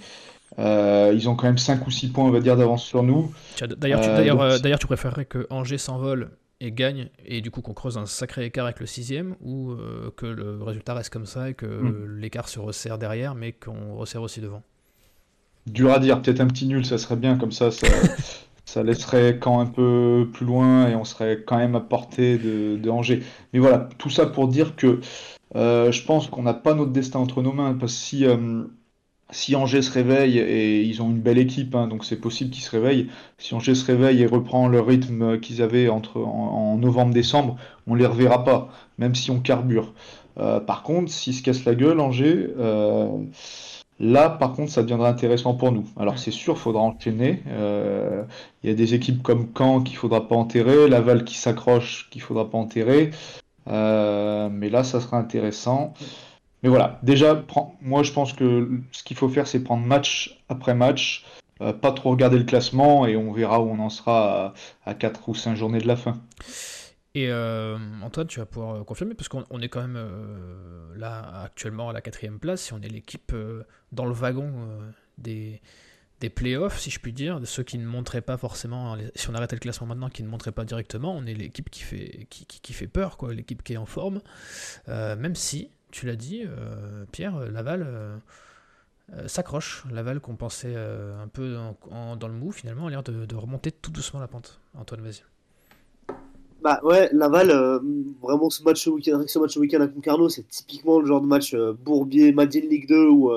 euh, 0.59 1.13
ils 1.15 1.29
ont 1.29 1.35
quand 1.35 1.47
même 1.47 1.59
5 1.59 1.87
ou 1.87 1.91
6 1.91 2.09
points, 2.09 2.25
on 2.25 2.31
va 2.31 2.41
dire, 2.41 2.57
d'avance 2.57 2.85
sur 2.85 3.03
nous. 3.03 3.33
D'ailleurs, 3.61 4.01
tu, 4.01 4.09
euh, 4.09 4.35
euh, 4.35 4.59
d'ailleurs, 4.59 4.79
tu 4.79 4.87
préférerais 4.87 5.27
que 5.27 5.47
Angers 5.51 5.79
s'envole 5.79 6.31
et 6.61 6.73
gagne, 6.73 7.11
et 7.27 7.43
du 7.43 7.51
coup 7.51 7.61
qu'on 7.61 7.75
creuse 7.75 7.99
un 7.99 8.07
sacré 8.07 8.47
écart 8.47 8.65
avec 8.65 8.81
le 8.81 8.87
sixième, 8.87 9.37
ou 9.43 9.77
que 10.17 10.27
le 10.27 10.63
résultat 10.63 10.95
reste 10.95 11.11
comme 11.11 11.27
ça 11.27 11.51
et 11.51 11.55
que 11.55 11.67
hmm. 11.67 12.19
l'écart 12.19 12.49
se 12.49 12.59
resserre 12.59 12.97
derrière, 12.97 13.35
mais 13.35 13.53
qu'on 13.53 13.95
resserre 13.95 14.23
aussi 14.23 14.41
devant? 14.41 14.63
Dur 15.67 15.91
à 15.91 15.99
dire, 15.99 16.23
peut-être 16.23 16.41
un 16.41 16.47
petit 16.47 16.67
nul, 16.67 16.87
ça 16.87 16.97
serait 16.97 17.17
bien, 17.17 17.37
comme 17.37 17.53
ça, 17.53 17.71
ça, 17.71 17.87
laisserait 18.83 19.38
quand 19.38 19.61
un 19.61 19.66
peu 19.66 20.29
plus 20.33 20.46
loin 20.46 20.88
et 20.88 20.94
on 20.94 21.05
serait 21.05 21.42
quand 21.46 21.57
même 21.57 21.74
à 21.74 21.81
portée 21.81 22.38
de, 22.38 22.90
Angers. 22.90 23.22
Mais 23.52 23.59
voilà, 23.59 23.88
tout 23.98 24.11
ça 24.11 24.26
pour 24.26 24.48
dire 24.48 24.76
que 24.76 25.00
je 25.55 26.05
pense 26.05 26.26
qu'on 26.29 26.42
n'a 26.42 26.55
pas 26.55 26.74
notre 26.74 26.92
destin 26.92 27.20
entre 27.20 27.42
nos 27.42 27.52
mains, 27.52 27.74
parce 27.74 27.92
que 27.92 27.98
si 27.98 28.26
si 29.31 29.57
Angers 29.57 29.83
se 29.83 29.90
réveille, 29.90 30.38
et 30.38 30.83
ils 30.83 31.02
ont 31.02 31.11
une 31.11 31.20
belle 31.20 31.38
équipe, 31.38 31.74
hein, 31.74 31.88
donc 31.88 32.05
c'est 32.05 32.20
possible 32.20 32.50
qu'ils 32.50 32.62
se 32.62 32.70
réveillent, 32.70 33.09
si 33.38 33.55
Angers 33.55 33.74
se 33.74 33.85
réveille 33.85 34.22
et 34.22 34.26
reprend 34.26 34.68
le 34.68 34.81
rythme 34.81 35.40
qu'ils 35.40 35.62
avaient 35.62 35.88
entre, 35.88 36.20
en, 36.20 36.76
novembre-décembre, 36.79 37.57
on 37.87 37.94
les 37.94 38.07
reverra 38.07 38.44
pas, 38.44 38.68
même 38.98 39.14
si 39.14 39.31
on 39.31 39.40
carbure. 39.40 39.94
Euh, 40.38 40.61
par 40.61 40.83
contre, 40.83 41.11
s'ils 41.11 41.35
se 41.35 41.42
cassent 41.42 41.64
la 41.64 41.74
gueule, 41.74 41.98
Angers, 41.98 42.48
euh, 42.59 43.09
là, 44.01 44.31
par 44.31 44.53
contre, 44.53 44.71
ça 44.73 44.83
deviendra 44.83 45.09
intéressant 45.09 45.55
pour 45.55 45.73
nous. 45.73 45.87
Alors 45.97 46.19
c'est 46.19 46.31
sûr, 46.31 46.55
il 46.55 46.61
faudra 46.61 46.83
enchaîner. 46.83 47.43
Euh, 47.49 48.25
il 48.63 48.71
y 48.71 48.73
a 48.73 48.77
des 48.77 48.95
équipes 48.95 49.23
comme 49.23 49.49
Caen 49.57 49.83
qu'il 49.83 49.97
faudra 49.97 50.29
pas 50.29 50.37
enterrer, 50.37 50.89
Laval 50.89 51.25
qui 51.25 51.37
s'accroche 51.37 52.09
qu'il 52.11 52.23
faudra 52.23 52.51
pas 52.51 52.59
enterrer. 52.59 53.11
mais 53.67 54.71
là, 54.71 54.85
ça 54.85 55.01
sera 55.01 55.19
intéressant. 55.19 55.95
Mais 56.63 56.69
voilà, 56.69 56.99
déjà, 57.03 57.45
moi 57.81 58.03
je 58.03 58.13
pense 58.13 58.33
que 58.33 58.81
ce 58.91 59.05
qu'il 59.05 59.17
faut 59.17 59.29
faire, 59.29 59.47
c'est 59.47 59.63
prendre 59.63 59.87
match 59.87 60.43
après 60.49 60.75
match, 60.75 61.25
euh, 61.61 61.73
pas 61.73 61.93
trop 61.93 62.11
regarder 62.11 62.39
le 62.39 62.45
classement 62.45 63.07
et 63.07 63.17
on 63.17 63.33
verra 63.33 63.61
où 63.61 63.71
on 63.71 63.79
en 63.79 63.89
sera 63.89 64.53
à, 64.85 64.95
4 64.95 65.29
ou 65.29 65.35
5 65.35 65.55
journées 65.57 65.79
de 65.79 65.87
la 65.87 65.97
fin. 65.97 66.15
Et 67.16 67.31
euh, 67.31 67.79
Antoine, 68.02 68.26
tu 68.26 68.40
vas 68.40 68.46
pouvoir 68.46 68.85
confirmer, 68.85 69.14
parce 69.14 69.29
qu'on 69.29 69.61
est 69.61 69.68
quand 69.68 69.81
même 69.81 69.96
euh, 69.96 70.94
là 70.96 71.42
actuellement 71.44 71.88
à 71.88 71.92
la 71.92 72.02
quatrième 72.02 72.38
place, 72.38 72.62
si 72.62 72.72
on 72.74 72.81
est 72.83 72.88
l'équipe 72.88 73.35
dans 73.92 74.05
le 74.05 74.12
wagon 74.12 74.52
des, 75.16 75.62
des 76.20 76.29
playoffs, 76.29 76.79
si 76.79 76.90
je 76.90 77.00
puis 77.00 77.14
dire, 77.14 77.40
de 77.40 77.46
ceux 77.46 77.62
qui 77.62 77.79
ne 77.79 77.87
montraient 77.87 78.20
pas 78.20 78.37
forcément, 78.37 78.98
si 79.14 79.31
on 79.31 79.35
arrêtait 79.35 79.57
le 79.57 79.61
classement 79.61 79.87
maintenant, 79.87 80.11
qui 80.11 80.22
ne 80.22 80.29
montraient 80.29 80.52
pas 80.52 80.64
directement, 80.64 81.16
on 81.16 81.24
est 81.24 81.33
l'équipe 81.33 81.70
qui 81.70 81.83
fait, 81.83 82.26
qui, 82.29 82.44
qui, 82.44 82.72
fait 82.74 82.87
peur, 82.87 83.16
quoi, 83.16 83.33
l'équipe 83.33 83.62
qui 83.62 83.72
est 83.72 83.79
en 83.79 83.87
forme, 83.87 84.20
même 84.87 85.35
si 85.35 85.70
tu 85.96 86.07
l'as 86.07 86.16
dit, 86.16 86.42
euh, 86.44 87.07
Pierre, 87.11 87.38
Laval 87.50 87.83
euh, 87.87 88.16
euh, 89.14 89.29
s'accroche. 89.29 89.85
Laval 89.90 90.20
qu'on 90.20 90.37
pensait 90.37 90.76
un 90.76 91.29
peu 91.29 91.57
dans 91.90 92.29
le 92.29 92.35
mou, 92.35 92.52
finalement, 92.52 92.87
a 92.87 92.90
l'air 92.90 93.02
de, 93.02 93.35
remonter 93.35 93.72
tout 93.72 93.90
doucement 93.90 94.20
la 94.20 94.29
pente. 94.29 94.61
Antoine, 94.74 95.00
vas-y. 95.00 95.22
Bah 96.66 96.81
ouais, 96.83 97.09
Laval, 97.12 97.52
vraiment 98.20 98.50
ce 98.50 98.61
match 98.64 98.85
week-end, 98.88 99.22
ce 99.24 99.38
match 99.38 99.57
week-end 99.57 99.81
à 99.83 99.87
Concarneau, 99.87 100.29
c'est 100.29 100.48
typiquement 100.48 100.98
le 100.98 101.07
genre 101.07 101.20
de 101.20 101.26
match 101.29 101.55
Bourbier, 101.55 102.33
Madin 102.33 102.59
Ligue 102.59 102.88
2 102.88 103.07
où 103.07 103.31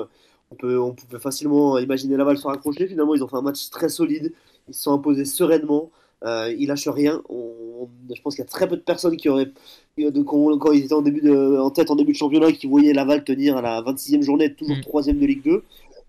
on, 0.50 0.54
peut, 0.56 0.76
on 0.80 0.94
pouvait 0.94 1.20
facilement 1.20 1.78
imaginer 1.78 2.16
Laval 2.16 2.38
se 2.38 2.48
raccrocher. 2.48 2.88
Finalement, 2.88 3.14
ils 3.14 3.22
ont 3.22 3.28
fait 3.28 3.36
un 3.36 3.42
match 3.42 3.70
très 3.70 3.88
solide, 3.88 4.32
ils 4.66 4.74
se 4.74 4.82
sont 4.82 4.92
imposés 4.92 5.24
sereinement. 5.24 5.92
Euh, 6.24 6.52
il 6.58 6.66
lâche 6.66 6.88
rien. 6.88 7.22
je 7.30 8.20
pense 8.20 8.34
qu'il 8.34 8.44
y 8.44 8.48
a 8.48 8.50
très 8.50 8.66
peu 8.66 8.76
de 8.76 8.82
personnes 8.82 9.16
qui 9.16 9.28
auraient, 9.28 9.52
de, 9.96 10.22
quand, 10.22 10.72
ils 10.72 10.86
étaient 10.86 10.92
en, 10.92 11.02
début 11.02 11.20
de, 11.20 11.56
en 11.56 11.70
tête 11.70 11.88
en 11.92 11.94
début 11.94 12.10
de 12.10 12.16
championnat, 12.16 12.50
qui 12.50 12.66
voyaient 12.66 12.92
Laval 12.92 13.22
tenir 13.22 13.56
à 13.56 13.62
la 13.62 13.80
26e 13.80 14.22
journée, 14.22 14.52
toujours 14.52 14.80
3 14.82 15.02
mm. 15.02 15.12
de 15.12 15.26
Ligue 15.26 15.44
2. 15.44 15.62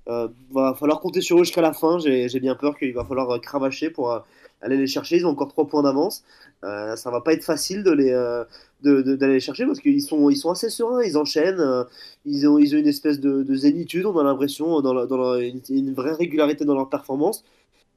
Euh, 0.08 0.28
va 0.52 0.74
falloir 0.74 1.00
compter 1.00 1.22
sur 1.22 1.38
eux 1.38 1.44
jusqu'à 1.44 1.62
la 1.62 1.74
fin. 1.74 2.00
J'ai 2.00 2.40
bien 2.40 2.56
peur 2.56 2.76
qu'il 2.80 2.94
va 2.94 3.06
falloir 3.06 3.40
cravacher 3.40 3.92
pour 3.92 4.12
euh, 4.12 4.20
aller 4.62 4.78
les 4.78 4.88
chercher. 4.88 5.18
Ils 5.18 5.26
ont 5.26 5.32
encore 5.32 5.48
3 5.48 5.68
points 5.68 5.84
d'avance. 5.84 6.24
Euh, 6.64 6.96
ça 6.96 7.12
va 7.12 7.22
pas 7.22 7.34
être 7.34 7.44
facile 7.44 7.84
de 7.84 7.92
les, 7.92 8.12
euh, 8.12 8.44
d'aller 8.84 9.18
de, 9.18 9.26
les 9.26 9.40
chercher 9.40 9.66
parce 9.66 9.80
qu'ils 9.80 10.02
sont, 10.02 10.30
ils 10.30 10.38
sont 10.38 10.52
assez 10.52 10.70
sereins. 10.70 11.04
Ils 11.04 11.18
enchaînent. 11.18 11.86
ils, 12.26 12.48
ont, 12.48 12.58
ils 12.58 12.76
ont 12.76 12.80
une 12.80 12.88
espèce 12.88 13.20
de, 13.20 13.56
zénitude, 13.56 14.06
on 14.06 14.18
a 14.18 14.24
l'impression, 14.24 14.82
dans, 14.82 15.06
dans 15.06 15.40
une, 15.40 15.94
vraie 15.94 16.14
régularité 16.14 16.66
dans 16.66 16.76
leur 16.76 16.90
performance. 16.90 17.44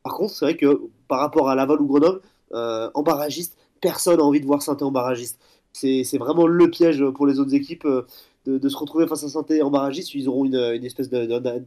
Par 0.03 0.15
contre, 0.15 0.35
c'est 0.35 0.45
vrai 0.45 0.57
que 0.57 0.83
par 1.09 1.21
rapport 1.21 1.49
à 1.49 1.55
Laval 1.55 1.81
ou 1.81 1.87
Grenoble, 1.87 2.21
euh, 2.53 2.91
en 2.95 3.03
barragiste, 3.03 3.57
personne 3.81 4.19
n'a 4.19 4.23
envie 4.23 4.41
de 4.41 4.47
voir 4.47 4.63
saint 4.63 4.77
en 4.81 4.91
barragiste. 4.91 5.41
C'est 5.73 6.19
vraiment 6.19 6.47
le 6.47 6.71
piège 6.71 7.05
pour 7.15 7.27
les 7.27 7.41
autres 7.41 7.55
équipes 7.55 7.85
euh, 7.85 8.07
de, 8.47 8.69
se 8.69 8.77
retrouver 8.77 9.09
face 9.09 9.25
à 9.25 9.29
saint 9.29 9.45
en 9.63 9.71
barragiste. 9.71 10.15
Ils 10.15 10.29
auront 10.29 10.45
une, 10.45 10.85
espèce 10.85 11.11
de, 11.11 11.27
de, 11.27 11.39
de, 11.39 11.65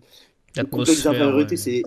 C'est 1.55 1.83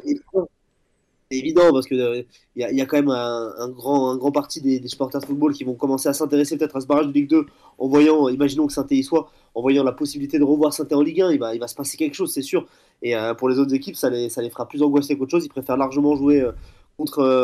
évident 1.31 1.73
parce 1.73 1.87
que 1.87 1.95
il 1.95 2.01
euh, 2.01 2.23
y, 2.57 2.81
a 2.81 2.87
quand 2.87 2.97
même 2.97 3.11
un, 3.11 3.69
grand, 3.69 4.33
parti 4.33 4.61
des, 4.61 4.87
supporters 4.89 5.21
de 5.21 5.27
football 5.27 5.53
qui 5.53 5.65
vont 5.65 5.75
commencer 5.75 6.09
à 6.09 6.13
s'intéresser 6.13 6.57
peut-être 6.57 6.77
à 6.77 6.81
ce 6.81 6.87
barrage 6.87 7.07
de 7.07 7.13
Ligue 7.13 7.29
2 7.29 7.47
en 7.79 7.89
voyant, 7.89 8.29
imaginons 8.29 8.67
que 8.67 8.73
saint 8.73 8.87
y 8.91 9.03
soit, 9.03 9.31
en 9.55 9.63
voyant 9.63 9.85
la 9.85 9.93
possibilité 9.93 10.39
de 10.39 10.45
revoir 10.45 10.73
saint 10.73 10.87
en 10.93 11.03
Ligue 11.03 11.23
1, 11.23 11.33
il 11.33 11.39
va, 11.39 11.55
il 11.55 11.69
se 11.69 11.75
passer 11.75 11.97
quelque 11.97 12.15
chose, 12.15 12.33
c'est 12.33 12.43
sûr. 12.43 12.67
Et 13.03 13.17
euh, 13.17 13.35
pour 13.35 13.49
les 13.49 13.59
autres 13.59 13.75
équipes, 13.75 13.97
ça 13.97 14.11
les, 14.11 14.29
fera 14.29 14.69
plus 14.69 14.83
angoisser 14.83 15.17
qu'autre 15.17 15.31
chose. 15.31 15.45
Ils 15.45 15.51
préfèrent 15.51 15.77
largement 15.77 16.17
jouer 16.17 16.41
euh, 16.41 16.53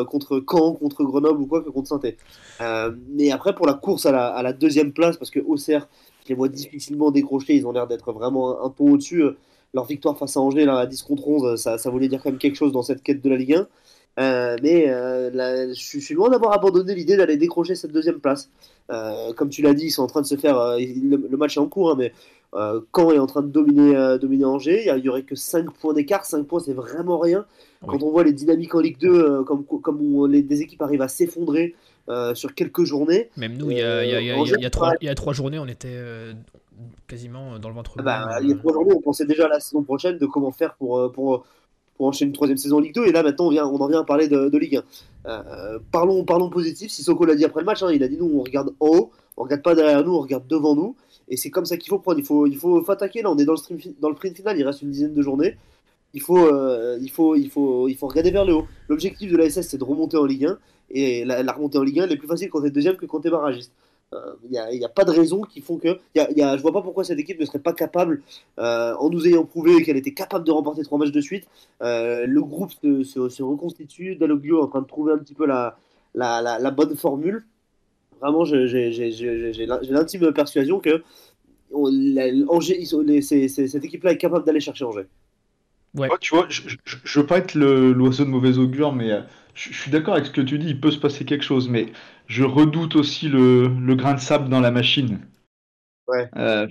contre, 0.05 0.45
Caen, 0.49 0.75
contre 0.75 1.05
Grenoble 1.05 1.41
ou 1.41 1.47
quoi 1.47 1.63
que 1.63 1.71
contre 1.71 1.89
saint 1.89 2.01
mais 3.09 3.31
après, 3.31 3.55
pour 3.55 3.67
la 3.67 3.75
course 3.75 4.07
à 4.07 4.43
la, 4.43 4.53
deuxième 4.53 4.93
place, 4.93 5.17
parce 5.17 5.31
que 5.31 5.41
Auxerre, 5.41 5.89
je 6.25 6.31
les 6.31 6.35
vois 6.35 6.49
difficilement 6.49 7.11
décrocher, 7.11 7.55
ils 7.55 7.67
ont 7.67 7.73
l'air 7.73 7.87
d'être 7.87 8.13
vraiment 8.13 8.61
un, 8.61 8.67
un 8.67 8.71
ton 8.71 8.93
au-dessus 8.93 9.23
leur 9.75 9.85
victoire 9.85 10.17
face 10.19 10.37
à 10.37 10.41
Angers, 10.41 10.65
là, 10.65 10.79
à 10.79 10.87
10 10.87 11.03
contre 11.03 11.29
11, 11.29 11.61
ça, 11.61 11.79
ça, 11.79 11.91
voulait 11.91 12.09
dire 12.09 12.23
quand 12.23 12.31
même 12.31 12.39
quelque 12.39 12.57
chose 12.57 12.73
dans 12.73 12.83
cette 12.83 13.03
quête 13.03 13.23
de 13.23 13.29
la 13.29 13.37
Ligue 13.37 13.55
1. 13.55 13.69
Euh, 14.19 14.57
mais 14.63 14.89
euh, 14.89 15.75
je 15.75 15.99
suis 15.99 16.15
loin 16.15 16.31
d'avoir 16.31 16.53
abandonné 16.53 16.95
l'idée 16.95 17.17
d'aller 17.17 17.37
décrocher 17.37 17.75
cette 17.75 17.93
deuxième 17.93 18.21
place. 18.21 18.51
Euh, 18.91 19.33
comme 19.35 19.51
tu 19.51 19.63
l'as 19.63 19.75
dit, 19.75 19.87
ils 19.87 19.91
sont 19.91 20.03
en 20.03 20.07
train 20.07 20.23
de 20.23 20.27
se 20.27 20.37
faire. 20.37 20.77
Le, 20.79 21.37
match 21.37 21.57
est 21.57 21.61
en 21.61 21.67
cours, 21.67 21.91
hein, 21.91 21.97
mais 21.99 22.13
Caen 22.53 23.11
est 23.11 23.19
en 23.19 23.27
train 23.27 23.43
de 23.43 23.49
dominer, 23.49 24.17
dominer 24.19 24.45
Angers. 24.45 24.85
Il 24.87 25.03
n'y 25.03 25.09
aurait 25.09 25.23
que 25.23 25.35
5 25.35 25.71
points 25.73 25.93
d'écart. 25.93 26.25
5 26.25 26.47
points, 26.47 26.61
c'est 26.61 26.73
vraiment 26.73 27.19
rien. 27.19 27.45
Quand 27.87 28.03
on 28.03 28.11
voit 28.11 28.25
les 28.25 28.33
dynamiques 28.33 28.75
en 28.75 28.81
Ligue 28.81 28.99
2, 28.99 29.45
comme, 29.45 29.65
comme 29.65 30.27
les, 30.31 30.43
des 30.43 30.63
équipes 30.63 30.83
arrivent 30.83 31.03
à 31.03 31.09
s'effondrer 31.09 31.75
sur 32.35 32.55
quelques 32.55 32.85
journées. 32.85 33.29
Même 33.37 33.57
nous, 33.59 33.71
il 33.71 33.79
y 33.79 33.83
a, 33.83 34.05
y, 34.05 34.15
a, 34.15 34.21
y, 34.21 34.31
a, 34.31 34.37
y, 34.61 34.65
a 34.65 34.71
trois, 34.71 34.95
y 35.03 35.09
a 35.09 35.15
trois 35.15 35.35
journées, 35.35 35.59
on 35.59 35.67
était 35.67 35.99
quasiment 37.07 37.59
dans 37.59 37.69
le 37.69 37.75
ventre. 37.75 38.03
Bah, 38.03 38.39
il 38.43 38.51
y 38.51 38.53
a 38.53 38.57
trois 38.57 38.73
journées, 38.73 38.95
on 38.95 39.01
pensait 39.01 39.27
déjà 39.27 39.47
à 39.47 39.49
la 39.49 39.61
saison 39.61 39.83
prochaine 39.83 40.19
de 40.19 40.27
comment 40.27 40.51
faire 40.51 40.75
pour, 40.75 41.13
pour, 41.13 41.45
pour 41.97 42.07
enchaîner 42.07 42.29
une 42.29 42.35
troisième 42.35 42.59
saison 42.59 42.77
en 42.77 42.81
Ligue 42.81 42.95
2. 42.95 43.07
Et 43.07 43.13
là, 43.13 43.23
maintenant, 43.23 43.47
on, 43.47 43.51
vient, 43.51 43.67
on 43.67 43.77
en 43.77 43.89
vient 43.89 44.01
à 44.01 44.05
parler 44.05 44.29
de, 44.29 44.57
Ligue 44.59 44.77
1. 45.25 45.29
Euh, 45.29 45.79
parlons, 45.91 46.25
parlons 46.25 46.51
positif. 46.51 46.91
Sissoko 46.91 47.25
l'a 47.25 47.35
dit 47.35 47.45
après 47.45 47.61
le 47.61 47.67
match. 47.67 47.83
Hein, 47.83 47.91
il 47.93 48.03
a 48.03 48.09
dit 48.09 48.17
nous, 48.17 48.31
on 48.35 48.43
regarde 48.43 48.73
en 48.81 48.87
haut, 48.87 49.11
on 49.37 49.45
regarde 49.45 49.63
pas 49.63 49.75
derrière 49.75 50.05
nous, 50.05 50.13
on 50.15 50.21
regarde 50.21 50.47
devant 50.47 50.75
nous. 50.75 50.97
Et 51.29 51.37
c'est 51.37 51.51
comme 51.51 51.65
ça 51.65 51.77
qu'il 51.77 51.89
faut 51.89 51.99
prendre. 51.99 52.19
Il 52.19 52.25
faut, 52.25 52.47
il 52.47 52.57
faut, 52.57 52.89
attaquer. 52.91 53.23
Là, 53.23 53.31
on 53.31 53.39
est 53.39 53.45
dans 53.45 53.53
le, 53.53 53.59
stream, 53.59 53.79
dans 54.01 54.11
le 54.11 54.17
sprint 54.17 54.37
final. 54.37 54.59
Il 54.59 54.65
reste 54.65 54.83
une 54.83 54.91
dizaine 54.91 55.15
de 55.15 55.23
journées. 55.23 55.57
Il 56.15 56.23
faut, 56.23 56.39
euh, 56.39 56.99
il 57.01 57.11
faut, 57.11 57.35
il 57.35 57.51
faut, 57.51 57.89
il 57.89 57.97
faut 57.97 58.07
regarder 58.07 58.31
vers 58.31 58.45
le 58.45 58.55
haut. 58.55 58.67
L'objectif 58.89 59.31
de 59.31 59.37
la 59.37 59.51
SS, 59.51 59.69
c'est 59.69 59.79
de 59.79 59.85
remonter 59.85 60.17
en 60.17 60.25
Ligue 60.25 60.47
1. 60.47 60.59
Et 60.91 61.25
la, 61.25 61.43
la 61.43 61.53
remontée 61.53 61.79
en 61.79 61.83
Ligue 61.83 62.01
1, 62.01 62.05
elle 62.05 62.13
est 62.13 62.17
plus 62.17 62.29
facile 62.29 62.49
quand 62.49 62.61
tu 62.61 62.69
es 62.69 62.71
deuxième 62.71 62.97
que 62.97 63.07
quand 63.07 63.21
tu 63.21 63.29
es 63.29 63.31
barragiste. 63.31 63.73
Il 64.13 64.57
euh, 64.57 64.71
n'y 64.73 64.85
a, 64.85 64.89
pas 64.89 65.05
de 65.05 65.11
raison 65.11 65.43
qui 65.43 65.61
font 65.61 65.79
que. 65.79 65.99
Y 66.15 66.21
a, 66.21 66.31
y 66.31 66.43
a, 66.43 66.57
je 66.57 66.63
vois 66.63 66.73
pas 66.73 66.83
pourquoi 66.83 67.03
cette 67.03 67.19
équipe 67.19 67.41
ne 67.41 67.45
serait 67.45 67.59
pas 67.59 67.73
capable, 67.73 68.23
euh, 68.59 68.95
en 68.95 69.11
nous 69.11 69.27
ayant 69.27 69.45
prouvé 69.45 69.83
qu'elle 69.83 69.97
était 69.97 70.15
capable 70.15 70.45
de 70.45 70.53
remporter 70.53 70.83
trois 70.85 70.99
matchs 70.99 71.11
de 71.11 71.21
suite. 71.21 71.49
Euh, 71.83 72.25
le 72.25 72.43
groupe 72.43 72.71
se, 72.71 73.03
se, 73.03 73.43
reconstitue. 73.43 74.15
Dalloglio 74.15 74.61
est 74.61 74.63
en 74.63 74.69
train 74.69 74.83
de 74.83 74.87
trouver 74.87 75.13
un 75.13 75.19
petit 75.19 75.35
peu 75.35 75.47
la, 75.47 75.77
la, 76.15 76.41
la, 76.41 76.71
bonne 76.71 76.97
formule. 76.97 77.45
Vraiment, 78.21 78.45
j'ai 78.45 78.67
l'intime 79.89 80.33
persuasion 80.33 80.79
que 80.79 81.03
Angers, 81.73 82.85
cette 82.85 83.85
équipe-là 83.85 84.13
est 84.13 84.19
capable 84.19 84.47
d'aller 84.47 84.61
chercher 84.61 84.85
Angers. 84.85 85.09
Ouais. 85.97 86.09
tu 86.21 86.35
vois, 86.35 86.47
je, 86.49 86.63
je, 86.85 87.21
veux 87.21 87.27
pas 87.27 87.39
être 87.39 87.55
l'oiseau 87.55 88.25
de 88.25 88.31
mauvais 88.31 88.59
augure, 88.59 88.93
mais 88.93 89.13
euh, 89.13 89.21
je, 89.55 89.73
suis 89.73 89.91
d'accord 89.91 90.15
avec 90.15 90.27
ce 90.27 90.31
que 90.31 90.43
tu 90.43 90.59
dis, 90.59 90.69
il 90.69 90.81
peut 90.81 90.91
se 90.91 90.99
passer 90.99 91.25
quelque 91.25 91.45
chose, 91.45 91.69
mais 91.69 91.87
je 92.27 92.45
redoute 92.45 92.97
aussi 92.97 93.29
le, 93.29 93.69
le 93.69 93.95
grain 93.95 94.15
de 94.15 94.21
sable 94.21 94.49
dans 94.49 94.61
la 94.61 94.71
machine. 94.71 95.21
Ouais. 96.09 96.29
Euh, 96.37 96.67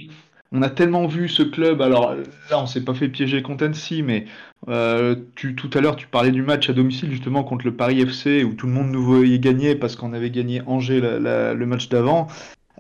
on 0.52 0.62
a 0.62 0.70
tellement 0.70 1.08
vu 1.08 1.28
ce 1.28 1.44
club, 1.44 1.82
alors 1.82 2.16
là 2.50 2.60
on 2.60 2.66
s'est 2.66 2.84
pas 2.84 2.94
fait 2.94 3.10
piéger 3.10 3.42
contre 3.42 3.66
Annecy, 3.66 4.04
mais 4.04 4.26
euh, 4.70 5.16
tu, 5.36 5.56
tout 5.56 5.70
à 5.74 5.82
l'heure 5.82 5.96
tu 5.96 6.08
parlais 6.08 6.32
du 6.32 6.42
match 6.42 6.70
à 6.70 6.74
domicile 6.74 7.12
justement 7.12 7.44
contre 7.44 7.66
le 7.66 7.76
Paris 7.76 8.00
FC 8.02 8.44
où 8.44 8.54
tout 8.54 8.68
le 8.68 8.74
monde 8.74 8.90
nous 8.90 9.04
voyait 9.04 9.40
gagner 9.40 9.76
parce 9.76 9.96
qu'on 9.96 10.14
avait 10.14 10.30
gagné 10.30 10.62
Angers 10.66 11.02
le 11.02 11.66
match 11.66 11.90
d'avant. 11.90 12.28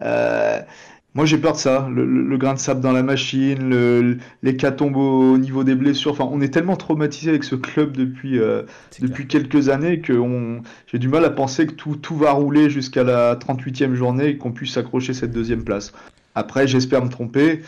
Euh, 0.01 0.61
moi 1.15 1.25
j'ai 1.25 1.37
peur 1.37 1.53
de 1.53 1.57
ça, 1.57 1.87
le, 1.91 2.37
grain 2.37 2.53
de 2.53 2.59
sable 2.59 2.81
dans 2.81 2.91
la 2.91 3.01
machine, 3.01 3.69
le, 3.69 4.17
les 4.43 4.57
tombent 4.57 4.97
au 4.97 5.37
niveau 5.37 5.63
des 5.63 5.75
blessures. 5.75 6.11
Enfin, 6.11 6.27
on 6.31 6.41
est 6.41 6.53
tellement 6.53 6.75
traumatisé 6.75 7.29
avec 7.29 7.43
ce 7.43 7.55
club 7.55 7.97
depuis, 7.97 8.37
euh, 8.39 8.63
depuis 8.99 9.25
quelques 9.25 9.69
années 9.69 9.99
que 9.99 10.13
j'ai 10.87 10.99
du 10.99 11.07
mal 11.07 11.25
à 11.25 11.29
penser 11.29 11.65
que 11.65 11.73
tout, 11.73 11.95
tout 11.95 12.15
va 12.15 12.31
rouler 12.31 12.69
jusqu'à 12.69 13.03
la 13.03 13.35
38e 13.35 13.93
journée 13.93 14.27
et 14.27 14.37
qu'on 14.37 14.51
puisse 14.51 14.77
accrocher 14.77 15.13
cette 15.13 15.31
deuxième 15.31 15.63
place. 15.63 15.93
Après, 16.35 16.67
j'espère 16.67 17.03
me 17.03 17.09
tromper. 17.09 17.61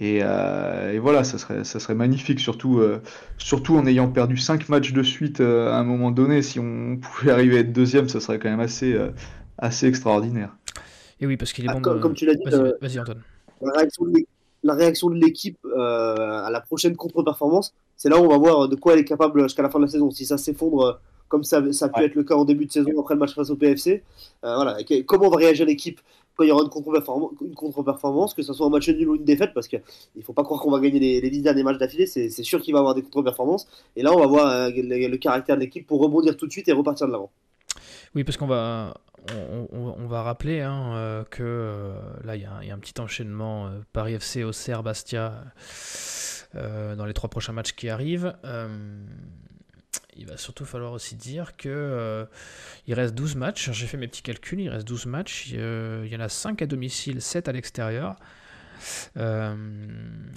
Euh, 0.00 0.92
et, 0.92 0.98
voilà, 0.98 1.24
ça 1.24 1.38
serait, 1.38 1.64
ça 1.64 1.80
serait 1.80 1.94
magnifique, 1.94 2.40
surtout, 2.40 2.78
euh, 2.78 3.02
surtout 3.36 3.76
en 3.76 3.86
ayant 3.86 4.08
perdu 4.08 4.36
5 4.36 4.68
matchs 4.68 4.92
de 4.92 5.02
suite 5.02 5.40
euh, 5.40 5.72
à 5.72 5.78
un 5.78 5.84
moment 5.84 6.10
donné. 6.10 6.42
Si 6.42 6.58
on 6.60 6.96
pouvait 7.00 7.32
arriver 7.32 7.58
à 7.58 7.60
être 7.60 7.72
deuxième, 7.72 8.08
ça 8.08 8.20
serait 8.20 8.38
quand 8.38 8.50
même 8.50 8.60
assez, 8.60 8.96
assez 9.58 9.86
extraordinaire. 9.86 10.56
Et 11.20 11.26
oui, 11.26 11.36
parce 11.36 11.52
qu'il 11.52 11.64
est 11.64 11.68
ah, 11.68 11.74
bon. 11.74 12.00
Comme, 12.00 12.14
tu 12.14 12.26
l'as 12.26 12.34
dit, 12.34 12.44
vas-y, 12.80 12.98
Antoine. 12.98 13.22
La 14.64 14.74
réaction 14.74 15.08
de 15.10 15.14
l'équipe 15.14 15.58
à 15.76 16.48
la 16.50 16.60
prochaine 16.60 16.96
contre-performance, 16.96 17.74
c'est 17.96 18.08
là 18.08 18.20
où 18.20 18.24
on 18.24 18.28
va 18.28 18.38
voir 18.38 18.68
de 18.68 18.76
quoi 18.76 18.94
elle 18.94 19.00
est 19.00 19.04
capable 19.04 19.42
jusqu'à 19.42 19.62
la 19.62 19.70
fin 19.70 19.78
de 19.78 19.84
la 19.84 19.90
saison. 19.90 20.10
Si 20.10 20.26
ça 20.26 20.38
s'effondre 20.38 21.00
comme 21.28 21.44
ça, 21.44 21.62
ça 21.72 21.86
a 21.86 21.88
pu 21.90 22.02
être 22.02 22.14
le 22.14 22.24
cas 22.24 22.34
en 22.34 22.44
début 22.44 22.66
de 22.66 22.72
saison 22.72 22.90
après 22.98 23.14
le 23.14 23.20
match 23.20 23.34
face 23.34 23.50
au 23.50 23.56
PFC, 23.56 24.02
voilà. 24.42 24.78
comment 25.06 25.28
va 25.28 25.36
réagir 25.36 25.66
l'équipe 25.66 26.00
quand 26.38 26.44
il 26.44 26.48
y 26.50 26.52
aura 26.52 26.62
une 26.62 26.70
contre-performance, 27.54 28.32
que 28.32 28.42
ce 28.42 28.52
soit 28.52 28.64
un 28.64 28.70
match 28.70 28.88
nul 28.88 29.08
ou 29.08 29.16
une 29.16 29.24
défaite, 29.24 29.50
parce 29.54 29.66
qu'il 29.66 29.82
ne 30.14 30.22
faut 30.22 30.32
pas 30.32 30.44
croire 30.44 30.60
qu'on 30.62 30.70
va 30.70 30.78
gagner 30.78 31.00
les, 31.00 31.20
les 31.20 31.30
10 31.30 31.42
derniers 31.42 31.64
matchs 31.64 31.78
d'affilée, 31.78 32.06
c'est 32.06 32.30
sûr 32.44 32.62
qu'il 32.62 32.72
va 32.72 32.78
y 32.78 32.80
avoir 32.80 32.94
des 32.94 33.02
contre-performances. 33.02 33.66
Et 33.96 34.02
là, 34.02 34.12
on 34.14 34.20
va 34.20 34.26
voir 34.28 34.46
euh, 34.46 34.70
le, 34.72 35.16
caractère 35.16 35.56
de 35.56 35.62
l'équipe 35.62 35.84
pour 35.84 36.00
rebondir 36.00 36.36
tout 36.36 36.46
de 36.46 36.52
suite 36.52 36.68
et 36.68 36.72
repartir 36.72 37.08
de 37.08 37.12
l'avant. 37.12 37.32
Oui, 38.14 38.24
parce 38.24 38.36
qu'on 38.36 38.46
va, 38.46 38.94
on, 39.34 40.06
va 40.06 40.22
rappeler 40.22 40.60
hein, 40.60 40.94
euh, 40.94 41.24
que 41.24 41.42
euh, 41.42 42.00
là, 42.24 42.36
il 42.36 42.42
y, 42.42 42.46
a 42.46 42.74
un 42.74 42.78
petit 42.78 43.00
enchaînement 43.00 43.70
Paris 43.92 44.14
FC, 44.14 44.44
Auxerre, 44.44 44.82
Bastia 44.82 45.44
dans 46.54 47.04
les 47.04 47.14
trois 47.14 47.28
prochains 47.28 47.52
matchs 47.52 47.72
qui 47.72 47.90
arrivent 47.90 48.34
il 50.18 50.26
va 50.26 50.36
surtout 50.36 50.64
falloir 50.64 50.92
aussi 50.92 51.14
dire 51.14 51.56
que 51.56 51.68
euh, 51.68 52.26
il 52.86 52.94
reste 52.94 53.14
12 53.14 53.36
matchs. 53.36 53.70
J'ai 53.70 53.86
fait 53.86 53.96
mes 53.96 54.08
petits 54.08 54.22
calculs, 54.22 54.60
il 54.60 54.68
reste 54.68 54.86
12 54.86 55.06
matchs. 55.06 55.50
il 55.50 56.08
y 56.08 56.16
en 56.16 56.20
a 56.20 56.28
5 56.28 56.60
à 56.60 56.66
domicile, 56.66 57.22
7 57.22 57.48
à 57.48 57.52
l'extérieur. 57.52 58.16
Euh, 59.16 59.54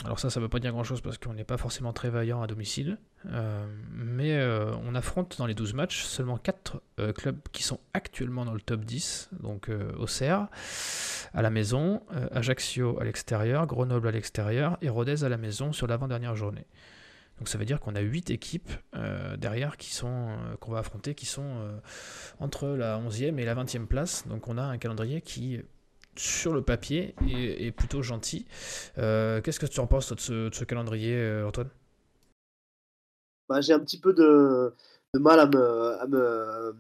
alors 0.06 0.20
ça, 0.20 0.30
ça 0.30 0.40
ne 0.40 0.46
veut 0.46 0.50
pas 0.50 0.60
dire 0.60 0.72
grand-chose 0.72 1.02
parce 1.02 1.18
qu'on 1.18 1.34
n'est 1.34 1.44
pas 1.44 1.58
forcément 1.58 1.94
très 1.94 2.10
vaillant 2.10 2.42
à 2.42 2.48
domicile. 2.48 2.98
Euh, 3.28 3.66
mais 3.92 4.44
on 4.84 4.96
affronte 4.96 5.38
dans 5.38 5.46
les 5.46 5.54
12 5.54 5.74
matchs 5.74 6.04
seulement 6.04 6.38
4 6.38 6.82
clubs 7.16 7.40
qui 7.52 7.64
sont 7.64 7.80
actuellement 7.94 8.46
dans 8.46 8.54
le 8.54 8.62
top 8.62 8.84
10. 8.84 9.30
Donc 9.42 9.70
Auxerre 9.98 10.48
à 11.34 11.42
la 11.42 11.50
maison, 11.50 12.02
Ajaccio 12.32 13.00
à 13.00 13.04
l'extérieur, 13.04 13.68
Grenoble 13.68 14.08
à 14.08 14.12
l'extérieur 14.12 14.78
et 14.82 14.90
Rodez 14.90 15.24
à 15.24 15.30
la 15.30 15.38
maison 15.38 15.72
sur 15.74 15.88
l'avant-dernière 15.88 16.36
journée. 16.36 16.66
Donc 17.42 17.50
ça 17.50 17.58
veut 17.58 17.66
dire 17.66 17.80
qu'on 17.80 17.96
a 17.96 18.02
8 18.02 18.30
équipes 18.30 18.70
euh, 18.96 19.36
derrière 19.36 19.78
qui 19.78 19.92
sont 19.92 20.30
euh, 20.30 20.56
qu'on 20.60 20.72
va 20.72 20.78
affronter 20.78 21.16
qui 21.16 21.26
sont 21.26 21.42
euh, 21.44 21.80
entre 22.40 22.68
la 22.68 23.00
11e 23.00 23.40
et 23.40 23.46
la 23.46 23.56
20e 23.56 23.88
place. 23.88 24.28
Donc 24.28 24.48
on 24.48 24.60
a 24.60 24.62
un 24.62 24.78
calendrier 24.78 25.22
qui 25.22 25.60
sur 26.16 26.54
le 26.54 26.62
papier 26.62 27.16
est, 27.28 27.72
plutôt 27.72 28.04
gentil. 28.04 28.46
Qu'est-ce 28.96 29.60
que 29.60 29.66
tu 29.66 29.80
en 29.80 29.88
penses 29.88 30.14
de 30.14 30.52
ce, 30.54 30.64
calendrier, 30.66 31.42
Antoine? 31.44 31.70
Bah, 33.52 33.62
J'ai 33.62 33.74
un 33.74 33.80
petit 33.80 34.00
peu 34.00 34.14
de, 34.14 34.74
mal 35.20 35.40
à 35.40 35.46
me, 35.48 36.74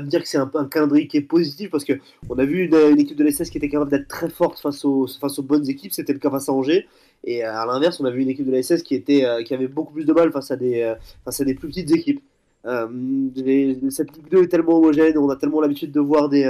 dire 0.00 0.22
que 0.22 0.28
c'est 0.28 0.38
un, 0.38 0.50
un, 0.54 0.66
calendrier 0.66 1.06
qui 1.06 1.16
est 1.16 1.22
positif 1.22 1.70
parce 1.70 1.84
qu'on 1.84 2.38
a 2.38 2.44
vu 2.44 2.64
une, 2.64 3.00
équipe 3.00 3.16
de 3.16 3.24
l'SS 3.24 3.50
qui 3.50 3.58
était 3.58 3.68
capable 3.68 3.90
d'être 3.90 4.08
très 4.08 4.28
forte 4.28 4.58
face 4.58 4.84
aux, 4.84 5.06
face 5.06 5.38
aux 5.38 5.42
bonnes 5.42 5.68
équipes. 5.68 5.92
C'était 5.92 6.12
le 6.12 6.18
cas 6.18 6.30
face 6.30 6.48
à 6.48 6.52
Angers. 6.52 6.86
Et 7.24 7.44
euh, 7.44 7.52
à 7.52 7.66
l'inverse, 7.66 7.98
on 8.00 8.04
a 8.04 8.10
vu 8.10 8.22
une 8.22 8.28
équipe 8.28 8.46
de 8.46 8.52
la 8.52 8.62
SS 8.62 8.82
qui, 8.82 8.94
était, 8.94 9.24
euh, 9.24 9.42
qui 9.42 9.54
avait 9.54 9.68
beaucoup 9.68 9.94
plus 9.94 10.04
de 10.04 10.12
mal 10.12 10.30
face 10.32 10.50
à 10.50 10.56
des, 10.56 10.82
euh, 10.82 10.94
face 11.24 11.40
à 11.40 11.44
des 11.44 11.54
plus 11.54 11.68
petites 11.68 11.90
équipes. 11.92 12.22
cette 12.64 14.14
Ligue 14.16 14.28
2 14.30 14.42
est 14.42 14.48
tellement 14.48 14.76
homogène, 14.76 15.16
on 15.18 15.30
a 15.30 15.36
tellement 15.36 15.60
l'habitude 15.60 15.92
de 15.92 16.00
voir 16.00 16.28
des, 16.28 16.44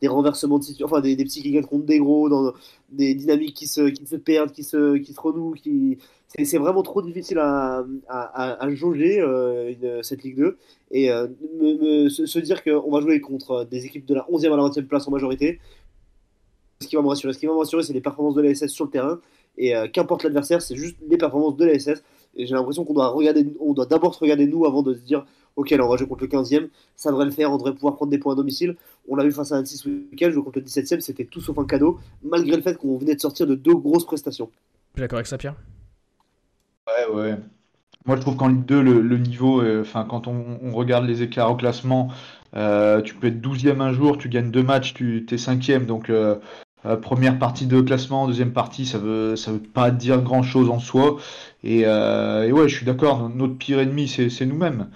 des 0.00 0.08
renversements 0.08 0.58
de 0.58 0.64
situation, 0.64 0.86
enfin 0.86 1.00
des, 1.00 1.16
des, 1.16 1.24
petits 1.24 1.42
qui 1.42 1.60
contre 1.60 1.84
des 1.84 1.98
gros, 1.98 2.28
dans 2.28 2.52
des 2.90 3.14
dynamiques 3.14 3.54
qui 3.54 3.66
se, 3.66 3.82
qui 3.82 4.06
se 4.06 4.16
perdent, 4.16 4.52
qui 4.52 4.64
se, 4.64 4.96
qui 4.96 5.12
se 5.12 5.20
renouent. 5.20 5.52
Qui... 5.52 5.98
C'est 6.28 6.58
vraiment 6.58 6.82
trop 6.82 7.02
difficile 7.02 7.38
à, 7.38 7.84
à, 8.08 8.70
jauger 8.70 9.20
cette 10.02 10.22
Ligue 10.22 10.36
2 10.36 10.58
et 10.92 11.08
se, 11.08 12.38
dire 12.38 12.62
qu'on 12.62 12.90
va 12.90 13.00
jouer 13.00 13.20
contre 13.20 13.64
des 13.64 13.84
équipes 13.84 14.06
de 14.06 14.14
la 14.14 14.26
11e 14.30 14.52
à 14.52 14.56
la 14.56 14.62
20e 14.62 14.86
place 14.86 15.08
en 15.08 15.10
majorité. 15.10 15.60
Ce 16.80 16.86
qui 16.86 16.96
va 16.96 17.02
me 17.02 17.08
rassurer, 17.08 17.34
ce 17.34 17.38
qui 17.38 17.46
va 17.46 17.52
me 17.52 17.58
rassurer, 17.58 17.82
c'est 17.82 17.92
les 17.92 18.00
performances 18.00 18.34
de 18.34 18.42
la 18.42 18.54
SS 18.54 18.68
sur 18.68 18.86
le 18.86 18.90
terrain 18.90 19.20
et 19.56 19.76
euh, 19.76 19.88
qu'importe 19.88 20.24
l'adversaire, 20.24 20.62
c'est 20.62 20.76
juste 20.76 20.96
les 21.08 21.18
performances 21.18 21.56
de 21.56 21.64
la 21.64 21.78
SS. 21.78 22.02
Et 22.36 22.46
j'ai 22.46 22.54
l'impression 22.54 22.84
qu'on 22.84 22.94
doit 22.94 23.08
regarder, 23.08 23.46
on 23.60 23.72
doit 23.72 23.86
d'abord 23.86 24.14
se 24.14 24.20
regarder 24.20 24.46
nous 24.46 24.64
avant 24.64 24.82
de 24.82 24.94
se 24.94 25.00
dire, 25.00 25.26
ok, 25.56 25.70
là 25.70 25.84
on 25.84 25.88
va 25.88 25.96
jouer 25.96 26.08
contre 26.08 26.24
le 26.24 26.28
15e, 26.28 26.68
ça 26.96 27.10
devrait 27.10 27.24
le 27.24 27.30
faire, 27.30 27.52
on 27.52 27.56
devrait 27.56 27.74
pouvoir 27.74 27.96
prendre 27.96 28.10
des 28.10 28.18
points 28.18 28.32
à 28.32 28.36
domicile. 28.36 28.76
On 29.08 29.16
l'a 29.16 29.24
vu 29.24 29.32
face 29.32 29.52
à 29.52 29.56
Annecy 29.56 29.76
ce 29.76 29.88
week-end, 29.88 30.30
jouer 30.30 30.42
contre 30.42 30.58
le 30.58 30.64
17e, 30.64 31.00
c'était 31.00 31.24
tout 31.24 31.40
sauf 31.40 31.58
un 31.58 31.64
cadeau, 31.64 31.98
malgré 32.22 32.56
le 32.56 32.62
fait 32.62 32.76
qu'on 32.76 32.96
venait 32.98 33.14
de 33.14 33.20
sortir 33.20 33.46
de 33.46 33.54
deux 33.54 33.74
grosses 33.74 34.06
prestations. 34.06 34.50
Tu 34.94 35.00
es 35.00 35.04
d'accord 35.04 35.18
avec 35.18 35.26
ça, 35.26 35.38
Pierre 35.38 35.56
Ouais, 36.86 37.14
ouais. 37.14 37.36
Moi, 38.06 38.16
je 38.16 38.22
trouve 38.22 38.36
qu'en 38.36 38.48
Ligue 38.48 38.64
2, 38.64 38.80
le, 38.82 39.18
niveau, 39.18 39.60
euh, 39.60 39.82
enfin, 39.82 40.06
quand 40.08 40.26
on, 40.26 40.72
regarde 40.72 41.04
les 41.04 41.22
écarts 41.22 41.52
au 41.52 41.56
classement, 41.56 42.10
euh, 42.56 43.02
tu 43.02 43.14
peux 43.14 43.26
être 43.26 43.40
12e 43.40 43.80
un 43.80 43.92
jour, 43.92 44.16
tu 44.16 44.28
gagnes 44.28 44.50
deux 44.50 44.62
matchs, 44.62 44.94
tu 44.94 45.26
es 45.30 45.36
5e. 45.36 45.84
Donc, 45.84 46.10
euh, 46.86 46.96
première 46.96 47.38
partie 47.38 47.66
de 47.66 47.80
classement, 47.80 48.26
deuxième 48.26 48.52
partie, 48.52 48.86
ça 48.86 48.98
veut, 48.98 49.36
ça 49.36 49.52
veut 49.52 49.58
pas 49.58 49.90
dire 49.90 50.22
grand 50.22 50.42
chose 50.42 50.70
en 50.70 50.78
soi. 50.78 51.18
Et, 51.62 51.82
euh, 51.84 52.46
et 52.46 52.52
ouais, 52.52 52.68
je 52.68 52.76
suis 52.76 52.86
d'accord, 52.86 53.28
notre 53.28 53.56
pire 53.56 53.80
ennemi, 53.80 54.08
c'est 54.08 54.46
nous-mêmes. 54.46 54.88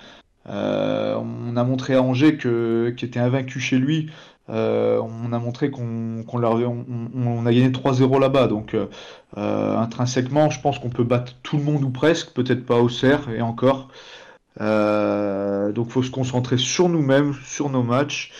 Euh, 0.48 1.16
on 1.16 1.56
a 1.56 1.64
montré 1.64 1.94
à 1.94 2.02
Angers 2.02 2.36
que, 2.36 2.92
qui 2.96 3.04
était 3.04 3.20
invaincu 3.20 3.60
chez 3.60 3.78
lui. 3.78 4.10
on 4.48 5.32
a 5.32 5.38
montré 5.38 5.70
qu'on 5.70 6.24
a 6.26 7.52
gagné 7.52 7.70
3-0 7.70 8.20
là-bas. 8.20 8.48
Donc, 8.48 8.76
intrinsèquement, 9.36 10.50
je 10.50 10.60
pense 10.60 10.78
qu'on 10.78 10.90
peut 10.90 11.04
battre 11.04 11.34
tout 11.42 11.56
le 11.56 11.62
monde 11.64 11.84
ou 11.84 11.90
presque, 11.90 12.32
peut-être 12.32 12.66
pas 12.66 12.76
au 12.76 12.88
cerf 12.88 13.28
et 13.30 13.40
encore. 13.40 13.88
donc, 14.60 15.90
faut 15.90 16.02
se 16.02 16.10
concentrer 16.10 16.58
sur 16.58 16.88
nous-mêmes, 16.88 17.34
sur 17.44 17.70
nos 17.70 17.82
matchs. 17.82 18.32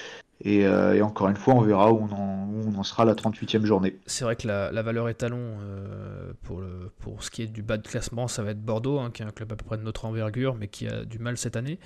Euh, 0.47 0.93
et, 0.93 1.03
encore 1.03 1.29
une 1.29 1.37
fois, 1.37 1.55
on 1.55 1.61
verra 1.61 1.93
où 1.93 2.09
on 2.11 2.75
en, 2.77 2.83
sera 2.83 3.05
la 3.05 3.15
38e 3.15 3.65
journée. 3.65 3.99
C'est 4.07 4.25
vrai 4.25 4.37
que 4.37 4.47
la, 4.47 4.83
valeur 4.83 5.09
étalon 5.09 5.39
euh, 5.39 6.33
pour, 6.43 6.63
pour 6.99 7.23
ce 7.23 7.31
qui 7.31 7.43
est 7.43 7.47
du 7.47 7.63
bas 7.63 7.79
de 7.79 7.87
classement, 7.87 8.29
ça 8.29 8.43
va 8.43 8.51
être 8.51 8.63
Bordeaux, 8.63 8.99
hein, 8.99 9.11
qui 9.11 9.23
est 9.23 9.27
un 9.27 9.31
club 9.31 9.53
à 9.53 9.57
peu 9.57 9.65
près 9.65 9.79
de 9.79 9.83
notre 9.83 10.05
envergure, 10.05 10.55
mais 10.55 10.69
qui 10.69 10.87
a 10.87 11.05
du 11.05 11.19
mal 11.19 11.39
cette 11.39 11.57
année, 11.57 11.79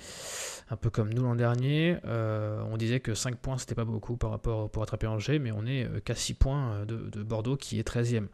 un 0.69 0.75
peu 0.75 0.89
comme 0.89 1.13
nous 1.13 1.23
l'an 1.23 1.35
dernier. 1.35 1.97
Euh, 2.05 2.61
on 2.69 2.77
disait 2.77 2.99
que 2.99 3.13
5 3.13 3.37
points, 3.37 3.57
c'était 3.57 3.75
pas 3.75 3.85
beaucoup 3.85 4.17
par 4.17 4.31
rapport 4.31 4.69
pour 4.69 4.83
attraper 4.83 5.07
Angers, 5.07 5.39
mais 5.39 5.51
on 5.51 5.65
est 5.65 5.87
qu'à 6.03 6.15
6 6.15 6.33
points 6.33 6.85
de, 6.85 7.23
Bordeaux, 7.23 7.55
qui 7.55 7.79
est 7.79 7.87
13e. 7.87 8.27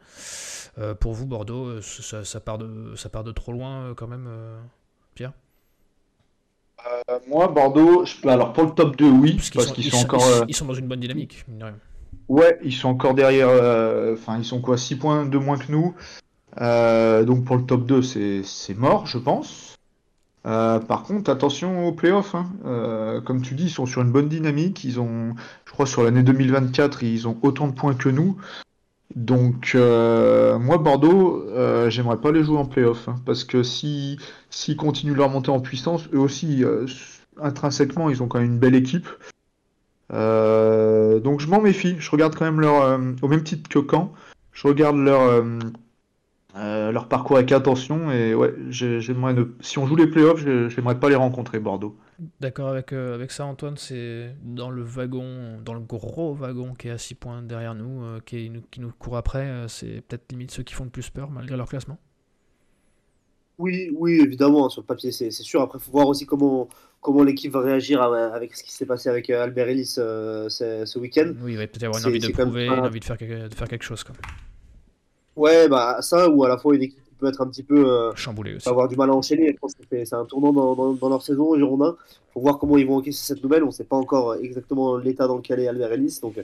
pour 0.96 1.12
vous, 1.12 1.26
Bordeaux, 1.26 1.80
ça, 1.82 2.40
part 2.40 2.58
de, 2.58 2.94
ça 2.96 3.08
part 3.08 3.24
de 3.24 3.32
trop 3.32 3.52
loin 3.52 3.94
quand 3.94 4.08
même, 4.08 4.28
Pierre? 5.14 5.32
Euh, 6.84 7.18
moi, 7.28 7.48
Bordeaux, 7.48 8.04
alors 8.24 8.52
pour 8.52 8.64
le 8.64 8.70
top 8.70 8.96
2, 8.96 9.08
oui, 9.08 9.40
parce 9.54 9.72
qu'ils 9.72 9.90
sont, 9.90 9.98
encore. 9.98 10.24
Euh, 10.26 10.44
ils, 10.48 10.54
sont 10.54 10.66
dans 10.66 10.74
une 10.74 10.86
bonne 10.86 11.00
dynamique. 11.00 11.44
Ouais, 12.28 12.58
ils 12.62 12.72
sont 12.72 12.88
encore 12.88 13.14
derrière. 13.14 13.48
Euh, 13.48 14.14
enfin, 14.14 14.38
ils 14.38 14.44
sont 14.44 14.60
quoi 14.60 14.76
6 14.76 14.96
points 14.96 15.26
de 15.26 15.38
moins 15.38 15.58
que 15.58 15.70
nous. 15.72 15.94
donc 17.26 17.44
pour 17.44 17.56
le 17.56 17.64
top 17.64 17.86
2, 17.86 18.02
c'est 18.02 18.74
mort, 18.76 19.06
je 19.06 19.18
pense. 19.18 19.76
par 20.44 21.02
contre, 21.04 21.30
attention 21.30 21.86
aux 21.88 21.92
playoffs. 21.92 22.34
Hein. 22.34 23.22
comme 23.24 23.42
tu 23.42 23.54
dis, 23.54 23.64
ils 23.64 23.70
sont 23.70 23.86
sur 23.86 24.02
une 24.02 24.12
bonne 24.12 24.28
dynamique. 24.28 24.84
Ils 24.84 25.00
ont, 25.00 25.34
je 25.64 25.72
crois, 25.72 25.86
sur 25.86 26.02
l'année 26.02 26.22
2024, 26.22 27.02
ils 27.02 27.26
ont 27.26 27.38
autant 27.42 27.68
de 27.68 27.74
points 27.74 27.94
que 27.94 28.08
nous. 28.08 28.36
Donc, 29.16 29.72
euh, 29.74 30.58
moi, 30.58 30.76
Bordeaux, 30.76 31.42
euh, 31.48 31.88
j'aimerais 31.88 32.20
pas 32.20 32.32
les 32.32 32.44
jouer 32.44 32.58
en 32.58 32.66
playoff. 32.66 33.08
Hein, 33.08 33.16
parce 33.24 33.44
que 33.44 33.62
s'ils 33.62 34.20
si, 34.50 34.76
continuent 34.76 35.14
leur 35.14 35.30
montée 35.30 35.50
en 35.50 35.60
puissance, 35.60 36.06
eux 36.12 36.18
aussi, 36.18 36.62
euh, 36.62 36.86
intrinsèquement, 37.40 38.10
ils 38.10 38.22
ont 38.22 38.28
quand 38.28 38.38
même 38.40 38.52
une 38.52 38.58
belle 38.58 38.74
équipe. 38.74 39.08
donc, 40.10 41.40
je 41.40 41.48
m'en 41.48 41.62
méfie. 41.62 41.96
Je 41.98 42.10
regarde 42.10 42.36
quand 42.36 42.44
même 42.44 42.60
leur. 42.60 43.00
au 43.22 43.28
même 43.28 43.42
titre 43.42 43.68
que 43.70 43.78
Caen, 43.90 44.12
je 44.52 44.68
regarde 44.68 44.96
leur, 44.98 45.42
leur 46.56 47.08
parcours 47.08 47.36
avec 47.36 47.52
attention. 47.52 48.10
Et 48.10 48.34
ouais, 48.34 48.54
j'aimerais 48.70 49.34
ne... 49.34 49.44
si 49.60 49.78
on 49.78 49.86
joue 49.86 49.96
les 49.96 50.06
playoffs, 50.06 50.40
j'aimerais 50.40 50.98
pas 50.98 51.08
les 51.08 51.14
rencontrer, 51.14 51.58
Bordeaux. 51.58 51.96
D'accord 52.40 52.68
avec, 52.68 52.92
avec 52.92 53.30
ça, 53.30 53.44
Antoine. 53.44 53.76
C'est 53.76 54.34
dans 54.42 54.70
le 54.70 54.82
wagon, 54.82 55.60
dans 55.64 55.74
le 55.74 55.80
gros 55.80 56.34
wagon 56.34 56.74
qui 56.74 56.88
est 56.88 56.92
à 56.92 56.98
6 56.98 57.14
points 57.16 57.42
derrière 57.42 57.74
nous, 57.74 58.02
qui, 58.24 58.50
nous, 58.50 58.62
qui 58.70 58.80
nous 58.80 58.92
court 58.98 59.16
après. 59.16 59.66
c'est 59.68 60.02
peut-être 60.06 60.30
limite 60.30 60.50
ceux 60.50 60.62
qui 60.62 60.74
font 60.74 60.84
le 60.84 60.90
plus 60.90 61.10
peur 61.10 61.30
malgré 61.30 61.56
leur 61.56 61.68
classement. 61.68 61.98
Oui, 63.58 63.90
oui, 63.94 64.20
évidemment, 64.20 64.68
sur 64.68 64.82
le 64.82 64.86
papier, 64.86 65.12
c'est 65.12 65.30
sûr. 65.30 65.62
Après, 65.62 65.78
il 65.78 65.84
faut 65.84 65.92
voir 65.92 66.06
aussi 66.08 66.26
comment, 66.26 66.68
comment 67.00 67.22
l'équipe 67.22 67.52
va 67.52 67.60
réagir 67.60 68.02
avec 68.02 68.54
ce 68.54 68.62
qui 68.62 68.72
s'est 68.72 68.84
passé 68.84 69.08
avec 69.08 69.30
euh, 69.30 69.44
Albert 69.44 69.68
Ellis 69.68 69.94
euh, 69.98 70.48
ce, 70.48 70.98
week-end. 70.98 71.32
Oui, 71.42 71.52
il 71.52 71.58
va 71.58 71.66
peut-être 71.66 71.84
avoir 71.84 72.00
une 72.00 72.08
envie 72.08 72.18
de 72.18 72.32
prouver, 72.32 72.66
une 72.66 72.72
envie 72.72 73.00
de 73.00 73.04
faire, 73.04 73.16
de 73.16 73.54
faire 73.54 73.68
quelque 73.68 73.84
chose. 73.84 74.04
Quoi. 74.04 74.14
Ouais, 75.36 75.68
bah 75.68 75.98
ça, 76.00 76.28
ou 76.28 76.44
à 76.44 76.48
la 76.48 76.58
fois 76.58 76.74
une 76.74 76.82
équipe 76.82 77.04
qui 77.04 77.14
peut 77.18 77.28
être 77.28 77.40
un 77.40 77.46
petit 77.46 77.62
peu. 77.62 77.88
Euh, 77.88 78.14
Chamboulée 78.14 78.56
aussi. 78.56 78.68
Avoir 78.68 78.88
du 78.88 78.96
mal 78.96 79.10
à 79.10 79.14
enchaîner. 79.14 79.52
Je 79.52 79.58
pense 79.58 79.74
que 79.74 79.82
c'est 79.90 80.14
un 80.14 80.24
tournant 80.24 80.52
dans, 80.52 80.94
dans, 80.94 81.08
leur 81.08 81.22
saison, 81.22 81.54
Girondin. 81.54 81.96
Faut 82.32 82.40
voir 82.40 82.58
comment 82.58 82.78
ils 82.78 82.86
vont 82.86 82.96
encaisser 82.96 83.24
cette 83.24 83.42
nouvelle. 83.42 83.62
On 83.62 83.66
ne 83.66 83.72
sait 83.72 83.84
pas 83.84 83.96
encore 83.96 84.34
exactement 84.36 84.96
l'état 84.96 85.26
dans 85.26 85.36
lequel 85.36 85.60
est 85.60 85.68
Albert 85.68 85.92
Ellis. 85.92 86.18
Donc 86.22 86.34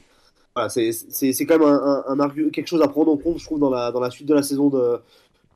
voilà, 0.55 0.69
c'est 0.69 1.47
quand 1.47 1.59
même 1.59 1.69
un, 1.69 2.05
un, 2.07 2.29
quelque 2.29 2.67
chose 2.67 2.83
à 2.83 2.89
prendre 2.89 3.11
en 3.11 3.17
compte, 3.17 3.39
je 3.39 3.45
trouve, 3.45 3.59
dans 3.59 3.71
la, 3.71 3.91
dans 3.91 4.01
la 4.01 4.11
suite 4.11 4.29
de 4.29 4.35
la 4.35 4.43
saison 4.43 4.69
de, 4.69 5.01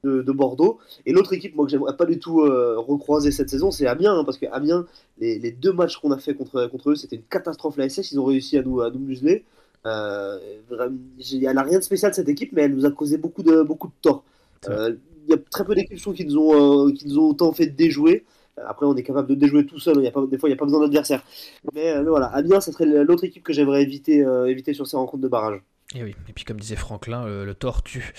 de, 0.04 0.32
Bordeaux. 0.32 0.78
Et 1.04 1.12
l'autre 1.12 1.32
équipe, 1.32 1.54
moi, 1.54 1.66
que 1.66 1.70
j'aimerais 1.70 1.96
pas 1.96 2.06
du 2.06 2.18
tout 2.18 2.40
euh, 2.40 2.76
recroiser 2.78 3.30
cette 3.30 3.50
saison, 3.50 3.70
c'est 3.70 3.86
Amiens, 3.86 4.18
hein, 4.18 4.24
parce 4.24 4.38
que 4.38 4.46
Amiens, 4.52 4.86
les, 5.18 5.50
deux 5.50 5.72
matchs 5.72 5.96
qu'on 5.98 6.12
a 6.12 6.18
fait 6.18 6.34
contre, 6.34 6.66
contre 6.68 6.90
eux, 6.90 6.94
c'était 6.94 7.16
une 7.16 7.22
catastrophe 7.22 7.76
la 7.76 7.88
SS. 7.88 8.12
Ils 8.12 8.20
ont 8.20 8.24
réussi 8.24 8.56
à 8.56 8.62
nous, 8.62 8.80
à 8.80 8.90
nous 8.90 8.98
museler. 8.98 9.44
Euh, 9.86 10.38
elle 10.70 11.54
n'a 11.54 11.62
rien 11.62 11.78
de 11.78 11.84
spécial 11.84 12.12
cette 12.12 12.28
équipe, 12.28 12.52
mais 12.52 12.62
elle 12.62 12.74
nous 12.74 12.84
a 12.84 12.90
causé 12.90 13.16
beaucoup 13.16 13.42
de, 13.42 13.62
beaucoup 13.62 13.88
de 13.88 13.94
tort. 14.02 14.24
Euh, 14.68 14.96
il 15.28 15.30
y 15.30 15.34
a 15.34 15.38
très 15.50 15.64
peu 15.64 15.74
d'équipes 15.74 15.98
qui 16.14 16.24
nous, 16.24 16.38
ont, 16.38 16.92
qui 16.92 17.08
nous 17.08 17.18
ont 17.18 17.30
autant 17.30 17.52
fait 17.52 17.66
déjouer. 17.66 18.24
Après, 18.66 18.86
on 18.86 18.96
est 18.96 19.02
capable 19.02 19.28
de 19.28 19.34
déjouer 19.34 19.66
tout 19.66 19.78
seul. 19.78 19.96
Il 19.98 20.04
y 20.04 20.08
a 20.08 20.10
pas, 20.10 20.24
des 20.26 20.38
fois, 20.38 20.48
il 20.48 20.52
n'y 20.52 20.56
a 20.56 20.58
pas 20.58 20.64
besoin 20.64 20.80
d'adversaire. 20.80 21.22
Mais 21.74 22.00
voilà, 22.02 22.26
Amiens, 22.26 22.60
ça 22.60 22.72
serait 22.72 22.86
l'autre 22.86 23.24
équipe 23.24 23.42
que 23.42 23.52
j'aimerais 23.52 23.82
éviter, 23.82 24.24
éviter 24.46 24.72
sur 24.72 24.86
ces 24.86 24.96
rencontres 24.96 25.22
de 25.22 25.28
barrage. 25.28 25.62
Et 25.94 26.02
oui, 26.02 26.16
et 26.28 26.32
puis 26.32 26.44
comme 26.44 26.58
disait 26.58 26.76
Franklin, 26.76 27.26
le, 27.26 27.54
tortue. 27.54 28.12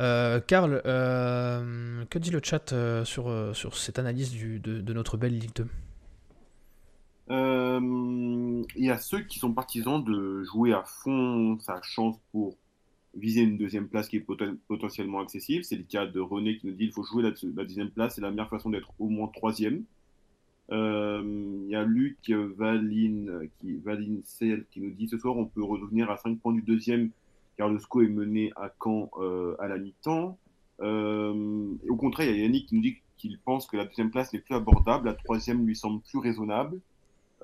Euh, 0.00 0.40
Karl, 0.40 0.82
euh, 0.86 2.04
que 2.10 2.18
dit 2.18 2.30
le 2.30 2.40
chat 2.42 2.72
euh, 2.72 3.04
sur, 3.04 3.32
sur 3.54 3.76
cette 3.76 3.98
analyse 3.98 4.30
du, 4.30 4.58
de, 4.58 4.92
notre 4.92 5.16
belle 5.16 5.38
Ligue 5.38 5.54
2 5.54 5.66
Il 7.28 8.64
y 8.76 8.90
a 8.90 8.98
ceux 8.98 9.20
qui 9.20 9.38
sont 9.38 9.52
partisans 9.52 10.02
de 10.02 10.44
jouer 10.44 10.72
à 10.72 10.82
fond 10.82 11.58
sa 11.60 11.80
chance 11.82 12.16
pour 12.30 12.56
viser 13.14 13.42
une 13.42 13.58
deuxième 13.58 13.88
place 13.88 14.08
qui 14.08 14.16
est 14.16 14.26
potentiellement 14.68 15.20
accessible. 15.20 15.64
C'est 15.64 15.76
le 15.76 15.84
cas 15.84 16.06
de 16.06 16.20
René 16.20 16.58
qui 16.58 16.66
nous 16.66 16.72
dit 16.72 16.84
qu'il 16.84 16.92
faut 16.92 17.04
jouer 17.04 17.22
la, 17.22 17.30
deuxième 17.64 17.90
place, 17.90 18.14
c'est 18.14 18.20
la 18.20 18.30
meilleure 18.30 18.48
façon 18.48 18.70
d'être 18.70 18.92
au 18.98 19.08
moins 19.08 19.28
troisième. 19.28 19.84
Il 20.70 21.66
y 21.68 21.74
a 21.74 21.84
Luc 21.84 22.30
Valine 22.30 23.48
qui, 23.60 23.80
qui 24.70 24.80
nous 24.80 24.90
dit 24.90 25.08
ce 25.08 25.18
soir 25.18 25.36
on 25.36 25.46
peut 25.46 25.62
revenir 25.62 26.10
à 26.10 26.16
5 26.16 26.38
points 26.38 26.54
du 26.54 26.62
deuxième 26.62 27.10
car 27.56 27.68
le 27.68 27.78
SCO 27.78 28.02
est 28.02 28.08
mené 28.08 28.52
à 28.56 28.72
Caen 28.82 29.10
euh, 29.18 29.56
à 29.58 29.68
la 29.68 29.78
mi-temps. 29.78 30.38
Euh, 30.80 31.74
au 31.88 31.96
contraire, 31.96 32.28
il 32.30 32.36
y 32.36 32.40
a 32.40 32.42
Yannick 32.44 32.68
qui 32.68 32.74
nous 32.74 32.82
dit 32.82 32.96
qu'il 33.16 33.38
pense 33.38 33.66
que 33.66 33.76
la 33.76 33.84
deuxième 33.84 34.10
place 34.10 34.32
n'est 34.32 34.40
plus 34.40 34.54
abordable, 34.54 35.06
la 35.06 35.14
troisième 35.14 35.66
lui 35.66 35.76
semble 35.76 36.00
plus 36.02 36.18
raisonnable. 36.18 36.80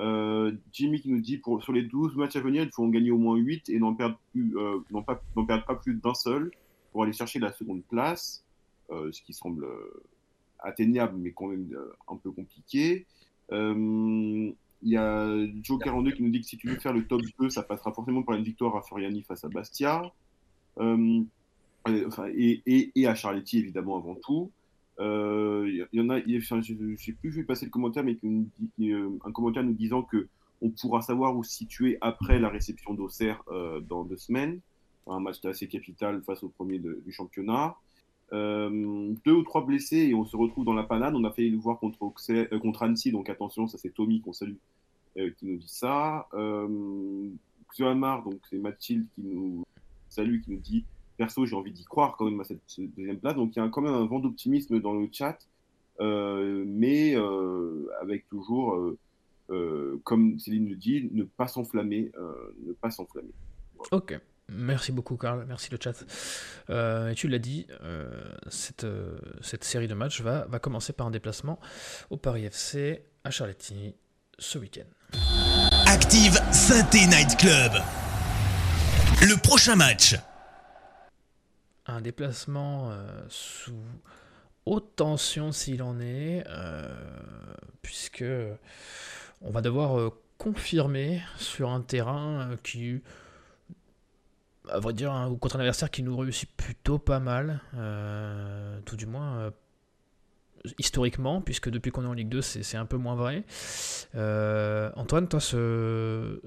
Euh, 0.00 0.52
Jimmy 0.72 1.00
qui 1.00 1.10
nous 1.10 1.20
dit 1.20 1.38
pour 1.38 1.62
sur 1.62 1.72
les 1.72 1.82
12 1.82 2.16
matchs 2.16 2.36
à 2.36 2.40
venir, 2.40 2.62
il 2.62 2.70
faut 2.70 2.84
en 2.84 2.88
gagner 2.88 3.10
au 3.10 3.18
moins 3.18 3.36
8 3.36 3.68
et 3.68 3.78
n'en 3.78 3.94
perdre, 3.94 4.18
plus, 4.32 4.54
n'en 4.90 5.02
pas, 5.02 5.22
perdre 5.46 5.64
pas 5.64 5.74
plus 5.74 5.94
d'un 5.94 6.14
seul 6.14 6.50
pour 6.92 7.02
aller 7.02 7.12
chercher 7.12 7.38
la 7.38 7.52
seconde 7.52 7.82
place, 7.84 8.44
ce 8.90 9.22
qui 9.22 9.32
semble 9.32 9.66
atteignable 10.60 11.16
mais 11.18 11.32
quand 11.32 11.48
même 11.48 11.68
un 12.08 12.16
peu 12.16 12.30
compliqué. 12.30 13.06
Il 14.82 14.90
y 14.90 14.96
a 14.96 15.26
Joe42 15.26 16.14
qui 16.14 16.22
nous 16.22 16.30
dit 16.30 16.40
que 16.40 16.46
si 16.46 16.56
tu 16.56 16.68
veux 16.68 16.78
faire 16.78 16.92
le 16.92 17.06
top 17.06 17.22
2, 17.40 17.50
ça 17.50 17.62
passera 17.62 17.92
forcément 17.92 18.22
par 18.22 18.36
une 18.36 18.44
victoire 18.44 18.76
à 18.76 18.82
Furiani 18.82 19.22
face 19.22 19.44
à 19.44 19.48
Bastia. 19.48 20.02
Euh, 20.78 21.22
et, 21.88 22.62
et, 22.66 22.92
et, 22.94 23.06
à 23.06 23.14
Charletti, 23.14 23.58
évidemment, 23.58 23.96
avant 23.96 24.14
tout. 24.14 24.52
Il 24.98 25.04
euh, 25.04 25.86
y, 25.92 26.00
en 26.00 26.10
a, 26.10 26.20
je 26.20 26.96
sais 26.96 27.12
plus, 27.12 27.30
vais 27.30 27.44
passer 27.44 27.66
le 27.66 27.70
commentaire, 27.70 28.04
mais 28.04 28.18
euh, 28.24 29.08
un 29.24 29.32
commentaire 29.32 29.62
nous 29.62 29.74
disant 29.74 30.02
que 30.02 30.28
on 30.60 30.70
pourra 30.70 31.02
savoir 31.02 31.36
où 31.36 31.44
se 31.44 31.52
situer 31.52 31.98
après 32.00 32.40
la 32.40 32.48
réception 32.48 32.92
d'Auxerre 32.94 33.44
dans 33.88 34.02
deux 34.02 34.16
semaines. 34.16 34.60
Un 35.06 35.20
match 35.20 35.44
assez 35.44 35.68
capital 35.68 36.20
face 36.22 36.42
au 36.42 36.48
premier 36.48 36.80
du 36.80 37.12
championnat. 37.12 37.76
Euh, 38.32 39.14
deux 39.24 39.32
ou 39.32 39.42
trois 39.42 39.64
blessés 39.64 40.08
et 40.08 40.14
on 40.14 40.24
se 40.24 40.36
retrouve 40.36 40.64
dans 40.64 40.74
la 40.74 40.82
panade. 40.82 41.14
On 41.14 41.24
a 41.24 41.30
fait 41.30 41.48
le 41.48 41.56
voir 41.56 41.78
contre, 41.78 41.98
euh, 42.30 42.58
contre 42.58 42.82
Annecy, 42.82 43.10
donc 43.10 43.30
attention, 43.30 43.66
ça 43.66 43.78
c'est 43.78 43.94
Tommy 43.94 44.20
qu'on 44.20 44.32
salue 44.32 44.56
euh, 45.16 45.30
qui 45.38 45.46
nous 45.46 45.56
dit 45.56 45.68
ça. 45.68 46.28
Euh, 46.34 47.28
donc 47.78 48.40
c'est 48.50 48.58
Mathilde 48.58 49.06
qui 49.14 49.22
nous 49.22 49.64
salue, 50.08 50.40
qui 50.40 50.50
nous 50.50 50.58
dit 50.58 50.84
perso, 51.18 51.44
j'ai 51.44 51.54
envie 51.54 51.72
d'y 51.72 51.84
croire 51.84 52.16
quand 52.16 52.24
même 52.24 52.40
à 52.40 52.44
cette, 52.44 52.62
deuxième 52.96 53.18
place. 53.18 53.34
Donc 53.34 53.54
il 53.54 53.58
y 53.58 53.62
a 53.62 53.68
quand 53.68 53.82
même 53.82 53.94
un 53.94 54.06
vent 54.06 54.20
d'optimisme 54.20 54.80
dans 54.80 54.94
le 54.94 55.08
chat, 55.12 55.38
mais 56.00 57.14
avec 58.00 58.26
toujours, 58.28 58.94
comme 60.04 60.38
Céline 60.38 60.70
le 60.70 60.76
dit, 60.76 61.10
ne 61.12 61.24
pas 61.24 61.48
s'enflammer, 61.48 62.10
ne 62.66 62.72
pas 62.72 62.90
s'enflammer. 62.90 63.32
Ok. 63.92 64.18
Merci 64.50 64.92
beaucoup, 64.92 65.16
Karl. 65.16 65.44
Merci 65.46 65.70
le 65.70 65.78
chat. 65.82 66.04
Euh, 66.70 67.10
et 67.10 67.14
tu 67.14 67.28
l'as 67.28 67.38
dit, 67.38 67.66
euh, 67.82 68.08
cette, 68.48 68.84
euh, 68.84 69.18
cette, 69.42 69.64
série 69.64 69.88
de 69.88 69.94
matchs 69.94 70.22
va, 70.22 70.46
va, 70.46 70.58
commencer 70.58 70.92
par 70.92 71.06
un 71.06 71.10
déplacement 71.10 71.58
au 72.08 72.16
Paris 72.16 72.46
FC 72.46 73.02
à 73.24 73.30
Charletti 73.30 73.94
ce 74.38 74.58
week-end. 74.58 74.86
Active 75.86 76.40
Synthé 76.50 77.06
Night 77.06 77.36
Club. 77.36 77.72
Le 79.20 79.40
prochain 79.42 79.76
match. 79.76 80.16
Un 81.88 82.00
déplacement 82.00 82.92
sous 83.28 83.82
haute 84.66 84.94
tension 84.94 85.50
s'il 85.50 85.82
en 85.82 85.98
est, 86.00 86.44
puisque 87.82 88.24
on 89.40 89.50
va 89.50 89.62
devoir 89.62 90.12
confirmer 90.36 91.22
sur 91.38 91.70
un 91.70 91.80
terrain 91.80 92.50
qui 92.62 93.00
à 94.70 94.78
vrai 94.78 94.92
dire, 94.92 95.12
hein, 95.12 95.36
contre 95.40 95.56
un 95.56 95.60
adversaire 95.60 95.90
qui 95.90 96.02
nous 96.02 96.16
réussit 96.16 96.50
plutôt 96.56 96.98
pas 96.98 97.20
mal, 97.20 97.60
euh, 97.76 98.78
tout 98.84 98.96
du 98.96 99.06
moins 99.06 99.38
euh, 99.38 99.50
historiquement, 100.78 101.40
puisque 101.40 101.70
depuis 101.70 101.90
qu'on 101.90 102.04
est 102.04 102.08
en 102.08 102.12
Ligue 102.12 102.28
2, 102.28 102.42
c'est 102.42 102.76
un 102.76 102.86
peu 102.86 102.96
moins 102.96 103.14
vrai. 103.14 103.44
Euh, 104.14 104.90
Antoine, 104.96 105.28
toi, 105.28 105.40
ce, 105.40 106.40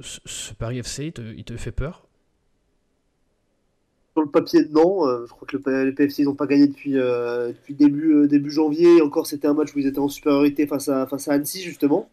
Paris 0.58 0.80
FC, 0.80 1.14
il 1.36 1.44
te, 1.44 1.58
fait 1.58 1.72
peur? 1.72 2.08
Le 4.22 4.30
papier, 4.30 4.62
non. 4.72 5.06
je 5.26 5.32
crois 5.32 5.48
que 5.48 5.58
le, 5.58 5.84
les 5.86 5.92
PFC, 5.92 6.24
n'ont 6.24 6.36
pas 6.36 6.48
gagné 6.48 6.68
depuis, 6.68 6.94
depuis 6.94 7.74
début, 7.74 8.28
début 8.28 8.52
janvier. 8.52 9.02
Encore, 9.02 9.28
c'était 9.28 9.48
un 9.48 9.54
match 9.54 9.76
où 9.76 9.80
ils 9.80 9.88
étaient 9.88 10.00
en 10.00 10.10
supériorité 10.10 10.68
face 10.68 10.90
à, 10.90 11.08
face 11.08 11.28
à 11.28 11.34
Annecy, 11.34 11.62
justement. 11.62 12.10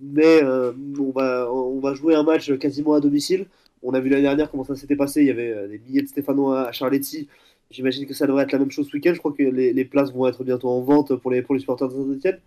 mais 0.00 0.42
on, 0.42 1.10
va, 1.10 1.52
on 1.52 1.80
va 1.80 1.94
jouer 1.94 2.14
un 2.14 2.22
match 2.22 2.56
quasiment 2.58 2.94
à 2.94 3.00
domicile. 3.00 3.46
On 3.82 3.94
a 3.94 4.00
vu 4.00 4.08
l'année 4.08 4.22
dernière 4.22 4.50
comment 4.50 4.64
ça 4.64 4.74
s'était 4.74 4.96
passé. 4.96 5.20
Il 5.20 5.28
y 5.28 5.30
avait 5.30 5.52
euh, 5.52 5.68
des 5.68 5.78
milliers 5.78 6.02
de 6.02 6.08
Stéphanois 6.08 6.68
à 6.68 6.72
Charletti. 6.72 7.28
J'imagine 7.70 8.06
que 8.06 8.14
ça 8.14 8.26
devrait 8.26 8.44
être 8.44 8.52
la 8.52 8.58
même 8.58 8.70
chose 8.70 8.88
ce 8.88 8.92
week-end. 8.96 9.12
Je 9.14 9.18
crois 9.18 9.32
que 9.32 9.42
les, 9.42 9.84
places 9.84 10.12
vont 10.12 10.26
être 10.26 10.42
bientôt 10.44 10.68
en 10.68 10.80
vente 10.80 11.14
pour 11.16 11.30
les, 11.30 11.42
pour 11.42 11.54
les 11.54 11.60
supporters 11.60 11.88
de 11.88 11.94
Saint-Etienne. 11.94 12.38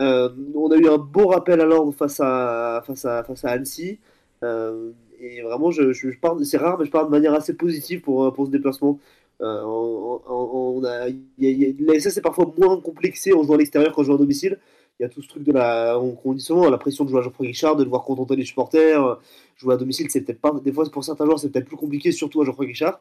Euh, 0.00 0.28
on 0.54 0.70
a 0.70 0.76
eu 0.76 0.88
un 0.88 0.98
beau 0.98 1.28
rappel 1.28 1.60
à 1.60 1.64
l'ordre 1.64 1.92
face 1.92 2.20
à, 2.20 2.82
face 2.86 3.04
à, 3.04 3.22
face 3.24 3.44
à 3.44 3.50
Annecy. 3.50 3.98
Euh, 4.42 4.90
et 5.20 5.42
vraiment, 5.42 5.70
je, 5.70 5.92
je, 5.92 6.08
c'est 6.44 6.56
rare, 6.56 6.78
mais 6.78 6.84
je 6.84 6.90
parle 6.90 7.06
de 7.06 7.10
manière 7.10 7.34
assez 7.34 7.54
positive 7.54 8.00
pour, 8.00 8.32
pour 8.32 8.46
ce 8.46 8.50
déplacement. 8.50 8.98
on, 9.40 10.82
a, 10.84 11.08
est 11.08 12.20
parfois 12.22 12.52
moins 12.58 12.80
complexé 12.80 13.32
en 13.32 13.42
jouant 13.42 13.54
à 13.54 13.58
l'extérieur 13.58 13.92
qu'en 13.92 14.02
jouant 14.02 14.16
à 14.16 14.18
domicile 14.18 14.58
il 14.98 15.02
y 15.02 15.06
a 15.06 15.08
tout 15.08 15.22
ce 15.22 15.28
truc 15.28 15.42
de 15.42 15.52
la. 15.52 15.98
On, 15.98 16.38
souvent 16.38 16.70
la 16.70 16.78
pression 16.78 17.04
de 17.04 17.10
jouer 17.10 17.18
à 17.18 17.22
Geoffroy 17.22 17.46
Guichard, 17.46 17.76
de 17.76 17.84
devoir 17.84 18.04
contenter 18.04 18.36
les 18.36 18.44
supporters. 18.44 19.18
Jouer 19.56 19.74
à 19.74 19.76
domicile, 19.76 20.06
c'est 20.10 20.20
peut-être 20.22 20.40
pas. 20.40 20.52
Des 20.52 20.72
fois, 20.72 20.88
pour 20.90 21.04
certains 21.04 21.24
joueurs, 21.24 21.38
c'est 21.38 21.50
peut-être 21.50 21.66
plus 21.66 21.76
compliqué, 21.76 22.12
surtout 22.12 22.40
à 22.42 22.44
Geoffroy 22.44 22.66
Guichard. 22.66 23.00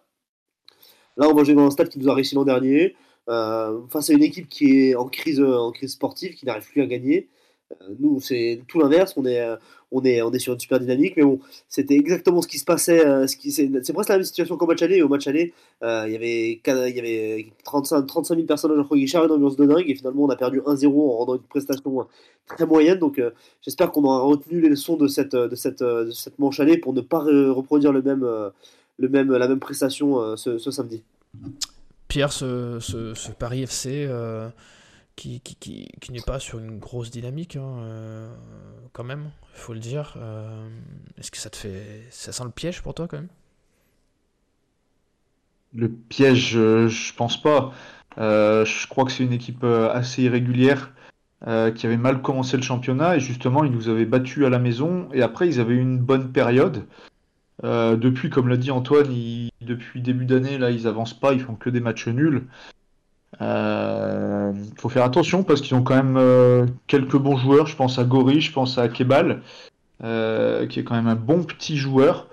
Là, 1.17 1.27
on 1.29 1.33
va 1.33 1.43
jouer 1.43 1.53
dans 1.53 1.67
un 1.67 1.71
stade 1.71 1.89
qui 1.89 1.99
nous 1.99 2.09
a 2.09 2.15
réussi 2.15 2.33
l'an 2.33 2.45
dernier, 2.45 2.95
euh, 3.29 3.85
face 3.89 4.09
à 4.09 4.13
une 4.13 4.23
équipe 4.23 4.49
qui 4.49 4.89
est 4.89 4.95
en 4.95 5.07
crise, 5.07 5.39
en 5.41 5.71
crise 5.71 5.91
sportive, 5.91 6.33
qui 6.33 6.45
n'arrive 6.47 6.67
plus 6.67 6.81
à 6.81 6.87
gagner. 6.87 7.29
Euh, 7.71 7.95
nous, 7.99 8.19
c'est 8.19 8.61
tout 8.67 8.79
l'inverse. 8.79 9.13
On 9.17 9.25
est, 9.25 9.39
euh, 9.39 9.55
on, 9.91 10.03
est, 10.03 10.21
on 10.21 10.31
est 10.31 10.39
sur 10.39 10.53
une 10.53 10.59
super 10.59 10.79
dynamique. 10.79 11.13
Mais 11.17 11.23
bon, 11.23 11.39
c'était 11.67 11.95
exactement 11.95 12.41
ce 12.41 12.47
qui 12.47 12.59
se 12.59 12.65
passait. 12.65 13.05
Euh, 13.05 13.27
c'est, 13.27 13.93
presque 13.93 14.09
la 14.09 14.17
même 14.17 14.23
situation 14.23 14.57
qu'au 14.57 14.67
match 14.67 14.81
aller. 14.81 15.01
Au 15.01 15.09
match 15.09 15.27
aller, 15.27 15.53
il 15.81 16.11
y 16.11 16.15
avait, 16.15 16.61
il 16.65 16.95
y 16.95 16.99
avait 16.99 17.47
35, 17.63 18.05
35 18.05 18.35
000 18.35 18.47
personnes 18.47 18.71
à 18.71 18.75
Jean-François 18.75 18.97
Guichard, 18.97 19.25
une 19.25 19.31
ambiance 19.31 19.55
de 19.55 19.65
dingue. 19.65 19.89
Et 19.89 19.95
finalement, 19.95 20.23
on 20.23 20.29
a 20.29 20.35
perdu 20.35 20.59
1-0 20.59 20.87
en 20.87 21.17
rendant 21.17 21.35
une 21.35 21.41
prestation 21.41 22.07
très 22.47 22.65
moyenne. 22.65 22.99
Donc, 22.99 23.21
j'espère 23.61 23.91
qu'on 23.91 24.03
aura 24.03 24.21
retenu 24.21 24.61
les 24.61 24.69
leçons 24.69 24.97
de 24.97 25.07
cette, 25.07 25.35
de 25.35 25.55
cette, 25.55 25.83
de 25.83 26.11
cette 26.11 26.39
manche 26.39 26.59
aller 26.59 26.77
pour 26.77 26.93
ne 26.93 27.01
pas 27.01 27.19
reproduire 27.19 27.91
le 27.91 28.01
même, 28.01 28.27
le 28.97 29.09
même, 29.09 29.31
la 29.31 29.47
même 29.47 29.59
prestation 29.59 30.35
ce, 30.37 30.57
ce 30.57 30.71
samedi. 30.71 31.03
Pierre, 32.07 32.31
ce, 32.31 32.77
ce, 32.79 33.31
Paris 33.31 33.63
FC 33.63 34.07
qui, 35.15 35.41
qui, 35.41 35.55
qui, 35.55 36.11
n'est 36.11 36.21
pas 36.21 36.39
sur 36.39 36.59
une 36.59 36.79
grosse 36.79 37.11
dynamique, 37.11 37.55
hein, 37.55 38.29
quand 38.93 39.03
même, 39.03 39.29
il 39.53 39.59
faut 39.59 39.73
le 39.73 39.79
dire. 39.79 40.17
Est-ce 41.17 41.31
que 41.31 41.37
ça 41.37 41.49
te 41.49 41.57
fait. 41.57 42.07
Ça 42.09 42.31
sent 42.31 42.43
le 42.43 42.51
piège 42.51 42.81
pour 42.81 42.93
toi, 42.93 43.07
quand 43.07 43.17
même? 43.17 43.29
Le 45.75 45.89
piège, 45.89 46.51
je 46.53 47.13
pense 47.13 47.41
pas. 47.41 47.73
je 48.17 48.87
crois 48.87 49.05
que 49.05 49.11
c'est 49.11 49.23
une 49.23 49.33
équipe 49.33 49.63
assez 49.63 50.23
irrégulière. 50.23 50.91
Euh, 51.45 51.71
qui 51.71 51.85
avait 51.85 51.97
mal 51.97 52.21
commencé 52.21 52.55
le 52.55 52.63
championnat 52.63 53.17
et 53.17 53.19
justement 53.19 53.65
ils 53.65 53.71
nous 53.71 53.89
avaient 53.89 54.05
battus 54.05 54.45
à 54.45 54.49
la 54.49 54.59
maison 54.59 55.09
et 55.11 55.21
après 55.21 55.45
ils 55.45 55.59
avaient 55.59 55.73
eu 55.73 55.81
une 55.81 55.99
bonne 55.99 56.31
période. 56.31 56.85
Euh, 57.65 57.97
depuis, 57.97 58.29
comme 58.29 58.47
l'a 58.47 58.55
dit 58.55 58.71
Antoine, 58.71 59.09
depuis 59.59 60.01
début 60.01 60.25
d'année 60.25 60.57
là 60.57 60.71
ils 60.71 60.87
avancent 60.87 61.13
pas, 61.13 61.33
ils 61.33 61.41
font 61.41 61.55
que 61.55 61.69
des 61.69 61.81
matchs 61.81 62.07
nuls. 62.07 62.47
Euh, 63.41 64.53
faut 64.77 64.89
faire 64.89 65.03
attention 65.03 65.43
parce 65.43 65.61
qu'ils 65.61 65.75
ont 65.75 65.83
quand 65.83 66.01
même 66.01 66.67
quelques 66.87 67.17
bons 67.17 67.37
joueurs. 67.37 67.67
Je 67.67 67.75
pense 67.75 67.99
à 67.99 68.03
Gori, 68.03 68.41
je 68.41 68.51
pense 68.51 68.77
à 68.77 68.87
Kebal, 68.87 69.41
qui 69.99 70.79
est 70.79 70.83
quand 70.83 70.95
même 70.95 71.07
un 71.07 71.15
bon 71.15 71.43
petit 71.43 71.77
joueur. 71.77 72.27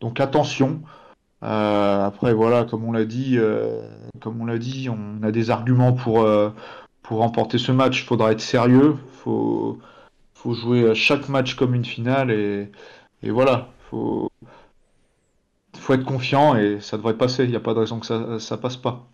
Donc 0.00 0.20
attention. 0.20 0.80
après 1.42 2.32
voilà, 2.34 2.64
comme 2.64 2.84
on 2.84 2.92
l'a 2.92 3.04
dit, 3.04 3.38
comme 4.20 4.40
on 4.40 4.56
dit, 4.56 4.88
on 4.88 5.22
a 5.22 5.32
des 5.32 5.50
arguments 5.50 5.92
pour 5.92 6.26
pour 7.08 7.20
remporter 7.20 7.56
ce 7.56 7.72
match, 7.72 8.02
il 8.02 8.04
faudra 8.04 8.32
être 8.32 8.40
sérieux. 8.40 8.96
Faut, 9.24 9.78
faut 10.34 10.52
jouer 10.52 10.94
chaque 10.94 11.28
match 11.30 11.54
comme 11.54 11.74
une 11.74 11.84
finale 11.84 12.30
et, 12.30 12.70
et 13.22 13.30
voilà. 13.30 13.68
Faut, 13.90 14.30
faut 15.74 15.94
être 15.94 16.04
confiant 16.04 16.54
et 16.54 16.80
ça 16.80 16.98
devrait 16.98 17.16
passer. 17.16 17.44
Il 17.44 17.50
n'y 17.50 17.56
a 17.56 17.60
pas 17.60 17.72
de 17.72 17.78
raison 17.78 17.98
que 17.98 18.04
ça, 18.04 18.38
ça 18.38 18.58
passe 18.58 18.76
pas. 18.76 19.06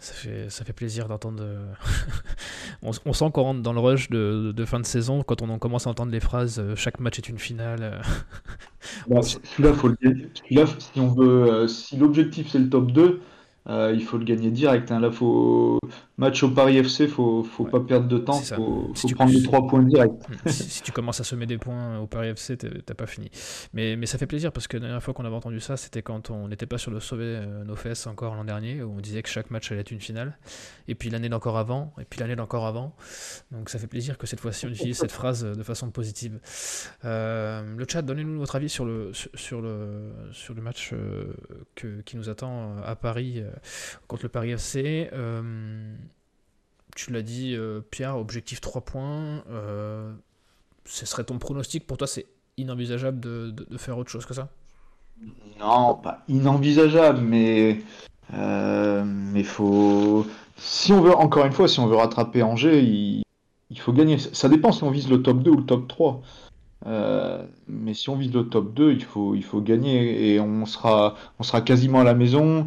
Ça 0.00 0.12
fait, 0.12 0.50
ça 0.50 0.64
fait 0.64 0.72
plaisir 0.72 1.08
d'entendre. 1.08 1.42
Euh, 1.42 1.72
on, 2.82 3.12
sent 3.12 3.30
qu'on 3.32 3.42
rentre 3.42 3.62
dans 3.62 3.72
le 3.72 3.80
rush 3.80 4.10
de, 4.10 4.64
fin 4.66 4.78
de 4.78 4.86
saison 4.86 5.22
quand 5.22 5.42
on 5.42 5.58
commence 5.58 5.86
à 5.86 5.90
entendre 5.90 6.12
les 6.12 6.20
phrases 6.20 6.58
euh, 6.58 6.76
chaque 6.76 7.00
match 7.00 7.18
est 7.18 7.28
une 7.28 7.38
finale. 7.38 8.00
Bon, 9.08 9.20
celui-là, 9.22 9.72
si 10.78 11.00
on 11.00 11.08
veut, 11.08 11.52
euh, 11.52 11.66
si 11.66 11.96
l'objectif 11.96 12.48
c'est 12.50 12.58
le 12.58 12.68
top 12.70 12.92
2, 12.92 13.20
euh, 13.68 13.92
il 13.94 14.04
faut 14.04 14.18
le 14.18 14.24
gagner 14.24 14.50
direct. 14.50 14.92
Hein. 14.92 15.00
Là, 15.00 15.10
faut 15.10 15.80
match 16.18 16.42
au 16.42 16.50
Paris 16.50 16.78
FC, 16.78 17.08
faut 17.08 17.42
faut 17.42 17.64
pas 17.64 17.80
perdre 17.80 18.08
de 18.08 18.18
temps, 18.18 18.40
faut, 18.40 18.90
faut 18.94 19.08
prendre 19.08 19.32
les 19.32 19.42
trois 19.42 19.66
points 19.66 19.82
direct. 19.82 20.14
Hmm. 20.28 20.48
si, 20.48 20.82
tu 20.82 20.92
commences 20.92 21.20
à 21.20 21.24
semer 21.24 21.46
des 21.46 21.58
points 21.58 21.98
au 21.98 22.06
Paris 22.06 22.28
FC, 22.28 22.56
t'as 22.56 22.94
pas 22.94 23.06
fini. 23.06 23.30
Mais, 23.72 23.96
mais 23.96 24.06
ça 24.06 24.16
fait 24.18 24.26
plaisir 24.26 24.52
parce 24.52 24.66
que 24.66 24.76
la 24.76 24.82
dernière 24.82 25.02
fois 25.02 25.12
qu'on 25.14 25.24
avait 25.24 25.36
entendu 25.36 25.60
ça, 25.60 25.76
c'était 25.76 26.02
quand 26.02 26.30
on 26.30 26.48
n'était 26.48 26.66
pas 26.66 26.78
sur 26.78 26.90
le 26.90 27.00
sauver 27.00 27.24
euh, 27.24 27.64
nos 27.64 27.76
fesses 27.76 28.06
encore 28.06 28.34
l'an 28.34 28.44
dernier, 28.44 28.82
où 28.82 28.94
on 28.96 29.00
disait 29.00 29.22
que 29.22 29.28
chaque 29.28 29.50
match 29.50 29.70
allait 29.70 29.82
être 29.82 29.90
une 29.90 30.00
finale. 30.00 30.38
Et 30.88 30.94
puis 30.94 31.10
l'année 31.10 31.28
d'encore 31.28 31.58
avant, 31.58 31.92
et 32.00 32.04
puis 32.04 32.20
l'année 32.20 32.36
d'encore 32.36 32.66
avant. 32.66 32.94
Donc 33.50 33.68
ça 33.68 33.78
fait 33.78 33.86
plaisir 33.86 34.16
que 34.16 34.26
cette 34.26 34.40
fois-ci 34.40 34.66
on 34.66 34.70
utilise 34.70 34.96
cette 34.96 35.12
phrase 35.12 35.44
de 35.44 35.62
façon 35.62 35.90
positive. 35.90 36.38
Euh, 37.04 37.62
le 37.76 37.86
chat, 37.88 38.02
donnez-nous 38.02 38.38
votre 38.38 38.56
avis 38.56 38.68
sur 38.68 38.84
le 38.84 39.12
sur 39.12 39.60
le 39.60 40.12
sur 40.32 40.54
le 40.54 40.62
match 40.62 40.92
que, 41.74 42.00
qui 42.02 42.16
nous 42.16 42.28
attend 42.30 42.76
à 42.84 42.96
Paris 42.96 43.42
contre 44.06 44.24
le 44.24 44.28
Paris 44.28 44.52
FC. 44.52 45.10
Euh, 45.12 45.94
tu 46.96 47.12
l'as 47.12 47.22
dit, 47.22 47.54
euh, 47.54 47.80
Pierre, 47.90 48.16
objectif 48.16 48.60
3 48.60 48.82
points. 48.82 49.42
Euh, 49.50 50.12
ce 50.84 51.06
serait 51.06 51.24
ton 51.24 51.38
pronostic 51.38 51.86
Pour 51.86 51.96
toi, 51.96 52.06
c'est 52.06 52.26
inenvisageable 52.56 53.20
de, 53.20 53.76
faire 53.76 53.98
autre 53.98 54.10
chose 54.10 54.26
que 54.26 54.34
ça? 54.34 54.48
Non, 55.60 55.94
pas 55.94 56.22
inenvisageable, 56.28 57.20
mais 57.20 57.80
mais 58.32 59.44
faut. 59.44 60.26
Si 60.56 60.92
on 60.92 61.00
veut, 61.00 61.14
encore 61.14 61.46
une 61.46 61.52
fois, 61.52 61.68
si 61.68 61.80
on 61.80 61.86
veut 61.86 61.96
rattraper 61.96 62.42
Angers, 62.42 62.82
il, 62.82 63.22
faut 63.78 63.92
gagner. 63.92 64.18
Ça 64.18 64.48
dépend 64.48 64.72
si 64.72 64.82
on 64.84 64.90
vise 64.90 65.08
le 65.08 65.22
top 65.22 65.42
2 65.42 65.50
ou 65.50 65.56
le 65.56 65.64
top 65.64 65.88
3. 65.88 66.22
mais 67.68 67.94
si 67.94 68.10
on 68.10 68.16
vise 68.16 68.32
le 68.32 68.48
top 68.48 68.74
2, 68.74 68.92
il 68.92 69.04
faut, 69.04 69.34
il 69.34 69.44
faut 69.44 69.60
gagner 69.60 70.32
et 70.34 70.40
on 70.40 70.66
sera, 70.66 71.14
on 71.38 71.42
sera 71.42 71.60
quasiment 71.60 72.00
à 72.00 72.04
la 72.04 72.14
maison. 72.14 72.66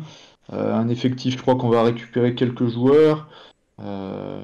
Euh, 0.54 0.74
un 0.74 0.90
effectif, 0.90 1.38
je 1.38 1.42
crois 1.42 1.56
qu'on 1.56 1.70
va 1.70 1.84
récupérer 1.84 2.34
quelques 2.36 2.68
joueurs. 2.68 3.28
Euh, 3.82 4.44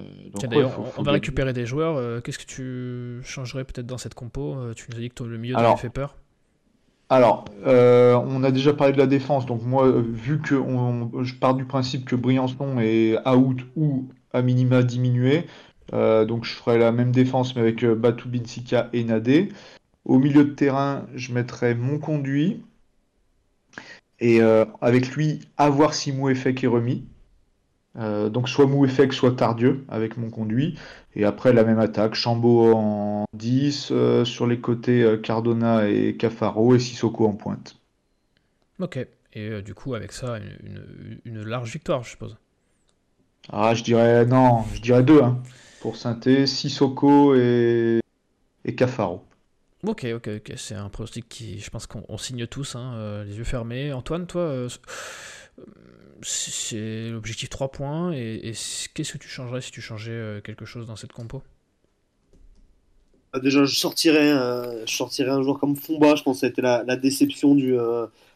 on, 0.98 1.04
va 1.04 1.12
récupérer 1.12 1.54
des 1.54 1.66
joueurs. 1.66 1.98
Euh, 1.98 2.22
qu'est-ce 2.22 2.40
que 2.40 2.46
tu 2.46 3.20
changerais 3.24 3.64
peut-être 3.64 3.86
dans 3.86 3.98
cette 3.98 4.14
compo 4.14 4.56
Tu 4.76 4.88
nous 4.90 4.98
as 4.98 5.00
dit 5.00 5.10
que 5.10 5.24
le 5.24 5.38
milieu 5.38 5.56
t'avait 5.56 5.78
fait 5.78 5.90
peur. 5.90 6.16
Alors, 7.10 7.46
on 7.66 8.44
a 8.44 8.52
déjà 8.52 8.74
parlé 8.74 8.94
de 8.94 8.98
la 8.98 9.08
défense, 9.08 9.46
donc 9.46 9.62
moi, 9.64 9.92
vu 9.92 10.40
que 10.42 10.56
je 11.24 11.36
pars 11.36 11.54
du 11.54 11.66
principe 11.66 12.06
que 12.06 12.16
Briançon 12.16 12.80
est 12.80 13.18
out 13.28 13.60
ou 13.76 14.08
à 14.34 14.42
minima 14.42 14.84
diminué, 14.84 15.46
donc 15.92 16.46
je 16.46 16.54
ferai 16.54 16.78
la 16.78 16.92
même 16.92 17.12
défense 17.12 17.56
mais 17.56 17.62
avec 17.62 17.86
Batu 17.86 18.28
Binsika 18.28 18.90
et 18.94 19.04
Nadé. 19.04 19.50
Au 20.04 20.20
milieu 20.20 20.46
de 20.46 20.52
terrain, 20.52 21.08
je 21.16 21.34
mettrai 21.34 21.74
mon 21.74 21.98
conduit, 21.98 22.62
et 24.20 24.42
euh, 24.42 24.66
avec 24.82 25.16
lui, 25.16 25.42
à 25.58 25.70
voir 25.70 25.94
si 25.94 26.12
Mouefek 26.12 26.64
est 26.64 26.68
remis. 26.68 27.06
Euh, 27.98 28.30
donc 28.30 28.50
soit 28.50 28.66
Mouefek, 28.66 29.14
soit 29.14 29.36
Tardieu 29.36 29.86
avec 29.88 30.18
mon 30.18 30.30
conduit. 30.30 30.78
Et 31.16 31.26
après 31.26 31.54
la 31.54 31.64
même 31.64 31.80
attaque, 31.80 32.16
Chambaud 32.16 32.74
en 32.74 33.26
10, 33.34 33.90
euh, 33.92 34.26
sur 34.26 34.48
les 34.48 34.60
côtés 34.60 35.18
Cardona 35.24 35.88
et 35.88 36.16
Cafaro 36.18 36.76
et 36.76 36.80
Sissoko 36.80 37.28
en 37.28 37.34
pointe. 37.34 37.78
Ok, 38.80 39.00
et 39.34 39.62
du 39.62 39.74
coup 39.74 39.96
avec 39.96 40.12
ça, 40.12 40.38
une, 41.24 41.44
large 41.44 41.72
victoire 41.72 42.04
je 42.04 42.10
suppose. 42.10 42.36
Ah 43.54 43.74
je 43.74 43.84
dirais 43.84 44.26
non, 44.26 44.66
je 44.74 44.82
dirais 44.82 45.04
deux 45.04 45.22
hein, 45.22 45.42
pour 45.80 45.96
Synthé, 45.96 46.46
Sissoko 46.46 47.36
et, 47.36 48.02
et 48.66 48.76
Cafaro. 48.76 49.24
Ok, 49.88 50.08
ok, 50.16 50.30
ok. 50.38 50.54
C'est 50.58 50.76
un 50.76 50.90
pronostic 50.90 51.30
qui, 51.30 51.60
je 51.60 51.70
pense 51.70 51.86
qu'on 51.86 52.18
signe 52.18 52.48
tous, 52.48 52.76
hein, 52.76 52.94
euh, 52.96 53.24
les 53.24 53.38
yeux 53.38 53.44
fermés. 53.44 53.94
Antoine, 53.94 54.26
toi, 54.26 54.42
euh, 54.42 54.70
c'est 56.22 57.10
l'objectif 57.10 57.50
3 57.50 57.70
points. 57.70 58.12
Et, 58.14 58.54
qu'est-ce 58.94 59.14
que 59.14 59.18
tu 59.18 59.28
changerais 59.28 59.62
si 59.62 59.72
tu 59.72 59.82
changeais 59.82 60.12
euh, 60.12 60.42
quelque 60.42 60.66
chose 60.66 60.88
dans 60.88 60.96
cette 60.96 61.14
compo? 61.14 61.42
Ah, 63.34 63.40
Déjà, 63.40 63.66
je 63.66 63.76
sortirais, 63.76 64.32
un 64.32 65.42
joueur 65.42 65.60
comme 65.60 65.76
Fomba. 65.76 66.16
Je 66.16 66.24
pense 66.24 66.38
que 66.38 66.40
ça 66.42 66.46
a 66.48 66.50
été 66.50 66.62
la, 66.62 66.96
déception 66.96 67.56
du, 67.56 67.76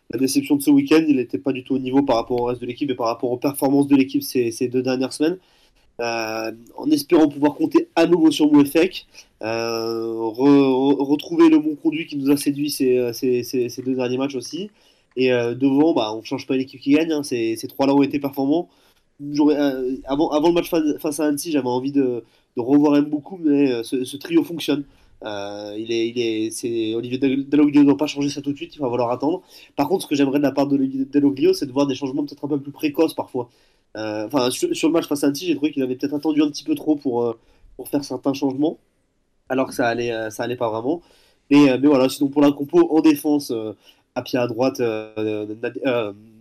la 0.10 0.20
déception 0.20 0.56
de 0.56 0.62
ce 0.62 0.72
week-end. 0.72 1.04
Il 1.08 1.18
n'était 1.18 1.38
pas 1.38 1.54
du 1.54 1.64
tout 1.64 1.76
au 1.76 1.80
niveau 1.80 2.02
par 2.04 2.18
rapport 2.18 2.42
au 2.42 2.46
reste 2.46 2.62
de 2.62 2.66
l'équipe 2.66 2.90
et 2.90 2.96
par 2.96 3.08
rapport 3.08 3.32
aux 3.32 3.38
performances 3.38 3.88
de 3.88 3.96
l'équipe 3.96 4.24
ces, 4.24 4.68
deux 4.68 4.82
dernières 4.82 5.14
semaines. 5.14 5.38
Euh, 6.00 6.52
en 6.78 6.90
espérant 6.92 7.28
pouvoir 7.28 7.56
compter 7.56 7.90
à 7.96 8.06
nouveau 8.06 8.32
sur 8.32 8.50
Mouefek, 8.50 9.06
euh, 9.44 10.14
retrouver 10.16 11.50
le 11.50 11.60
bon 11.60 11.76
conduit 11.76 12.08
qui 12.08 12.16
nous 12.16 12.32
a 12.32 12.38
séduit 12.38 12.74
euh, 12.82 13.12
ces, 13.12 13.82
deux 13.86 13.96
derniers 13.96 14.18
matchs 14.18 14.36
aussi. 14.36 14.72
Et 15.20 15.30
devant, 15.30 15.94
bah, 15.94 16.14
on 16.14 16.20
ne 16.20 16.24
change 16.24 16.48
pas 16.48 16.56
l'équipe 16.56 16.80
qui 16.80 16.92
gagne, 16.94 17.12
hein. 17.12 17.24
ces, 17.24 17.58
trois-là 17.68 17.94
ont 17.94 18.02
été 18.02 18.20
performants. 18.20 18.70
avant, 20.06 20.30
avant 20.30 20.48
le 20.48 20.54
match 20.54 20.70
face 21.00 21.20
à 21.20 21.26
Annecy, 21.26 21.52
j'avais 21.52 21.68
envie 21.68 21.92
de, 21.92 22.24
de 22.56 22.62
revoir 22.62 23.02
beaucoup, 23.04 23.38
mais 23.38 23.84
ce, 23.84 24.18
trio 24.18 24.44
fonctionne. 24.44 24.86
il 25.24 25.92
est, 25.92 26.08
il 26.10 26.20
est, 26.20 26.52
c'est 26.52 26.96
Olivier 26.96 27.18
Deloglio 27.18 27.82
ne 27.82 27.88
doit 27.88 27.98
pas 27.98 28.08
changer 28.08 28.30
ça 28.30 28.42
tout 28.42 28.54
de 28.54 28.58
suite, 28.58 28.76
il 28.76 28.80
va 28.80 28.90
falloir 28.90 29.12
attendre. 29.12 29.42
Par 29.76 29.90
contre, 29.90 30.04
ce 30.04 30.08
que 30.08 30.16
j'aimerais 30.16 30.40
de 30.40 30.44
la 30.44 30.54
part 30.54 30.68
de 30.68 30.78
Deloglio, 30.78 31.54
c'est 31.54 31.66
de 31.66 31.74
voir 31.74 31.86
des 31.86 31.96
changements 31.96 32.24
peut-être 32.24 32.46
un 32.46 32.50
peu 32.50 32.62
plus 32.62 32.72
précoces 32.72 33.14
parfois. 33.14 33.50
Euh, 33.98 34.50
sur, 34.52 34.88
le 34.88 34.94
match 34.94 35.08
face 35.08 35.24
à 35.24 35.28
Annecy, 35.28 35.48
j'ai 35.48 35.56
trouvé 35.56 35.72
qu'il 35.72 35.82
avait 35.84 35.96
peut-être 35.96 36.14
attendu 36.14 36.42
un 36.42 36.50
petit 36.50 36.64
peu 36.64 36.76
trop 36.76 36.96
pour, 36.96 37.24
euh, 37.24 37.40
pour 37.76 37.90
faire 37.90 38.04
certains 38.04 38.34
changements, 38.34 38.78
alors 39.50 39.68
que 39.68 39.74
ça 39.74 39.88
allait, 39.88 40.12
euh, 40.12 40.30
ça 40.30 40.44
allait 40.44 40.56
pas 40.56 40.70
vraiment. 40.70 41.02
Mais, 41.52 41.78
mais 41.80 41.88
voilà, 41.88 42.10
sinon 42.10 42.30
pour 42.30 42.42
la 42.42 42.52
compo 42.52 42.88
en 42.96 43.02
défense, 43.02 43.52
à 44.16 44.22
pied 44.22 44.40
à 44.40 44.48
droite, 44.48 44.82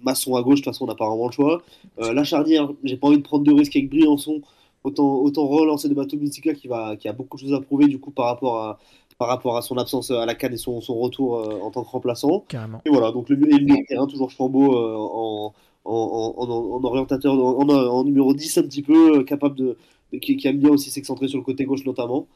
Masson 0.03 0.37
à 0.37 0.43
gauche, 0.43 0.61
de 0.61 0.65
toute 0.65 0.73
façon 0.73 0.85
on 0.85 0.89
n'a 0.89 0.95
pas 0.95 1.09
vraiment 1.09 1.27
le 1.27 1.33
choix. 1.33 1.63
la 1.99 2.25
charnière, 2.25 2.69
j'ai 2.85 2.97
pas 2.97 3.09
envie 3.09 3.19
de 3.19 3.23
prendre 3.23 3.45
de 3.45 3.53
risques 3.53 3.77
avec 3.77 3.91
Briançon, 3.91 4.41
autant, 4.85 5.17
autant 5.17 5.47
relancer 5.47 5.89
de 5.89 5.95
bateau 5.95 6.17
Mystica 6.17 6.55
qui, 6.55 6.69
va, 6.69 6.97
qui 6.97 7.09
a 7.09 7.13
beaucoup 7.13 7.37
de 7.37 7.43
choses 7.43 7.55
à 7.55 7.61
prouver 7.61 7.87
du 7.87 7.99
coup 7.99 8.11
par 8.11 8.27
rapport 8.27 8.63
à, 8.63 8.79
par 9.19 9.29
rapport 9.29 9.57
à 9.57 9.63
son 9.63 9.77
absence 9.77 10.11
à 10.11 10.27
la 10.27 10.35
canne 10.35 10.55
et 10.55 10.59
son, 10.59 10.81
son 10.81 10.99
retour 10.99 11.63
en 11.63 11.71
tant 11.71 11.83
que 11.85 11.91
remplaçant. 11.91 12.45
Carrément. 12.49 12.81
Et 12.85 12.91
voilà, 12.91 13.13
donc 13.13 13.29
le, 13.29 13.37
milieu 13.37 13.59
de 13.59 13.87
terrain, 13.87 14.07
toujours 14.07 14.31
Chambaud 14.31 14.75
en, 14.75 15.53
en, 15.89 16.85
orientateur, 16.85 17.35
en, 17.35 18.05
numéro 18.05 18.35
10 18.35 18.59
un 18.59 18.63
petit 18.63 18.83
peu, 18.83 19.19
euh, 19.19 19.25
capable 19.25 19.55
de, 19.55 19.77
qui, 20.21 20.39
aime 20.45 20.59
bien 20.59 20.71
aussi 20.71 20.91
s'excentrer 20.91 21.29
sur 21.29 21.39
le 21.39 21.45
côté 21.45 21.65
gauche 21.65 21.85
notamment. 21.85 22.27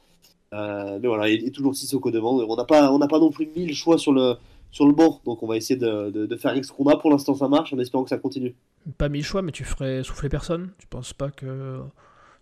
Euh, 0.53 0.99
mais 1.01 1.09
voilà, 1.09 1.29
il 1.29 1.47
est 1.47 1.51
toujours 1.51 1.75
Sissoko 1.75 2.11
devant. 2.11 2.35
On 2.37 2.57
n'a 2.57 2.65
pas, 2.65 2.93
on 2.93 2.99
n'a 2.99 3.09
pas 3.09 3.19
non 3.19 3.31
plus 3.31 3.49
mille 3.57 3.75
choix 3.75 3.99
sur 3.99 4.13
le, 4.13 4.37
sur 4.73 4.87
le 4.87 4.93
banc, 4.95 5.21
donc 5.25 5.43
on 5.43 5.47
va 5.47 5.57
essayer 5.57 5.79
de, 5.79 6.11
de, 6.11 6.37
faire 6.37 6.53
ce 6.65 6.73
qu'on 6.73 6.87
a. 6.87 6.97
Pour 6.97 7.11
l'instant, 7.11 7.35
ça 7.35 7.47
marche, 7.47 7.73
en 7.73 7.79
espérant 7.79 8.03
que 8.05 8.11
ça 8.11 8.19
continue. 8.19 8.55
Pas 8.99 9.09
mille 9.09 9.23
choix, 9.25 9.43
mais 9.43 9.53
tu 9.53 9.63
ferais 9.65 10.03
souffler 10.03 10.29
personne. 10.29 10.71
Tu 10.79 10.87
penses 10.89 11.13
pas 11.13 11.31
que 11.31 11.79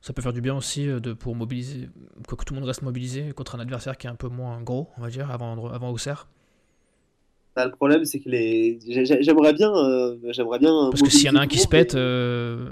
ça 0.01 0.12
peut 0.14 0.22
faire 0.22 0.33
du 0.33 0.41
bien 0.41 0.57
aussi 0.57 0.89
euh, 0.89 1.01
de, 1.01 1.12
pour 1.12 1.35
mobiliser, 1.35 1.89
que, 2.26 2.35
tout 2.37 2.55
le 2.55 2.61
monde 2.61 2.68
reste 2.68 2.83
mobilisé 2.83 3.33
contre 3.33 3.57
un 3.57 3.61
adversaire 3.61 3.99
qui 3.99 4.07
est 4.07 4.11
un 4.11 4.14
peu 4.14 4.28
moins 4.28 4.62
gros, 4.62 4.89
on 4.97 5.03
va 5.03 5.11
dire, 5.11 5.31
avant, 5.31 5.68
avant 5.70 5.91
Auxerre 5.91 6.28
Bah, 7.57 7.66
le 7.66 7.72
problème, 7.72 8.05
c'est 8.05 8.20
que 8.20 8.28
les. 8.31 8.78
J'aimerais 8.87 9.53
bien. 9.53 9.74
euh, 9.74 10.16
J'aimerais 10.31 10.59
bien. 10.61 10.89
Parce 10.91 11.03
que 11.03 11.11
s'il 11.11 11.26
y 11.26 11.31
en 11.31 11.37
a 11.37 11.41
un 11.41 11.47
qui 11.49 11.59
se 11.59 11.68
pète, 11.68 11.95
euh, 11.97 12.70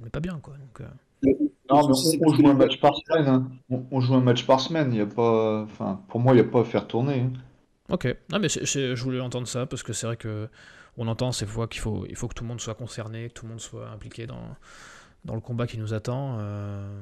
on 0.00 0.04
n'est 0.04 0.10
pas 0.10 0.20
bien, 0.20 0.38
quoi. 0.42 0.54
Donc, 0.54 0.80
euh, 0.80 1.28
Non, 1.70 1.88
mais 1.88 1.94
on, 2.20 2.28
on 2.30 2.34
joue 2.34 2.48
un 2.48 2.54
match 2.54 2.80
par 2.80 2.94
semaine. 2.96 3.28
hein. 3.28 3.48
On, 3.70 3.84
on 3.92 4.00
joue 4.00 4.14
un 4.14 4.20
match 4.20 4.44
par 4.44 4.60
semaine. 4.60 4.88
Il 4.92 4.98
y 4.98 5.02
a 5.02 5.06
pas, 5.06 5.62
enfin, 5.62 6.00
pour 6.08 6.18
moi, 6.20 6.32
il 6.32 6.42
n'y 6.42 6.46
a 6.46 6.50
pas 6.50 6.60
à 6.60 6.64
faire 6.64 6.86
tourner. 6.88 7.20
hein. 7.20 7.32
Ok, 7.90 8.06
non 8.30 8.38
mais 8.38 8.48
c'est- 8.48 8.64
c'est- 8.64 8.96
je 8.96 9.02
voulais 9.02 9.20
entendre 9.20 9.46
ça 9.46 9.66
parce 9.66 9.82
que 9.82 9.92
c'est 9.92 10.06
vrai 10.06 10.16
que 10.16 10.48
on 10.96 11.08
entend 11.08 11.32
ces 11.32 11.46
fois 11.46 11.66
qu'il 11.68 11.80
faut, 11.80 12.06
il 12.08 12.16
faut 12.16 12.28
que 12.28 12.34
tout 12.34 12.44
le 12.44 12.48
monde 12.48 12.60
soit 12.60 12.74
concerné, 12.74 13.28
que 13.28 13.34
tout 13.34 13.44
le 13.46 13.50
monde 13.50 13.60
soit 13.60 13.88
impliqué 13.90 14.26
dans, 14.26 14.56
dans 15.24 15.34
le 15.34 15.40
combat 15.42 15.66
qui 15.66 15.78
nous 15.78 15.94
attend. 15.94 16.38
euh, 16.40 17.00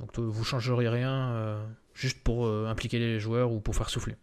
donc 0.00 0.18
vous 0.18 0.44
changeriez 0.44 0.88
rien 0.90 1.32
euh, 1.32 1.64
juste 1.94 2.20
pour 2.22 2.46
euh, 2.46 2.68
impliquer 2.68 2.98
les 3.00 3.20
joueurs 3.20 3.52
ou 3.52 3.60
pour 3.60 3.76
faire 3.76 3.90
souffler. 3.90 4.16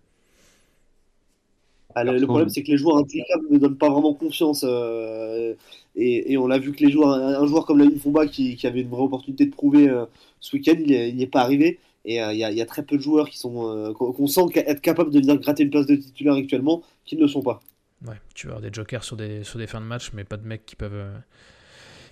Ah, 1.95 2.03
le, 2.03 2.27
problème, 2.27 2.49
c'est 2.49 2.61
que 2.63 2.69
les 2.71 2.77
joueurs 2.77 2.97
implicables 2.97 3.47
ne 3.49 3.57
donnent 3.57 3.77
pas 3.77 3.89
vraiment 3.89 4.13
confiance. 4.13 4.63
euh, 4.67 5.55
et, 5.95 6.31
et 6.33 6.37
on 6.37 6.45
l'a 6.47 6.59
vu 6.59 6.71
que 6.71 6.85
les 6.85 6.91
joueurs, 6.91 7.09
un, 7.09 7.41
un 7.41 7.47
joueur 7.47 7.65
comme 7.65 7.79
Lamine 7.79 7.99
Fomba, 7.99 8.27
qui, 8.27 8.55
qui 8.55 8.67
avait 8.67 8.81
une 8.81 8.89
vraie 8.89 9.01
opportunité 9.01 9.45
de 9.45 9.51
prouver 9.51 9.89
euh, 9.89 10.05
ce 10.39 10.55
week-end, 10.55 10.75
il 10.77 11.15
n'y 11.15 11.23
est 11.23 11.27
pas 11.27 11.41
arrivé. 11.41 11.79
Et 12.05 12.21
euh, 12.21 12.33
il 12.33 12.39
y, 12.39 12.43
a, 12.43 12.51
il 12.51 12.57
y 12.57 12.61
a 12.61 12.65
très 12.65 12.83
peu 12.83 12.97
de 12.97 13.01
joueurs 13.01 13.29
qui 13.29 13.37
sont 13.37 13.69
euh, 13.69 13.93
qu'on 13.93 14.27
sent 14.27 14.41
être 14.55 14.81
capables 14.81 15.11
de 15.11 15.19
venir 15.19 15.37
gratter 15.37 15.63
une 15.63 15.69
place 15.69 15.85
de 15.85 15.95
titulaire 15.95 16.35
actuellement, 16.35 16.81
qui 17.05 17.15
ne 17.15 17.21
le 17.21 17.27
sont 17.27 17.41
pas. 17.41 17.61
Ouais, 18.07 18.15
tu 18.33 18.47
vas 18.47 18.53
avoir 18.53 18.61
des 18.61 18.73
jokers 18.73 19.03
sur 19.03 19.17
des, 19.17 19.43
sur 19.43 19.59
des 19.59 19.67
fins 19.67 19.81
de 19.81 19.85
match, 19.85 20.11
mais 20.13 20.23
pas 20.23 20.37
de 20.37 20.47
mecs 20.47 20.65
qui 20.65 20.77
peuvent, 20.77 20.93
euh, 20.93 21.17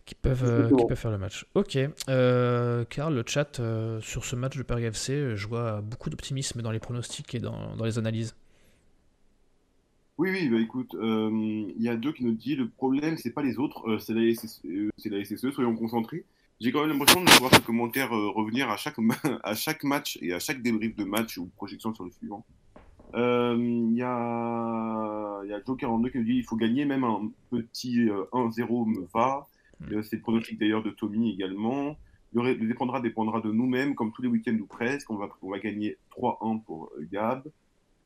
qui 0.06 0.16
peuvent, 0.16 0.44
euh, 0.44 0.76
qui 0.76 0.86
peuvent 0.86 0.98
faire 0.98 1.12
le 1.12 1.18
match. 1.18 1.46
Ok, 1.56 1.78
euh, 2.10 2.84
Karl, 2.90 3.16
le 3.16 3.24
chat 3.26 3.60
euh, 3.60 4.02
sur 4.02 4.26
ce 4.26 4.36
match 4.36 4.58
de 4.58 4.64
Paris 4.64 4.84
FC, 4.84 5.14
euh, 5.14 5.36
je 5.38 5.48
vois 5.48 5.82
beaucoup 5.82 6.10
d'optimisme 6.10 6.62
dans 6.62 6.72
les 6.72 6.80
pronostics 6.80 7.34
et 7.36 7.40
dans, 7.40 7.76
dans 7.76 7.86
les 7.86 7.98
analyses. 7.98 8.36
Oui, 10.18 10.32
oui, 10.32 10.50
bah 10.50 10.60
écoute, 10.60 10.96
euh, 10.96 11.30
il 11.32 11.82
y 11.82 11.90
a 11.90 12.00
Joe 12.02 12.14
qui 12.14 12.26
nous 12.26 12.34
dit 12.34 12.56
le 12.56 12.68
problème, 12.68 13.18
c'est 13.18 13.30
pas 13.30 13.44
les 13.44 13.60
autres, 13.60 13.88
euh, 13.88 14.00
c'est 14.00 14.14
la 14.14 14.34
SSE, 14.34 14.62
euh, 14.66 14.90
c'est 14.98 15.10
la 15.10 15.24
SSE, 15.24 15.52
soyons 15.52 15.76
concentrés. 15.76 16.26
J'ai 16.60 16.72
quand 16.72 16.82
même 16.82 16.92
l'impression 16.92 17.24
de 17.24 17.30
voir 17.40 17.54
ce 17.54 17.62
commentaire 17.62 18.14
euh, 18.16 18.30
revenir 18.30 18.70
à 18.70 18.78
chaque, 18.78 18.96
à 19.44 19.54
chaque 19.54 19.84
match 19.84 20.18
et 20.22 20.34
à 20.34 20.40
chaque 20.40 20.62
débrief 20.62 20.96
de 20.96 21.04
match 21.04 21.38
ou 21.38 21.48
projection 21.56 21.94
sur 21.94 22.04
le 22.04 22.12
suivant. 22.12 22.46
Euh, 23.14 23.56
Il 23.58 23.96
y 23.96 24.04
a, 24.04 25.44
y 25.46 25.54
a 25.54 25.60
Joe42 25.60 26.12
qui 26.12 26.18
nous 26.18 26.24
dit 26.24 26.36
il 26.36 26.44
faut 26.44 26.56
gagner, 26.56 26.86
même 26.86 27.04
un 27.04 27.30
petit 27.52 28.10
euh, 28.10 28.26
1-0 28.34 28.88
me 28.88 29.08
va. 29.14 29.48
Euh, 29.92 30.02
c'est 30.02 30.18
le 30.18 30.22
pronostic 30.22 30.60
d'ailleurs 30.60 30.84
de 30.84 30.90
Tommy 30.90 31.32
également. 31.32 31.96
Le, 32.34 32.56
dépendra 32.56 33.00
dépendra 33.00 33.42
de 33.42 33.52
nous-mêmes, 33.52 33.96
comme 33.96 34.12
tous 34.12 34.22
les 34.22 34.28
week-ends 34.28 34.58
ou 34.60 34.66
presque. 34.66 35.10
On 35.10 35.16
va, 35.16 35.30
on 35.42 35.52
va 35.52 35.60
gagner 35.60 35.98
3-1 36.18 36.64
pour 36.64 36.92
euh, 36.98 37.08
Gab. 37.12 37.44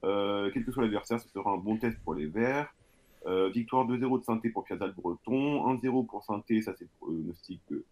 Euh, 0.03 0.49
quel 0.53 0.65
que 0.65 0.71
soit 0.71 0.83
l'adversaire, 0.83 1.19
ce 1.19 1.29
sera 1.29 1.51
un 1.51 1.57
bon 1.57 1.77
test 1.77 1.97
pour 2.03 2.13
les 2.13 2.27
Verts. 2.27 2.73
Euh, 3.27 3.49
victoire 3.49 3.87
2-0 3.87 4.19
de 4.19 4.23
Sainté 4.23 4.49
pour 4.49 4.63
Piazza 4.63 4.87
Breton. 4.87 5.73
1-0 5.75 6.05
pour 6.05 6.23
Sainté, 6.23 6.61
ça 6.61 6.73
c'est 6.77 6.85
le 6.85 6.89
pronostic 6.99 7.61
de, 7.69 7.85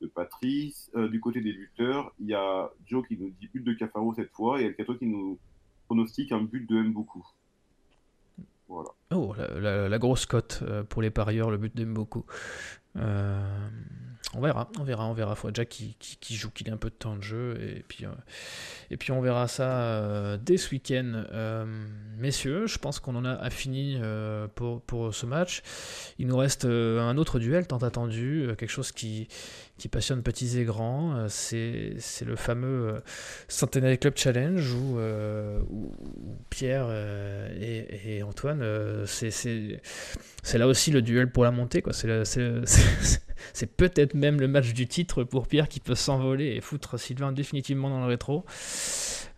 de 0.00 0.06
Patrice. 0.06 0.90
Euh, 0.96 1.08
du 1.08 1.20
côté 1.20 1.40
des 1.40 1.52
lutteurs, 1.52 2.12
il 2.18 2.26
y 2.26 2.34
a 2.34 2.70
Joe 2.86 3.06
qui 3.06 3.16
nous 3.16 3.30
dit 3.40 3.48
but 3.52 3.64
de 3.64 3.72
Cafaro 3.72 4.14
cette 4.14 4.32
fois 4.32 4.60
et 4.60 4.66
El 4.66 4.74
Cato 4.74 4.94
qui 4.94 5.06
nous 5.06 5.38
pronostique 5.86 6.32
un 6.32 6.42
but 6.42 6.68
de 6.68 6.82
Mboku. 6.82 7.24
Voilà. 8.68 8.90
Oh, 9.12 9.32
la, 9.60 9.98
grosse 9.98 10.26
cote 10.26 10.60
euh, 10.62 10.82
pour 10.82 11.00
les 11.00 11.10
parieurs, 11.10 11.50
le 11.50 11.56
but 11.56 11.74
de 11.76 11.84
Mboku. 11.84 12.24
Euh, 12.96 13.68
on 14.34 14.40
verra, 14.40 14.68
on 14.80 14.82
verra, 14.82 15.06
on 15.06 15.12
verra. 15.12 15.36
Faut 15.36 15.50
déjà 15.52 15.64
qu'il 15.64 15.94
joue, 16.36 16.50
qu'il 16.50 16.66
ait 16.66 16.72
un 16.72 16.76
peu 16.76 16.90
de 16.90 16.94
temps 16.94 17.14
de 17.14 17.22
jeu. 17.22 17.56
Et 17.60 17.84
puis, 17.86 18.04
et 18.90 18.96
puis 18.96 19.12
on 19.12 19.20
verra 19.20 19.46
ça 19.46 20.36
dès 20.38 20.56
ce 20.56 20.72
week-end. 20.72 21.24
Messieurs, 22.18 22.66
je 22.66 22.78
pense 22.78 22.98
qu'on 22.98 23.14
en 23.14 23.24
a 23.24 23.48
fini 23.50 23.98
pour, 24.56 25.14
ce 25.14 25.26
match. 25.26 25.62
Il 26.18 26.26
nous 26.26 26.36
reste 26.36 26.64
un 26.64 27.16
autre 27.18 27.38
duel 27.38 27.68
tant 27.68 27.78
attendu, 27.78 28.48
quelque 28.58 28.68
chose 28.68 28.90
qui, 28.90 29.28
qui 29.78 29.88
passionne 29.88 30.22
petits 30.22 30.58
et 30.58 30.64
grands. 30.64 31.14
Euh, 31.16 31.26
c'est 31.28 32.24
le 32.24 32.36
fameux 32.36 32.94
euh, 32.94 33.00
Centenary 33.48 33.98
Club 33.98 34.14
Challenge 34.16 34.72
où, 34.74 34.98
euh, 34.98 35.60
où- 35.70 35.94
Pierre 36.50 36.88
et, 37.60 38.22
Antoine, 38.22 38.62
c'est- 39.06 39.30
c'est 39.30 40.58
là 40.58 40.66
aussi 40.66 40.90
le 40.90 41.02
duel 41.02 41.30
pour 41.30 41.44
la 41.44 41.50
montée. 41.50 41.82
C'est 43.52 43.66
peut-être 43.76 44.14
même 44.14 44.40
le 44.40 44.48
match 44.48 44.72
du 44.72 44.86
titre 44.88 45.22
pour 45.22 45.46
Pierre 45.46 45.68
qui 45.68 45.78
peut 45.78 45.94
s'envoler 45.94 46.56
et 46.56 46.60
foutre 46.62 46.98
Sylvain 46.98 47.32
définitivement 47.32 47.90
dans 47.90 48.00
le 48.00 48.06
rétro. 48.06 48.44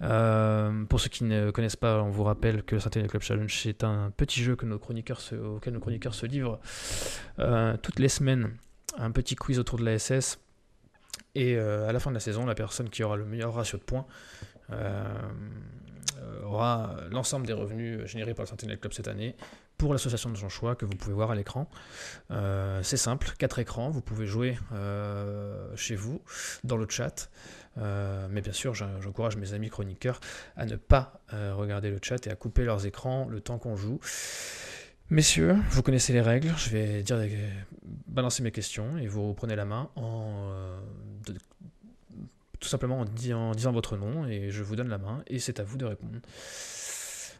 Pour 0.00 1.00
ceux 1.00 1.08
qui 1.10 1.24
ne 1.24 1.50
connaissent 1.50 1.76
pas, 1.76 2.00
on 2.02 2.10
vous 2.10 2.22
rappelle 2.22 2.62
que 2.62 2.76
le 2.76 2.80
Centenary 2.80 3.08
Club 3.08 3.22
Challenge 3.22 3.52
c'est 3.62 3.82
un 3.84 4.12
petit 4.16 4.42
jeu 4.42 4.54
que 4.54 4.66
nos 4.66 4.78
chroniqueurs 4.78 5.20
auquel 5.56 5.72
nos 5.74 5.80
chroniqueurs 5.80 6.14
se 6.14 6.26
livrent 6.26 6.60
toutes 7.82 7.98
les 7.98 8.08
semaines. 8.08 8.50
Un 8.96 9.10
petit 9.10 9.36
quiz 9.36 9.58
autour 9.58 9.78
de 9.78 9.84
la 9.84 9.98
SS. 9.98 10.38
Et 11.34 11.56
euh, 11.56 11.88
à 11.88 11.92
la 11.92 12.00
fin 12.00 12.10
de 12.10 12.14
la 12.14 12.20
saison, 12.20 12.46
la 12.46 12.54
personne 12.54 12.88
qui 12.90 13.02
aura 13.04 13.16
le 13.16 13.24
meilleur 13.24 13.54
ratio 13.54 13.78
de 13.78 13.82
points 13.84 14.06
euh, 14.70 15.04
euh, 16.18 16.42
aura 16.44 16.96
l'ensemble 17.10 17.46
des 17.46 17.52
revenus 17.52 18.06
générés 18.06 18.34
par 18.34 18.44
le 18.44 18.48
Centennial 18.48 18.78
Club 18.78 18.92
cette 18.92 19.08
année 19.08 19.36
pour 19.76 19.92
l'association 19.92 20.30
de 20.30 20.36
son 20.36 20.48
choix 20.48 20.74
que 20.74 20.84
vous 20.84 20.96
pouvez 20.96 21.14
voir 21.14 21.30
à 21.30 21.36
l'écran. 21.36 21.68
C'est 22.82 22.96
simple, 22.96 23.32
quatre 23.38 23.60
écrans, 23.60 23.90
vous 23.90 24.00
pouvez 24.00 24.26
jouer 24.26 24.58
chez 25.76 25.94
vous, 25.94 26.20
dans 26.64 26.76
le 26.76 26.88
chat. 26.88 27.30
Mais 27.76 28.40
bien 28.40 28.52
sûr, 28.52 28.74
j'en- 28.74 29.00
j'encourage 29.00 29.36
mes 29.36 29.52
amis 29.52 29.70
chroniqueurs 29.70 30.18
à 30.56 30.66
ne 30.66 30.74
pas 30.74 31.20
regarder 31.30 31.90
le 31.90 32.00
chat 32.02 32.26
et 32.26 32.30
à 32.30 32.34
couper 32.34 32.64
leurs 32.64 32.86
écrans 32.86 33.28
le 33.30 33.40
temps 33.40 33.58
qu'on 33.58 33.76
joue. 33.76 34.00
Messieurs, 35.10 35.56
vous 35.70 35.82
connaissez 35.82 36.12
les 36.12 36.20
règles, 36.20 36.52
je 36.58 36.68
vais 36.70 37.02
dire, 37.02 37.18
balancer 38.06 38.42
mes 38.42 38.50
questions 38.50 38.98
et 38.98 39.06
vous 39.06 39.32
prenez 39.32 39.56
la 39.56 39.64
main 39.64 39.88
en, 39.96 40.50
euh, 40.52 40.80
tout 42.60 42.68
simplement 42.68 43.00
en, 43.00 43.04
di- 43.06 43.32
en 43.32 43.52
disant 43.52 43.72
votre 43.72 43.96
nom 43.96 44.26
et 44.26 44.50
je 44.50 44.62
vous 44.62 44.76
donne 44.76 44.88
la 44.88 44.98
main 44.98 45.22
et 45.26 45.38
c'est 45.38 45.60
à 45.60 45.64
vous 45.64 45.78
de 45.78 45.86
répondre. 45.86 46.18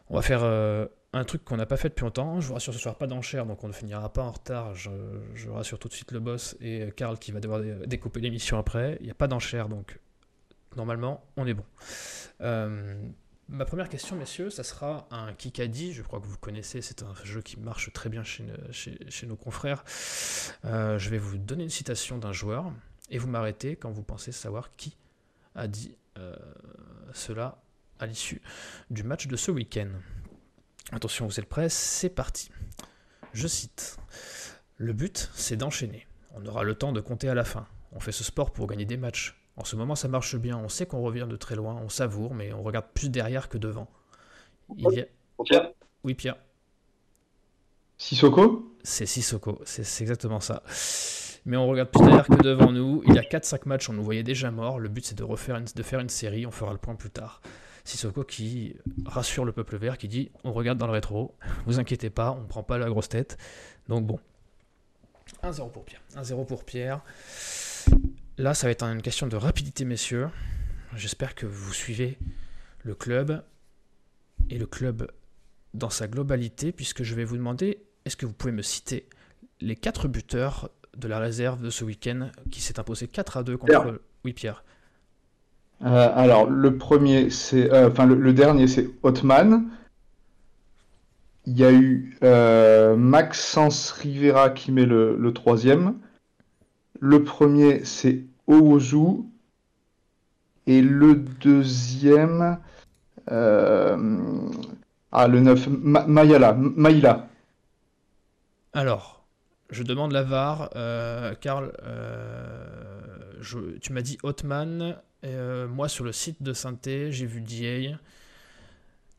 On 0.09 0.15
va 0.15 0.23
faire 0.23 0.41
euh, 0.43 0.87
un 1.13 1.23
truc 1.23 1.43
qu'on 1.43 1.57
n'a 1.57 1.67
pas 1.67 1.77
fait 1.77 1.89
depuis 1.89 2.03
longtemps. 2.05 2.39
Je 2.41 2.47
vous 2.47 2.55
rassure, 2.55 2.73
ce 2.73 2.79
soir 2.79 2.95
pas 2.97 3.05
d'enchères, 3.05 3.45
donc 3.45 3.63
on 3.63 3.67
ne 3.67 3.73
finira 3.73 4.11
pas 4.11 4.23
en 4.23 4.31
retard. 4.31 4.73
Je, 4.73 4.89
rassure 5.49 5.77
tout 5.77 5.87
de 5.89 5.93
suite 5.93 6.11
le 6.11 6.19
boss 6.19 6.57
et 6.61 6.91
Karl 6.95 7.19
qui 7.19 7.31
va 7.31 7.39
devoir 7.39 7.61
dé- 7.61 7.75
découper 7.85 8.19
l'émission 8.19 8.57
après. 8.57 8.97
Il 9.01 9.05
n'y 9.05 9.11
a 9.11 9.15
pas 9.15 9.27
d'enchères, 9.27 9.69
donc 9.69 9.99
normalement 10.75 11.23
on 11.37 11.45
est 11.45 11.53
bon. 11.53 11.65
Euh, 12.41 12.95
ma 13.49 13.65
première 13.65 13.89
question, 13.89 14.15
messieurs, 14.15 14.49
ça 14.49 14.63
sera 14.63 15.07
un 15.11 15.33
Kikadi. 15.33 15.93
Je 15.93 16.01
crois 16.01 16.19
que 16.19 16.25
vous 16.25 16.37
connaissez, 16.37 16.81
c'est 16.81 17.03
un 17.03 17.13
jeu 17.23 17.41
qui 17.41 17.59
marche 17.59 17.91
très 17.91 18.09
bien 18.09 18.23
chez, 18.23 19.27
nos 19.27 19.35
confrères. 19.35 19.83
Euh, 20.65 20.97
je 20.97 21.09
vais 21.09 21.17
vous 21.17 21.37
donner 21.37 21.63
une 21.63 21.69
citation 21.69 22.17
d'un 22.17 22.31
joueur 22.31 22.71
et 23.09 23.17
vous 23.17 23.27
m'arrêtez 23.27 23.75
quand 23.75 23.91
vous 23.91 24.03
pensez 24.03 24.31
savoir 24.31 24.75
qui 24.75 24.95
a 25.55 25.67
dit 25.67 25.95
euh, 26.17 26.35
cela 27.13 27.61
à 27.99 28.05
l'issue 28.05 28.41
du 28.89 29.03
match 29.03 29.27
de 29.27 29.35
ce 29.35 29.51
week-end. 29.51 29.89
Attention, 30.91 31.27
vous 31.27 31.39
êtes 31.39 31.49
prêts? 31.49 31.69
C'est 31.69 32.09
parti. 32.09 32.49
Je 33.33 33.47
cite 33.47 33.97
Le 34.77 34.93
but, 34.93 35.29
c'est 35.33 35.57
d'enchaîner. 35.57 36.07
On 36.31 36.45
aura 36.45 36.63
le 36.63 36.75
temps 36.75 36.91
de 36.91 37.01
compter 37.01 37.29
à 37.29 37.33
la 37.33 37.43
fin. 37.43 37.67
On 37.91 37.99
fait 37.99 38.11
ce 38.11 38.23
sport 38.23 38.51
pour 38.53 38.67
gagner 38.67 38.85
des 38.85 38.97
matchs. 38.97 39.38
En 39.59 39.65
ce 39.65 39.75
moment, 39.75 39.95
ça 39.95 40.07
marche 40.07 40.37
bien. 40.37 40.57
On 40.57 40.69
sait 40.69 40.85
qu'on 40.85 41.01
revient 41.01 41.27
de 41.29 41.35
très 41.35 41.55
loin. 41.55 41.75
On 41.83 41.89
savoure, 41.89 42.33
mais 42.33 42.53
on 42.53 42.63
regarde 42.63 42.87
plus 42.93 43.09
derrière 43.09 43.49
que 43.49 43.57
devant. 43.57 43.89
Il 44.77 44.89
y 44.91 45.01
a... 45.01 45.05
Pierre? 45.43 45.71
Oui, 46.05 46.13
Pierre. 46.13 46.37
Sissoko? 47.97 48.73
C'est 48.83 49.05
Sissoko, 49.05 49.59
c'est 49.65 50.01
exactement 50.01 50.39
ça. 50.39 50.63
Mais 51.45 51.57
on 51.57 51.67
regarde 51.67 51.89
plus 51.89 52.05
derrière 52.05 52.25
que 52.25 52.41
devant 52.41 52.71
nous. 52.71 53.03
Il 53.05 53.13
y 53.13 53.19
a 53.19 53.21
4-5 53.21 53.67
matchs, 53.67 53.89
on 53.89 53.93
nous 53.93 54.03
voyait 54.03 54.23
déjà 54.23 54.49
mort. 54.49 54.79
Le 54.79 54.87
but, 54.87 55.05
c'est 55.05 55.17
de, 55.17 55.23
refaire 55.23 55.57
une, 55.57 55.65
de 55.65 55.83
faire 55.83 55.99
une 55.99 56.09
série. 56.09 56.45
On 56.45 56.51
fera 56.51 56.71
le 56.71 56.77
point 56.77 56.95
plus 56.95 57.09
tard. 57.09 57.41
Sissoko 57.83 58.23
qui 58.23 58.77
rassure 59.05 59.43
le 59.43 59.51
peuple 59.51 59.75
vert, 59.77 59.97
qui 59.97 60.07
dit 60.07 60.31
on 60.45 60.53
regarde 60.53 60.77
dans 60.77 60.87
le 60.87 60.93
rétro. 60.93 61.35
Vous 61.65 61.79
inquiétez 61.79 62.09
pas, 62.09 62.31
on 62.31 62.45
prend 62.45 62.63
pas 62.63 62.77
la 62.77 62.87
grosse 62.87 63.09
tête. 63.09 63.37
Donc 63.89 64.05
bon. 64.05 64.19
1-0 65.43 65.69
pour 65.71 65.83
Pierre. 65.83 66.01
1-0 66.15 66.45
pour 66.45 66.63
Pierre. 66.63 67.01
Là, 68.39 68.53
ça 68.53 68.67
va 68.67 68.71
être 68.71 68.83
une 68.83 69.01
question 69.01 69.27
de 69.27 69.35
rapidité, 69.35 69.83
messieurs. 69.83 70.29
J'espère 70.95 71.35
que 71.35 71.45
vous 71.45 71.73
suivez 71.73 72.17
le 72.85 72.95
club 72.95 73.43
et 74.49 74.57
le 74.57 74.65
club 74.65 75.11
dans 75.73 75.89
sa 75.89 76.07
globalité, 76.07 76.71
puisque 76.71 77.03
je 77.03 77.15
vais 77.15 77.25
vous 77.25 77.35
demander 77.35 77.83
est-ce 78.05 78.15
que 78.15 78.25
vous 78.25 78.31
pouvez 78.31 78.53
me 78.53 78.61
citer 78.61 79.07
les 79.59 79.75
quatre 79.75 80.07
buteurs 80.07 80.69
de 80.95 81.09
la 81.09 81.19
réserve 81.19 81.61
de 81.61 81.69
ce 81.69 81.83
week-end 81.83 82.29
qui 82.49 82.61
s'est 82.61 82.79
imposé 82.79 83.09
4 83.09 83.35
à 83.35 83.43
2 83.43 83.57
contre. 83.57 83.81
Pierre. 83.83 83.99
Oui, 84.23 84.31
Pierre. 84.31 84.63
Euh, 85.81 86.09
alors, 86.15 86.49
le 86.49 86.77
premier, 86.77 87.29
c'est. 87.29 87.69
euh, 87.73 87.89
Enfin, 87.89 88.05
le, 88.05 88.15
le 88.15 88.31
dernier, 88.31 88.67
c'est 88.67 88.89
Hotman. 89.03 89.65
Il 91.45 91.57
y 91.57 91.65
a 91.65 91.73
eu 91.73 92.17
euh, 92.23 92.95
Maxence 92.95 93.91
Rivera 93.91 94.49
qui 94.49 94.71
met 94.71 94.85
le, 94.85 95.17
le 95.17 95.33
troisième. 95.33 95.95
Le 97.01 97.21
premier, 97.23 97.83
c'est 97.85 98.23
Owozu. 98.49 99.23
Et 100.67 100.81
le 100.81 101.15
deuxième, 101.15 102.59
euh, 103.31 104.49
Ah, 105.11 105.27
le 105.27 105.39
9, 105.39 105.67
Ma- 105.69 106.05
Mayala, 106.05 106.53
Maïla. 106.53 107.27
Alors, 108.73 109.25
je 109.71 109.81
demande 109.81 110.11
la 110.11 110.21
VAR. 110.21 110.69
Euh, 110.75 111.33
Karl, 111.41 111.71
euh, 111.83 112.99
je- 113.41 113.77
tu 113.79 113.91
m'as 113.93 114.03
dit 114.03 114.19
Hotman. 114.21 114.97
Et, 115.23 115.27
euh, 115.29 115.67
moi, 115.67 115.87
sur 115.89 116.05
le 116.05 116.11
site 116.11 116.43
de 116.43 116.53
Synthé, 116.53 117.11
j'ai 117.11 117.25
vu 117.25 117.41
DA. 117.41 117.97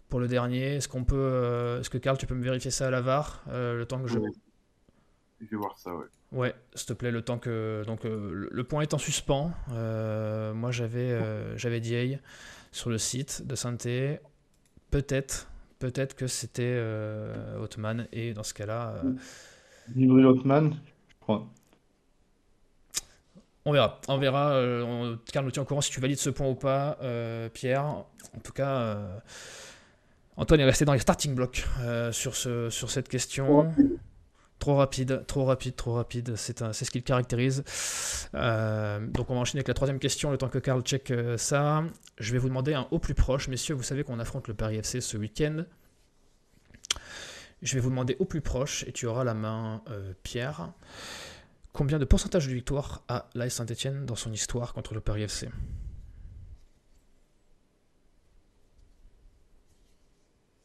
Pour 0.09 0.21
le 0.21 0.29
dernier, 0.29 0.77
est-ce 0.77 0.87
qu'on 0.89 1.03
peut. 1.05 1.17
euh, 1.17 1.81
est-ce 1.81 1.91
que 1.91 1.99
Karl, 1.99 2.17
tu 2.19 2.27
peux 2.27 2.35
me 2.37 2.45
vérifier 2.45 2.71
ça 2.71 2.87
à 2.87 2.91
la 2.91 3.01
VAR 3.01 3.43
euh, 3.49 3.77
Le 3.77 3.85
temps 3.87 4.01
que 4.01 4.09
je. 4.09 4.19
Je 5.41 5.47
vais 5.47 5.57
voir 5.57 5.79
ça, 5.79 5.95
ouais. 5.95 6.05
Ouais, 6.33 6.55
s'il 6.75 6.87
te 6.87 6.93
plaît, 6.93 7.11
le 7.11 7.23
temps 7.23 7.39
que. 7.39 7.83
Donc, 7.87 8.05
euh, 8.05 8.49
le, 8.51 8.65
point 8.65 8.83
est 8.83 8.95
en 8.95 8.99
suspens. 8.99 9.51
Euh, 9.73 10.53
moi, 10.55 10.71
j'avais 10.71 11.11
euh, 11.11 11.57
j'avais 11.57 11.81
DA 11.81 12.19
sur 12.73 12.91
le 12.91 12.99
site 12.99 13.47
de 13.47 13.55
Synthé. 13.55 14.21
Peut-être. 14.91 15.49
Peut-être 15.79 16.15
que 16.15 16.27
c'était 16.27 16.63
euh, 16.77 17.59
Hotman. 17.59 18.07
Et 18.13 18.35
dans 18.35 18.43
ce 18.43 18.53
cas-là. 18.55 18.97
euh, 19.05 19.13
Gibril 19.97 20.27
Othman, 20.27 20.75
je 21.09 21.15
crois. 21.21 21.49
On 23.65 23.73
verra, 23.73 24.01
on 24.09 24.19
verra. 24.19 24.53
euh, 24.53 24.83
on- 24.83 25.19
Karl 25.33 25.45
nous 25.45 25.51
tient 25.51 25.63
au 25.63 25.67
courant 25.67 25.81
si 25.81 25.91
tu 25.91 26.01
valides 26.01 26.19
ce 26.19 26.31
point 26.31 26.49
ou 26.49 26.55
pas, 26.55 26.97
euh, 27.03 27.49
Pierre. 27.49 27.85
En 27.85 28.41
tout 28.43 28.53
cas, 28.53 28.77
euh, 28.77 29.19
Antoine 30.37 30.61
est 30.61 30.65
resté 30.65 30.85
dans 30.85 30.93
les 30.95 30.99
starting 30.99 31.35
blocks 31.35 31.67
euh, 31.81 32.11
sur, 32.13 32.37
ce, 32.37 32.71
sur 32.71 32.91
cette 32.91 33.09
question. 33.09 33.73
Trop 34.61 34.77
rapide, 34.77 35.25
trop 35.27 35.47
rapide, 35.47 35.75
trop 35.75 35.95
rapide. 35.95 36.37
C'est 36.37 36.61
ce 36.61 36.91
qui 36.91 36.99
le 36.99 37.03
caractérise. 37.03 37.65
Euh, 38.35 39.01
donc 39.07 39.31
on 39.31 39.35
va 39.35 39.41
enchaîner 39.41 39.61
avec 39.61 39.69
la 39.69 39.75
troisième 39.75 39.99
question, 39.99 40.31
le 40.31 40.37
temps 40.37 40.51
que 40.51 40.59
Karl 40.59 40.83
check 40.83 41.11
euh, 41.11 41.39
ça. 41.39 41.83
Je 42.19 42.33
vais 42.33 42.39
vous 42.39 42.49
demander 42.49 42.75
un 42.75 42.87
au 42.91 42.99
plus 42.99 43.15
proche. 43.15 43.49
Messieurs, 43.49 43.75
vous 43.75 43.83
savez 43.83 44.05
qu'on 44.05 44.19
affronte 44.19 44.49
le 44.49 44.55
Paris 44.55 44.77
FC 44.77 45.01
ce 45.01 45.17
week-end. 45.17 45.65
Je 47.63 47.75
vais 47.75 47.81
vous 47.81 47.89
demander 47.89 48.17
au 48.19 48.27
plus 48.27 48.43
proche, 48.43 48.85
et 48.87 48.93
tu 48.93 49.07
auras 49.07 49.25
la 49.25 49.33
main, 49.33 49.83
euh, 49.89 50.13
Pierre. 50.23 50.73
Combien 51.73 51.99
de 51.99 52.05
pourcentage 52.05 52.47
de 52.47 52.53
victoire 52.53 53.03
a 53.09 53.31
l'AS 53.35 53.55
Saint-Etienne 53.55 54.05
dans 54.05 54.17
son 54.17 54.31
histoire 54.31 54.75
contre 54.75 54.93
le 54.93 55.01
Paris 55.01 55.23
FC 55.23 55.49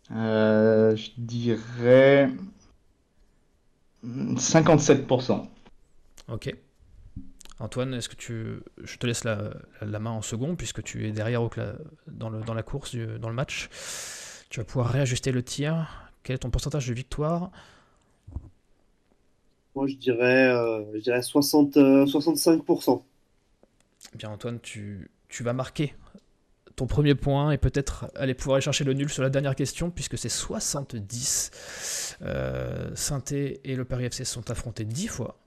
je 0.10 1.10
dirais 1.18 2.30
57%. 4.38 5.48
Ok. 6.28 6.54
Antoine, 7.60 7.94
est-ce 7.94 8.10
que 8.10 8.16
tu. 8.16 8.60
Je 8.84 8.98
te 8.98 9.08
laisse 9.08 9.24
la, 9.24 9.52
la 9.82 10.00
main 10.00 10.12
en 10.12 10.22
second, 10.22 10.56
puisque 10.56 10.84
tu 10.84 11.08
es 11.08 11.12
derrière 11.12 11.42
au 11.42 11.48
cla- 11.48 11.78
dans, 12.08 12.30
le, 12.30 12.42
dans 12.42 12.54
la 12.54 12.64
course, 12.64 12.92
du- 12.92 13.20
dans 13.20 13.30
le 13.30 13.36
match. 13.36 13.70
Tu 14.50 14.60
vas 14.60 14.66
pouvoir 14.66 14.90
réajuster 14.90 15.32
le 15.32 15.42
tir. 15.44 16.12
Quel 16.24 16.36
est 16.36 16.40
ton 16.40 16.50
pourcentage 16.50 16.88
de 16.88 16.94
victoire? 16.94 17.52
Moi, 19.76 19.88
je 19.88 19.96
dirais, 19.96 20.50
euh, 20.50 20.84
je 20.96 21.00
dirais 21.00 21.22
60, 21.22 21.78
euh, 21.78 22.06
65%. 22.06 23.04
Eh 24.14 24.18
Bien, 24.18 24.30
Antoine, 24.30 24.60
tu, 24.60 25.10
tu 25.30 25.44
vas 25.44 25.54
marquer 25.54 25.94
ton 26.76 26.88
premier 26.88 27.16
point 27.16 27.52
et 27.52 27.58
peut-être 27.58 28.12
aller 28.16 28.34
pouvoir 28.34 28.56
aller 28.56 28.62
chercher 28.62 28.84
le 28.84 28.94
nul 28.94 29.10
sur 29.10 29.24
la 29.24 29.30
dernière 29.30 29.56
question, 29.56 29.90
puisque 29.90 30.18
c'est 30.18 30.30
70. 30.30 32.18
Euh, 32.22 32.92
Sainté 32.96 33.62
et 33.64 33.76
le 33.76 33.86
Paris 33.86 34.06
FC 34.06 34.26
sont 34.26 34.50
affrontés 34.52 34.86
10 34.86 35.08
fois. 35.08 35.40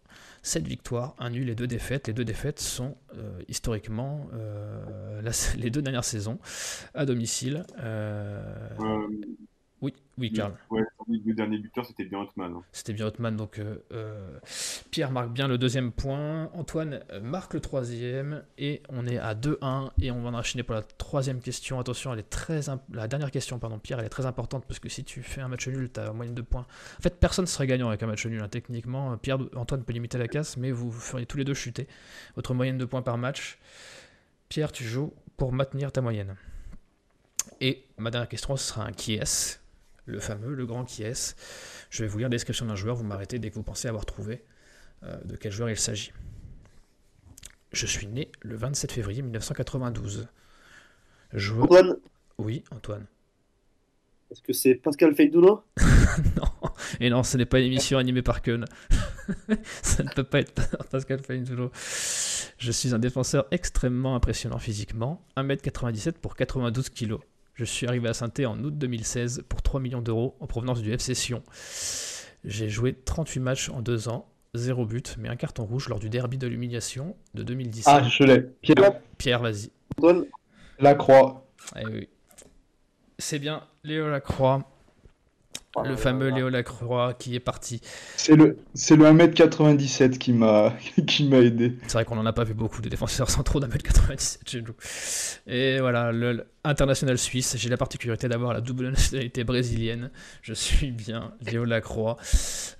7 0.42 0.66
victoires, 0.66 1.14
un 1.18 1.30
nul 1.30 1.50
et 1.50 1.54
deux 1.54 1.66
défaites. 1.66 2.06
Les 2.06 2.12
deux 2.14 2.24
défaites 2.24 2.60
sont 2.60 2.96
euh, 3.16 3.40
historiquement 3.48 4.28
euh, 4.34 5.20
les 5.56 5.70
deux 5.70 5.82
dernières 5.82 6.04
saisons 6.04 6.38
à 6.94 7.04
domicile. 7.04 7.64
Oui, 9.80 9.94
oui, 10.18 10.32
Karl. 10.32 10.54
ouais, 10.70 10.82
le 11.06 11.34
dernier 11.34 11.56
buteur, 11.58 11.86
c'était 11.86 12.04
bien 12.04 12.18
Hotman. 12.18 12.52
hein. 12.52 12.62
C'était 12.72 12.92
bien 12.92 13.06
Hotman, 13.06 13.36
donc 13.36 13.60
euh, 13.60 13.76
euh, 13.92 14.36
Pierre 14.90 15.12
marque 15.12 15.30
bien 15.30 15.46
le 15.46 15.56
deuxième 15.56 15.92
point, 15.92 16.50
Antoine 16.54 17.00
euh, 17.12 17.20
marque 17.20 17.54
le 17.54 17.60
troisième, 17.60 18.42
et 18.58 18.82
on 18.88 19.06
est 19.06 19.18
à 19.18 19.34
2-1, 19.36 19.90
et 20.02 20.10
on 20.10 20.20
va 20.22 20.36
enchaîner 20.36 20.64
pour 20.64 20.74
la 20.74 20.82
troisième 20.82 21.38
question. 21.40 21.78
Attention, 21.78 22.12
elle 22.12 22.18
est 22.18 22.28
très 22.28 22.68
imp- 22.68 22.82
la 22.92 23.06
dernière 23.06 23.30
question, 23.30 23.60
pardon, 23.60 23.78
Pierre, 23.78 24.00
elle 24.00 24.06
est 24.06 24.10
très 24.10 24.26
importante, 24.26 24.64
parce 24.66 24.80
que 24.80 24.88
si 24.88 25.04
tu 25.04 25.22
fais 25.22 25.42
un 25.42 25.48
match 25.48 25.68
nul, 25.68 25.88
tu 25.92 26.00
as 26.00 26.12
moyenne 26.12 26.34
de 26.34 26.42
points. 26.42 26.66
En 26.98 27.02
fait, 27.02 27.14
personne 27.20 27.44
ne 27.44 27.48
serait 27.48 27.68
gagnant 27.68 27.86
avec 27.88 28.02
un 28.02 28.06
match 28.08 28.26
nul, 28.26 28.42
hein, 28.42 28.48
techniquement. 28.48 29.16
Pierre, 29.18 29.38
Antoine 29.54 29.84
peut 29.84 29.92
limiter 29.92 30.18
la 30.18 30.26
casse, 30.26 30.56
mais 30.56 30.72
vous 30.72 30.90
feriez 30.90 31.24
tous 31.26 31.38
les 31.38 31.44
deux 31.44 31.54
chuter 31.54 31.86
votre 32.34 32.52
moyenne 32.52 32.78
de 32.78 32.84
points 32.84 33.02
par 33.02 33.16
match. 33.16 33.58
Pierre, 34.48 34.72
tu 34.72 34.82
joues 34.82 35.14
pour 35.36 35.52
maintenir 35.52 35.92
ta 35.92 36.00
moyenne. 36.00 36.34
Et 37.60 37.84
ma 37.96 38.10
dernière 38.10 38.28
question, 38.28 38.56
ce 38.56 38.64
sera 38.68 38.84
un 38.84 38.92
qui 38.92 39.14
est 39.14 39.60
le 40.08 40.20
fameux, 40.20 40.54
le 40.54 40.66
grand 40.66 40.84
qui 40.84 41.02
est. 41.02 41.36
Je 41.90 42.02
vais 42.02 42.08
vous 42.08 42.18
lire 42.18 42.26
la 42.28 42.30
description 42.30 42.66
d'un 42.66 42.74
joueur, 42.76 42.96
vous 42.96 43.04
m'arrêtez 43.04 43.38
dès 43.38 43.50
que 43.50 43.54
vous 43.54 43.62
pensez 43.62 43.88
avoir 43.88 44.06
trouvé 44.06 44.42
euh, 45.04 45.16
de 45.24 45.36
quel 45.36 45.52
joueur 45.52 45.70
il 45.70 45.78
s'agit. 45.78 46.12
Je 47.72 47.86
suis 47.86 48.06
né 48.06 48.30
le 48.40 48.56
27 48.56 48.90
février 48.92 49.22
1992. 49.22 50.26
Joueur... 51.34 51.64
Antoine, 51.64 51.96
Oui, 52.38 52.64
Antoine. 52.74 53.06
est-ce 54.30 54.40
que 54.42 54.54
c'est 54.54 54.74
Pascal 54.74 55.14
Feidulo 55.14 55.62
non, 56.36 56.70
et 57.00 57.10
non, 57.10 57.22
ce 57.22 57.36
n'est 57.36 57.44
pas 57.46 57.60
une 57.60 57.66
émission 57.66 57.98
animée 57.98 58.22
par 58.22 58.40
Keun. 58.42 58.64
Ça 59.82 60.02
ne 60.02 60.08
peut 60.08 60.24
pas 60.24 60.40
être 60.40 60.54
Pascal 60.90 61.20
Feinzulo. 61.22 61.70
Je 62.58 62.72
suis 62.72 62.94
un 62.94 62.98
défenseur 62.98 63.46
extrêmement 63.50 64.16
impressionnant 64.16 64.58
physiquement, 64.58 65.22
1m97 65.36 66.12
pour 66.12 66.34
92 66.34 66.88
kg. 66.88 67.18
Je 67.58 67.64
suis 67.64 67.88
arrivé 67.88 68.08
à 68.08 68.14
saint 68.14 68.30
en 68.46 68.62
août 68.62 68.78
2016 68.78 69.42
pour 69.48 69.62
3 69.62 69.80
millions 69.80 70.00
d'euros 70.00 70.36
en 70.38 70.46
provenance 70.46 70.80
du 70.80 70.92
FC 70.92 71.12
Sion. 71.14 71.42
J'ai 72.44 72.68
joué 72.68 72.94
38 72.94 73.40
matchs 73.40 73.68
en 73.68 73.82
2 73.82 74.08
ans, 74.08 74.28
0 74.54 74.86
but, 74.86 75.16
mais 75.18 75.28
un 75.28 75.34
carton 75.34 75.64
rouge 75.64 75.88
lors 75.88 75.98
du 75.98 76.08
derby 76.08 76.38
de 76.38 76.46
l'humiliation 76.46 77.16
de 77.34 77.42
2017. 77.42 77.84
Ah, 77.88 78.08
je 78.08 78.22
l'ai. 78.22 78.42
Pierre 78.62 79.00
Pierre, 79.18 79.42
vas-y. 79.42 79.72
Lacroix. 80.78 81.48
Ah 81.74 81.80
oui. 81.90 82.08
C'est 83.18 83.40
bien 83.40 83.64
Léo 83.82 84.08
Lacroix, 84.08 84.62
le 85.84 85.96
fameux 85.96 86.28
Léo 86.28 86.50
Lacroix 86.50 87.14
qui 87.14 87.34
est 87.34 87.40
parti. 87.40 87.80
C'est 88.16 88.36
le, 88.36 88.58
c'est 88.74 88.94
le 88.94 89.04
1m97 89.06 90.18
qui 90.18 90.32
m'a, 90.32 90.74
qui 91.08 91.28
m'a 91.28 91.38
aidé. 91.38 91.76
C'est 91.88 91.94
vrai 91.94 92.04
qu'on 92.04 92.14
n'en 92.14 92.26
a 92.26 92.32
pas 92.32 92.44
vu 92.44 92.54
beaucoup 92.54 92.82
de 92.82 92.88
défenseurs 92.88 93.30
centraux 93.30 93.58
d'un 93.58 93.66
mètre 93.66 93.82
97 93.82 94.48
chez 94.48 94.62
nous. 94.62 94.74
Et 95.48 95.80
voilà, 95.80 96.12
le 96.12 96.46
international 96.64 97.18
suisse, 97.18 97.56
j'ai 97.56 97.68
la 97.68 97.76
particularité 97.76 98.28
d'avoir 98.28 98.52
la 98.52 98.60
double 98.60 98.88
nationalité 98.90 99.44
brésilienne. 99.44 100.10
Je 100.42 100.54
suis 100.54 100.90
bien 100.90 101.32
Léo 101.50 101.64
Lacroix. 101.64 102.16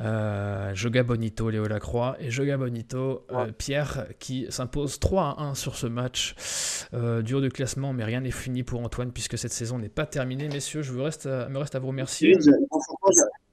Euh, 0.00 0.74
Joga 0.74 1.02
Bonito, 1.02 1.48
Léo 1.50 1.66
Lacroix. 1.66 2.16
Et 2.20 2.30
Joga 2.30 2.56
Bonito, 2.56 3.24
euh, 3.32 3.50
Pierre, 3.56 4.06
qui 4.18 4.46
s'impose 4.50 4.98
3 4.98 5.36
à 5.38 5.42
1 5.42 5.54
sur 5.54 5.74
ce 5.76 5.86
match. 5.86 6.34
Euh, 6.94 7.22
du 7.22 7.34
haut 7.34 7.40
de 7.40 7.48
classement, 7.48 7.92
mais 7.92 8.04
rien 8.04 8.20
n'est 8.20 8.30
fini 8.30 8.62
pour 8.62 8.80
Antoine 8.80 9.12
puisque 9.12 9.38
cette 9.38 9.52
saison 9.52 9.78
n'est 9.78 9.88
pas 9.88 10.06
terminée. 10.06 10.48
Messieurs, 10.48 10.82
je 10.82 10.92
vous 10.92 11.02
reste 11.02 11.26
à- 11.26 11.48
me 11.48 11.58
reste 11.58 11.74
à 11.74 11.78
vous 11.78 11.88
remercier. 11.88 12.36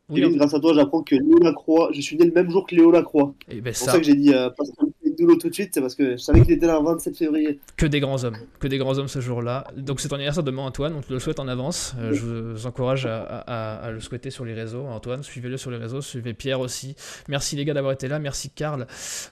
Oui, 0.07 0.21
grâce 0.35 0.53
à 0.53 0.59
toi, 0.59 0.71
j'apprends 0.75 1.01
que 1.01 1.15
Léo 1.15 1.39
Lacroix, 1.39 1.89
je 1.91 1.99
suis 1.99 2.15
né 2.15 2.25
le 2.27 2.31
même 2.31 2.49
jour 2.51 2.67
que 2.67 2.75
Léo 2.75 2.91
Lacroix. 2.91 3.33
et 3.49 3.59
ben 3.59 3.73
C'est 3.73 3.79
pour 3.79 3.85
ça, 3.87 3.91
ça 3.93 3.97
que 3.99 4.03
j'ai 4.05 4.13
dit 4.15 4.31
euh, 4.33 4.51
Pascal 4.51 4.85
Tout 5.15 5.49
de 5.49 5.53
suite, 5.53 5.71
c'est 5.73 5.81
parce 5.81 5.95
que 5.95 6.11
je 6.11 6.17
savais 6.17 6.41
qu'il 6.41 6.51
était 6.51 6.67
là 6.67 6.79
le 6.79 6.85
27 6.85 7.17
février. 7.17 7.59
Que 7.77 7.85
des 7.85 7.99
grands 7.99 8.23
hommes, 8.23 8.37
que 8.59 8.67
des 8.67 8.77
grands 8.77 8.97
hommes 8.97 9.07
ce 9.07 9.19
jour-là. 9.21 9.65
Donc 9.77 9.99
c'est 9.99 10.07
ton 10.09 10.15
anniversaire 10.15 10.43
demain 10.43 10.63
Antoine, 10.63 10.93
on 10.95 11.01
te 11.01 11.11
le 11.13 11.19
souhaite 11.19 11.39
en 11.39 11.47
avance. 11.47 11.93
Euh, 11.99 12.13
je 12.13 12.25
vous 12.25 12.67
encourage 12.67 13.05
à, 13.05 13.23
à- 13.23 13.75
à 13.85 13.91
le 13.91 13.99
souhaiter 13.99 14.29
sur 14.31 14.45
les 14.45 14.53
réseaux. 14.53 14.85
Antoine, 14.85 15.23
suivez-le 15.23 15.57
sur 15.57 15.71
les 15.71 15.77
réseaux, 15.77 16.01
suivez 16.01 16.33
Pierre 16.33 16.59
aussi. 16.59 16.95
Merci 17.27 17.55
les 17.55 17.65
gars 17.65 17.73
d'avoir 17.73 17.93
été 17.93 18.07
là, 18.07 18.19
merci 18.19 18.49
Karl 18.49 18.87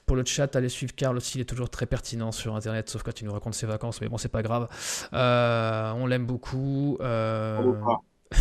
pour 0.05 0.15
le 0.15 0.23
chat. 0.25 0.55
Allez 0.55 0.69
suivre 0.69 0.93
Karl 0.95 1.17
aussi, 1.17 1.37
il 1.37 1.41
est 1.41 1.45
toujours 1.45 1.69
très 1.69 1.85
pertinent 1.85 2.31
sur 2.31 2.55
internet, 2.55 2.89
sauf 2.89 3.03
quand 3.03 3.19
il 3.21 3.25
nous 3.25 3.33
raconte 3.33 3.53
ses 3.53 3.65
vacances, 3.65 3.99
mais 4.01 4.07
bon 4.09 4.17
c'est 4.17 4.29
pas 4.31 4.43
grave. 4.43 4.67
Euh, 5.13 5.91
on 5.97 6.05
l'aime 6.07 6.25
beaucoup. 6.25 6.97
euh. 7.01 7.73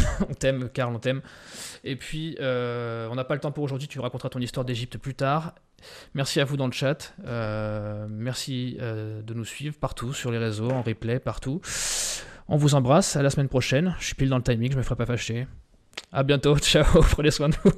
on 0.29 0.35
t'aime, 0.35 0.69
Karl, 0.69 0.95
on 0.95 0.99
t'aime. 0.99 1.21
Et 1.85 1.97
puis, 1.97 2.37
euh, 2.41 3.09
on 3.11 3.15
n'a 3.15 3.25
pas 3.25 3.35
le 3.35 3.41
temps 3.41 3.53
pour 3.53 3.65
aujourd'hui, 3.65 3.89
tu 3.89 4.01
raconteras 4.01 4.29
ton 4.29 4.41
histoire 4.41 4.65
d'Égypte 4.65 4.99
plus 4.99 5.15
tard. 5.15 5.55
Merci 6.15 6.41
à 6.41 6.45
vous 6.45 6.57
dans 6.57 6.67
le 6.67 6.73
chat. 6.73 7.15
Euh, 7.27 8.07
merci 8.09 8.77
euh, 8.81 9.23
de 9.23 9.35
nous 9.35 9.45
suivre 9.45 9.77
partout, 9.79 10.13
sur 10.13 10.31
les 10.31 10.39
réseaux, 10.39 10.71
en 10.71 10.83
replay, 10.83 11.19
partout. 11.19 11.61
On 12.49 12.57
vous 12.57 12.75
embrasse, 12.75 13.17
à 13.17 13.23
la 13.23 13.31
semaine 13.31 13.49
prochaine. 13.49 13.97
Je 13.99 14.07
suis 14.07 14.15
pile 14.15 14.29
dans 14.29 14.37
le 14.37 14.43
timing, 14.43 14.73
je 14.73 14.77
me 14.77 14.83
ferai 14.83 14.97
pas 14.97 15.07
fâcher. 15.07 15.47
À 16.13 16.23
bientôt, 16.23 16.57
ciao, 16.61 16.85
prenez 17.03 17.31
soin 17.31 17.49
de 17.49 17.57
vous. 17.65 17.73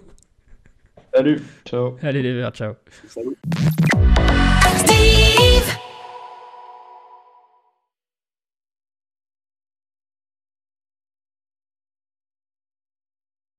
Salut. 1.15 1.43
Ciao. 1.65 1.97
Allez 2.03 2.23
les 2.23 2.35
verts, 2.35 2.51
ciao. 2.51 2.75
Salut. 3.07 3.37